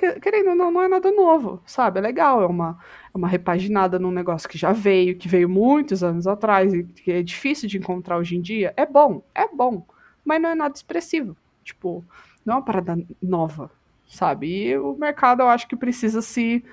É, 0.03 0.21
querendo, 0.21 0.55
não, 0.55 0.71
não 0.71 0.83
é 0.83 0.89
nada 0.89 1.11
novo, 1.11 1.61
sabe? 1.67 1.99
É 1.99 2.03
legal, 2.03 2.43
é 2.43 2.47
uma, 2.47 2.79
é 3.13 3.19
uma 3.19 3.27
repaginada 3.27 3.99
num 3.99 4.13
negócio 4.13 4.49
que 4.49 4.57
já 4.57 4.73
veio, 4.73 5.17
que 5.17 5.27
veio 5.27 5.49
muitos 5.49 6.05
anos 6.05 6.27
atrás 6.27 6.73
e 6.73 6.85
que 6.85 7.11
é 7.11 7.23
difícil 7.23 7.69
de 7.69 7.79
encontrar 7.79 8.17
hoje 8.19 8.37
em 8.37 8.41
dia. 8.41 8.73
É 8.77 8.87
bom, 8.87 9.25
é 9.35 9.49
bom, 9.49 9.85
mas 10.25 10.41
não 10.41 10.51
é 10.51 10.55
nada 10.55 10.75
expressivo. 10.75 11.37
Tipo, 11.65 12.05
não 12.45 12.55
é 12.55 12.57
uma 12.59 12.65
parada 12.65 12.97
nova, 13.21 13.71
sabe? 14.07 14.47
E 14.47 14.79
o 14.79 14.95
mercado 14.97 15.43
eu 15.43 15.49
acho 15.49 15.67
que 15.67 15.77
precisa 15.77 16.23
se. 16.23 16.65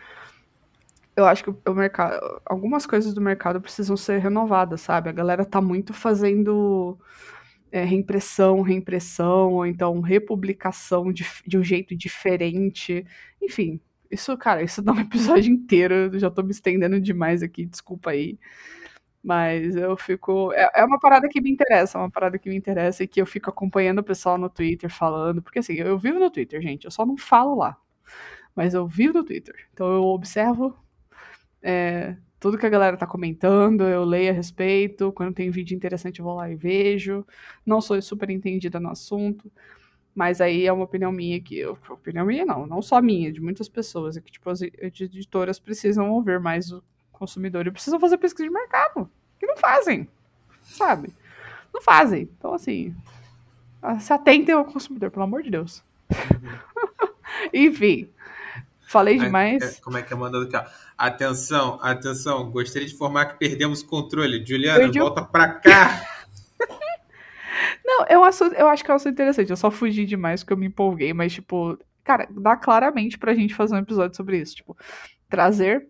Eu 1.15 1.25
acho 1.25 1.43
que 1.43 1.49
o 1.49 1.73
mercado. 1.73 2.41
Algumas 2.45 2.85
coisas 2.85 3.13
do 3.13 3.21
mercado 3.21 3.59
precisam 3.59 3.97
ser 3.97 4.19
renovadas, 4.19 4.81
sabe? 4.81 5.09
A 5.09 5.13
galera 5.13 5.43
tá 5.45 5.59
muito 5.59 5.93
fazendo 5.93 6.97
é, 7.71 7.83
reimpressão, 7.83 8.61
reimpressão, 8.61 9.53
ou 9.53 9.65
então 9.65 10.01
republicação 10.01 11.11
de, 11.11 11.25
de 11.47 11.57
um 11.57 11.63
jeito 11.63 11.95
diferente. 11.95 13.05
Enfim, 13.41 13.79
isso, 14.09 14.37
cara, 14.37 14.61
isso 14.61 14.81
dá 14.81 14.91
um 14.91 14.99
episódio 15.01 15.51
inteiro. 15.51 15.93
Eu 15.95 16.19
já 16.19 16.29
tô 16.29 16.43
me 16.43 16.51
estendendo 16.51 16.99
demais 16.99 17.41
aqui, 17.41 17.65
desculpa 17.65 18.11
aí. 18.11 18.37
Mas 19.23 19.75
eu 19.75 19.95
fico. 19.97 20.51
É, 20.53 20.69
é, 20.81 20.85
uma 20.85 20.99
parada 20.99 21.29
que 21.29 21.41
me 21.41 21.51
interessa, 21.51 21.97
é 21.97 22.01
uma 22.01 22.11
parada 22.11 22.39
que 22.39 22.49
me 22.49 22.55
interessa 22.57 23.03
e 23.03 23.07
que 23.07 23.21
eu 23.21 23.25
fico 23.25 23.49
acompanhando 23.49 23.99
o 23.99 24.03
pessoal 24.03 24.37
no 24.37 24.49
Twitter 24.49 24.89
falando. 24.89 25.41
Porque 25.41 25.59
assim, 25.59 25.75
eu 25.75 25.97
vivo 25.97 26.19
no 26.19 26.31
Twitter, 26.31 26.61
gente, 26.61 26.85
eu 26.85 26.91
só 26.91 27.05
não 27.05 27.17
falo 27.17 27.55
lá. 27.55 27.77
Mas 28.55 28.73
eu 28.73 28.87
vivo 28.87 29.13
no 29.13 29.23
Twitter. 29.23 29.55
Então 29.73 29.87
eu 29.87 30.03
observo 30.03 30.75
é, 31.61 32.17
tudo 32.41 32.57
que 32.57 32.65
a 32.65 32.69
galera 32.69 32.97
tá 32.97 33.05
comentando, 33.05 33.83
eu 33.83 34.03
leio 34.03 34.31
a 34.31 34.33
respeito. 34.33 35.11
Quando 35.11 35.35
tem 35.35 35.51
vídeo 35.51 35.75
interessante, 35.75 36.19
eu 36.19 36.25
vou 36.25 36.33
lá 36.33 36.49
e 36.49 36.55
vejo. 36.55 37.23
Não 37.63 37.79
sou 37.79 38.01
super 38.01 38.31
entendida 38.31 38.79
no 38.79 38.89
assunto. 38.89 39.49
Mas 40.15 40.41
aí 40.41 40.65
é 40.65 40.73
uma 40.73 40.85
opinião 40.85 41.11
minha 41.11 41.39
que. 41.39 41.63
Opinião 41.63 42.25
minha 42.25 42.43
não, 42.43 42.65
não 42.65 42.81
só 42.81 42.99
minha, 42.99 43.31
de 43.31 43.39
muitas 43.39 43.69
pessoas. 43.69 44.17
É 44.17 44.21
que, 44.21 44.31
tipo, 44.31 44.49
as 44.49 44.59
editoras 44.59 45.59
precisam 45.59 46.09
ouvir 46.09 46.39
mais 46.39 46.71
o 46.71 46.83
consumidor 47.11 47.67
e 47.67 47.71
precisam 47.71 47.99
fazer 47.99 48.17
pesquisa 48.17 48.49
de 48.49 48.53
mercado. 48.53 49.07
Que 49.39 49.45
não 49.45 49.55
fazem. 49.55 50.09
Sabe? 50.63 51.13
Não 51.71 51.79
fazem. 51.79 52.23
Então, 52.23 52.55
assim. 52.55 52.95
Se 53.99 54.11
atentem 54.11 54.55
ao 54.55 54.65
consumidor, 54.65 55.11
pelo 55.11 55.25
amor 55.25 55.43
de 55.43 55.51
Deus. 55.51 55.83
Uhum. 56.09 57.09
Enfim. 57.53 58.09
Falei 58.91 59.17
demais. 59.17 59.77
É, 59.77 59.81
como 59.81 59.97
é 59.97 60.01
que 60.01 60.11
é 60.11 60.17
mandando 60.17 60.53
aqui? 60.53 60.69
Atenção, 60.97 61.79
atenção. 61.81 62.51
Gostaria 62.51 62.85
de 62.85 62.93
informar 62.93 63.23
que 63.23 63.39
perdemos 63.39 63.79
o 63.79 63.87
controle. 63.87 64.45
Juliana, 64.45 64.79
Perdi 64.79 64.99
volta 64.99 65.23
pra 65.23 65.47
cá. 65.47 66.05
Não, 67.85 68.05
eu, 68.09 68.21
acho, 68.21 68.43
eu 68.43 68.67
acho 68.67 68.83
que 68.83 68.91
é 68.91 68.93
um 68.93 68.97
assunto 68.97 69.13
interessante. 69.13 69.49
Eu 69.49 69.55
só 69.55 69.71
fugi 69.71 70.05
demais 70.05 70.43
porque 70.43 70.51
eu 70.51 70.57
me 70.57 70.65
empolguei, 70.65 71.13
mas, 71.13 71.31
tipo, 71.31 71.79
cara, 72.03 72.27
dá 72.29 72.57
claramente 72.57 73.17
pra 73.17 73.33
gente 73.33 73.55
fazer 73.55 73.75
um 73.75 73.79
episódio 73.79 74.13
sobre 74.13 74.41
isso. 74.41 74.57
Tipo, 74.57 74.75
trazer 75.29 75.87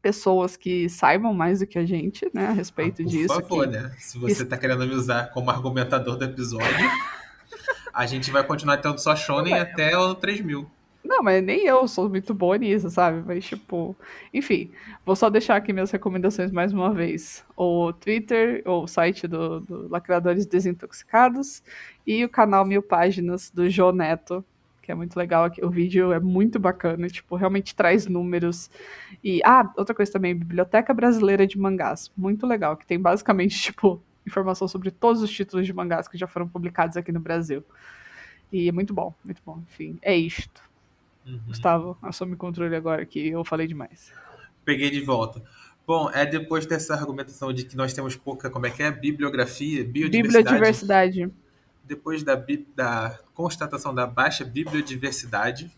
pessoas 0.00 0.56
que 0.56 0.88
saibam 0.88 1.34
mais 1.34 1.58
do 1.58 1.66
que 1.66 1.78
a 1.78 1.84
gente, 1.84 2.30
né, 2.32 2.46
a 2.46 2.52
respeito 2.52 3.02
ah, 3.02 3.04
por 3.04 3.10
disso. 3.10 3.26
Por 3.28 3.42
favor, 3.42 3.68
que... 3.68 3.76
né? 3.76 3.94
Se 3.98 4.16
você 4.16 4.42
tá 4.42 4.56
querendo 4.56 4.86
me 4.86 4.94
usar 4.94 5.26
como 5.32 5.50
argumentador 5.50 6.16
do 6.16 6.24
episódio, 6.24 6.66
a 7.92 8.06
gente 8.06 8.30
vai 8.30 8.42
continuar 8.42 8.78
tendo 8.78 8.98
só 8.98 9.14
Shonen 9.14 9.52
até 9.52 9.98
o 9.98 10.14
3000. 10.14 10.66
Não, 11.12 11.22
mas 11.22 11.44
nem 11.44 11.66
eu 11.66 11.86
sou 11.86 12.08
muito 12.08 12.32
boa 12.32 12.56
nisso, 12.56 12.88
sabe? 12.88 13.22
Mas, 13.26 13.44
tipo, 13.44 13.94
enfim, 14.32 14.70
vou 15.04 15.14
só 15.14 15.28
deixar 15.28 15.56
aqui 15.56 15.70
minhas 15.70 15.90
recomendações 15.90 16.50
mais 16.50 16.72
uma 16.72 16.90
vez. 16.94 17.44
O 17.54 17.92
Twitter, 17.92 18.62
o 18.64 18.86
site 18.86 19.28
do, 19.28 19.60
do 19.60 19.88
Lacradores 19.90 20.46
Desintoxicados 20.46 21.62
e 22.06 22.24
o 22.24 22.30
canal 22.30 22.64
Mil 22.64 22.82
Páginas 22.82 23.50
do 23.50 23.68
Jô 23.68 23.92
Neto, 23.92 24.42
que 24.80 24.90
é 24.90 24.94
muito 24.94 25.14
legal. 25.14 25.50
O 25.62 25.68
vídeo 25.68 26.12
é 26.12 26.18
muito 26.18 26.58
bacana, 26.58 27.06
tipo, 27.08 27.36
realmente 27.36 27.74
traz 27.74 28.06
números. 28.06 28.70
E, 29.22 29.42
ah, 29.44 29.70
outra 29.76 29.94
coisa 29.94 30.10
também, 30.10 30.34
Biblioteca 30.34 30.94
Brasileira 30.94 31.46
de 31.46 31.58
Mangás, 31.58 32.10
muito 32.16 32.46
legal, 32.46 32.74
que 32.74 32.86
tem 32.86 32.98
basicamente, 32.98 33.60
tipo, 33.60 34.02
informação 34.26 34.66
sobre 34.66 34.90
todos 34.90 35.20
os 35.20 35.30
títulos 35.30 35.66
de 35.66 35.74
mangás 35.74 36.08
que 36.08 36.16
já 36.16 36.26
foram 36.26 36.48
publicados 36.48 36.96
aqui 36.96 37.12
no 37.12 37.20
Brasil. 37.20 37.62
E 38.50 38.66
é 38.66 38.72
muito 38.72 38.94
bom, 38.94 39.14
muito 39.22 39.42
bom. 39.44 39.62
Enfim, 39.68 39.98
é 40.00 40.16
isto. 40.16 40.71
Uhum. 41.26 41.40
Gustavo, 41.46 41.96
assume 42.02 42.34
o 42.34 42.36
controle 42.36 42.74
agora 42.74 43.04
que 43.06 43.28
eu 43.28 43.44
falei 43.44 43.66
demais. 43.66 44.12
Peguei 44.64 44.90
de 44.90 45.00
volta. 45.00 45.42
Bom, 45.86 46.10
é 46.10 46.24
depois 46.24 46.64
dessa 46.66 46.94
argumentação 46.94 47.52
de 47.52 47.64
que 47.64 47.76
nós 47.76 47.92
temos 47.92 48.16
pouca, 48.16 48.48
como 48.48 48.66
é 48.66 48.70
que 48.70 48.82
é? 48.82 48.90
Bibliografia, 48.90 49.84
biodiversidade. 49.84 50.44
Bibliodiversidade. 50.44 51.30
Depois 51.84 52.22
da, 52.22 52.40
da 52.74 53.18
constatação 53.34 53.94
da 53.94 54.06
baixa 54.06 54.44
bibliodiversidade, 54.44 55.70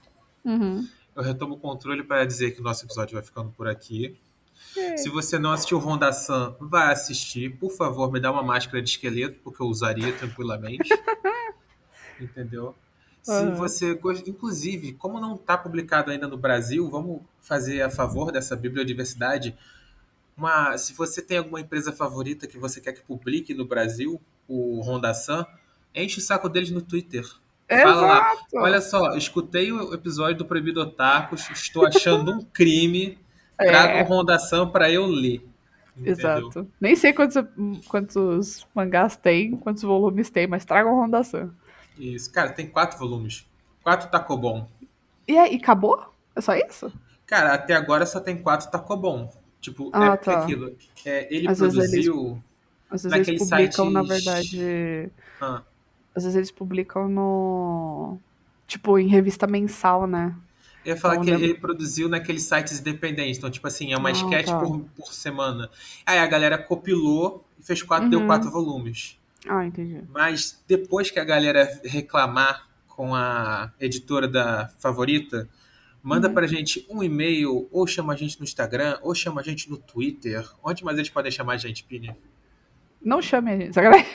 uhum. 0.45 0.87
eu 1.17 1.23
retomo 1.23 1.55
o 1.55 1.59
controle 1.59 2.03
para 2.03 2.25
dizer 2.27 2.51
que 2.51 2.61
o 2.61 2.63
nosso 2.63 2.85
episódio 2.85 3.15
vai 3.15 3.23
ficando 3.23 3.51
por 3.51 3.67
aqui. 3.67 4.15
É. 4.77 4.97
Se 4.97 5.09
você 5.09 5.39
não 5.39 5.53
assistiu 5.53 5.79
Honda 5.79 6.13
San, 6.13 6.55
vai 6.61 6.93
assistir. 6.93 7.57
Por 7.57 7.71
favor, 7.71 8.13
me 8.13 8.21
dá 8.21 8.31
uma 8.31 8.43
máscara 8.43 8.83
de 8.83 8.91
esqueleto, 8.91 9.39
porque 9.43 9.63
eu 9.63 9.67
usaria 9.67 10.13
tranquilamente. 10.13 10.89
Entendeu? 12.21 12.75
Se 13.25 13.51
você, 13.53 13.99
inclusive, 14.27 14.93
como 14.93 15.19
não 15.19 15.35
está 15.35 15.57
publicado 15.57 16.11
ainda 16.11 16.29
no 16.29 16.37
Brasil, 16.37 16.89
vamos 16.91 17.23
fazer 17.41 17.81
a 17.81 17.91
favor 17.91 18.31
dessa 18.31 18.55
bibliodiversidade. 18.55 19.57
Uma, 20.37 20.77
se 20.77 20.93
você 20.93 21.23
tem 21.23 21.39
alguma 21.39 21.61
empresa 21.61 21.91
favorita 21.91 22.47
que 22.47 22.59
você 22.59 22.81
quer 22.81 22.93
que 22.93 23.03
publique 23.03 23.55
no 23.55 23.65
Brasil, 23.65 24.21
o 24.47 24.81
Honda 24.83 25.15
San, 25.15 25.47
Enche 25.95 26.19
o 26.19 26.23
saco 26.23 26.49
deles 26.49 26.71
no 26.71 26.83
Twitter. 26.83 27.25
Fala 27.69 28.01
lá. 28.01 28.33
Exato. 28.33 28.57
Olha 28.57 28.81
só, 28.81 29.17
escutei 29.17 29.71
o 29.71 29.95
episódio 29.95 30.39
do 30.39 30.45
Proibido 30.45 30.81
Otakus, 30.81 31.49
estou 31.51 31.87
achando 31.87 32.33
um 32.33 32.41
crime. 32.43 33.19
É. 33.57 33.67
Trago 33.69 34.09
rondação 34.09 34.69
pra 34.69 34.91
eu 34.91 35.07
ler. 35.07 35.41
Entendeu? 35.97 36.13
Exato. 36.13 36.69
Nem 36.81 36.97
sei 36.97 37.13
quantos, 37.13 37.37
quantos 37.87 38.67
mangás 38.75 39.17
tem, 39.17 39.57
quantos 39.57 39.85
volumes 39.85 40.29
tem, 40.29 40.49
mas 40.49 40.65
tragam 40.65 40.93
Rondação. 40.93 41.55
Isso. 41.99 42.31
Cara, 42.33 42.51
tem 42.51 42.67
quatro 42.67 42.99
volumes. 42.99 43.47
Quatro 43.83 44.11
Tacobon. 44.11 44.67
E 45.29 45.37
aí, 45.39 45.57
acabou? 45.57 46.05
É 46.35 46.41
só 46.41 46.55
isso? 46.55 46.93
Cara, 47.27 47.55
até 47.55 47.75
agora 47.75 48.05
só 48.07 48.21
tem 48.21 48.37
quatro 48.37 48.71
Tacobon. 48.71 49.31
Tipo, 49.61 49.91
Ah, 49.93 50.07
é 50.13 50.17
tá. 50.17 50.43
aquilo. 50.43 50.77
é, 51.07 51.35
ele 51.35 51.49
Às 51.49 51.59
produziu. 51.59 52.43
Às 52.91 53.03
vezes 53.03 53.13
eles 53.17 53.19
Naqueles 53.29 53.49
publicam, 53.49 53.91
na 53.91 54.03
sites- 54.05 54.25
verdade. 54.25 55.11
Ah, 55.41 55.63
Às 56.15 56.23
vezes 56.25 56.37
eles 56.37 56.51
publicam 56.51 57.09
no. 57.09 58.19
Tipo, 58.67 58.99
em 58.99 59.09
revista 59.09 59.47
mensal, 59.47 60.07
né? 60.07 60.35
eu 60.85 60.95
ia 60.95 61.01
falar 61.01 61.15
Não 61.15 61.23
que 61.25 61.31
lembro. 61.31 61.45
ele 61.47 61.55
produziu 61.55 62.11
naqueles 62.11 62.43
sites 62.43 62.79
independentes. 62.79 63.39
Então, 63.39 63.51
tipo 63.51 63.67
assim, 63.67 63.93
é 63.95 63.97
uma 63.97 64.11
Ah, 64.11 64.13
sketch 64.13 64.47
tá. 64.49 64.59
por, 64.61 64.81
por 64.97 65.13
semana. 65.15 65.71
Aí 66.05 66.19
a 66.19 66.27
galera 66.27 66.59
compilou 66.59 67.43
e 67.59 67.63
fez 67.65 67.83
quatro, 67.83 68.11
deu 68.11 68.21
Uhum. 68.21 68.27
quatro 68.27 68.51
volumes. 68.51 69.19
Ah, 69.49 69.65
entendi. 69.67 70.03
Mas 70.11 70.63
depois 70.67 71.11
que 71.11 71.19
a 71.19 71.25
galera 71.25 71.69
reclamar 71.85 72.67
com 72.89 73.15
a 73.15 73.71
editora 73.81 74.27
da 74.29 74.69
favorita, 74.79 75.49
manda 76.03 76.29
Uhum. 76.29 76.35
pra 76.35 76.47
gente 76.47 76.87
um 76.91 77.03
e-mail, 77.03 77.67
ou 77.73 77.87
chama 77.87 78.13
a 78.13 78.17
gente 78.17 78.39
no 78.39 78.45
Instagram, 78.45 78.99
ou 79.03 79.15
chama 79.15 79.41
a 79.41 79.45
gente 79.45 79.69
no 79.71 79.77
Twitter. 79.77 80.47
Onde 80.63 80.85
mais 80.85 80.97
eles 80.99 81.11
podem 81.11 81.31
chamar 81.33 81.55
a 81.55 81.59
gente, 81.59 81.83
Pini? 81.85 82.15
Não 83.03 83.21
chame 83.21 83.51
a 83.53 83.57
gente. 83.59 83.75
sacanagem. 83.75 84.07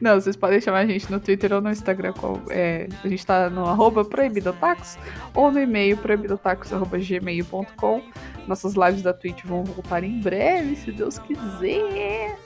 Não, 0.00 0.20
vocês 0.20 0.36
podem 0.36 0.60
chamar 0.60 0.80
a 0.80 0.86
gente 0.86 1.10
no 1.10 1.18
Twitter 1.18 1.50
ou 1.52 1.60
no 1.62 1.70
Instagram. 1.70 2.12
com- 2.12 2.42
é, 2.50 2.86
a 3.02 3.08
gente 3.08 3.24
tá 3.24 3.48
no 3.50 3.64
arroba 3.66 4.04
proibidotax 4.04 4.98
ou 5.34 5.50
no 5.50 5.58
e-mail 5.58 5.96
proibidotax.gmail.com. 5.96 8.02
Nossas 8.46 8.74
lives 8.74 9.02
da 9.02 9.12
Twitch 9.12 9.44
vão 9.44 9.64
voltar 9.64 10.02
em 10.02 10.20
breve, 10.20 10.76
se 10.76 10.92
Deus 10.92 11.18
quiser. 11.18 12.38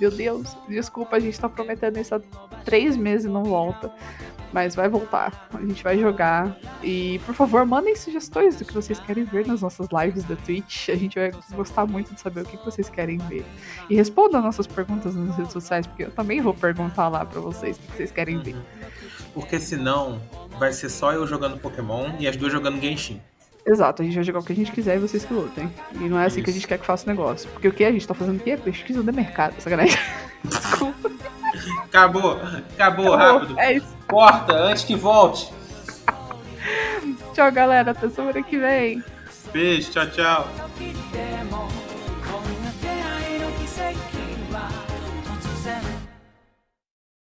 Meu 0.00 0.10
Deus, 0.10 0.56
desculpa, 0.68 1.16
a 1.16 1.20
gente 1.20 1.38
tá 1.38 1.48
prometendo 1.48 1.98
isso 1.98 2.14
há 2.14 2.20
três 2.64 2.96
meses 2.96 3.26
e 3.26 3.28
não 3.28 3.44
volta. 3.44 3.92
Mas 4.52 4.74
vai 4.76 4.88
voltar. 4.88 5.48
A 5.52 5.60
gente 5.60 5.82
vai 5.82 5.98
jogar. 5.98 6.56
E, 6.82 7.20
por 7.26 7.34
favor, 7.34 7.66
mandem 7.66 7.96
sugestões 7.96 8.56
do 8.56 8.64
que 8.64 8.72
vocês 8.72 9.00
querem 9.00 9.24
ver 9.24 9.46
nas 9.46 9.62
nossas 9.62 9.88
lives 9.90 10.22
da 10.24 10.36
Twitch. 10.36 10.90
A 10.90 10.94
gente 10.94 11.18
vai 11.18 11.32
gostar 11.52 11.86
muito 11.86 12.14
de 12.14 12.20
saber 12.20 12.42
o 12.42 12.44
que 12.44 12.56
vocês 12.64 12.88
querem 12.88 13.18
ver. 13.18 13.44
E 13.90 13.96
respondam 13.96 14.40
nossas 14.40 14.66
perguntas 14.66 15.14
nas 15.14 15.36
redes 15.36 15.52
sociais, 15.52 15.86
porque 15.88 16.04
eu 16.04 16.10
também 16.12 16.40
vou 16.40 16.54
perguntar 16.54 17.08
lá 17.08 17.24
pra 17.24 17.40
vocês 17.40 17.76
o 17.76 17.80
que 17.80 17.96
vocês 17.96 18.12
querem 18.12 18.38
ver. 18.38 18.56
Porque 19.32 19.58
senão 19.58 20.20
vai 20.56 20.72
ser 20.72 20.88
só 20.88 21.12
eu 21.12 21.26
jogando 21.26 21.58
Pokémon 21.58 22.12
e 22.20 22.28
as 22.28 22.36
duas 22.36 22.52
jogando 22.52 22.80
Genshin. 22.80 23.20
Exato, 23.66 24.02
a 24.02 24.04
gente 24.04 24.14
vai 24.14 24.24
jogar 24.24 24.40
o 24.40 24.44
que 24.44 24.52
a 24.52 24.56
gente 24.56 24.70
quiser 24.72 24.96
e 24.96 24.98
vocês 24.98 25.24
que 25.24 25.32
lutem. 25.32 25.72
E 25.94 26.08
não 26.08 26.18
é 26.18 26.26
assim 26.26 26.42
que 26.42 26.50
a 26.50 26.50
Isso. 26.50 26.60
gente 26.60 26.68
quer 26.68 26.78
que 26.78 26.84
faça 26.84 27.06
o 27.06 27.08
negócio. 27.08 27.48
Porque 27.50 27.68
o 27.68 27.72
que 27.72 27.84
a 27.84 27.90
gente 27.90 28.06
tá 28.06 28.12
fazendo 28.12 28.40
aqui 28.40 28.50
é 28.50 28.56
pesquisa 28.56 29.02
de 29.02 29.12
mercado, 29.12 29.58
sacanagem. 29.58 29.98
Desculpa. 30.44 31.10
Acabou, 31.84 32.40
acabou, 32.74 33.16
rápido. 33.16 33.58
É 33.58 33.74
isso. 33.74 33.96
Corta 34.08 34.52
antes 34.52 34.84
que 34.84 34.96
volte. 34.96 35.52
Tchau, 37.32 37.50
galera. 37.52 37.92
Até 37.92 38.08
semana 38.08 38.42
que 38.42 38.58
vem. 38.58 39.02
Beijo, 39.52 39.90
tchau, 39.92 40.10
tchau. 40.10 40.48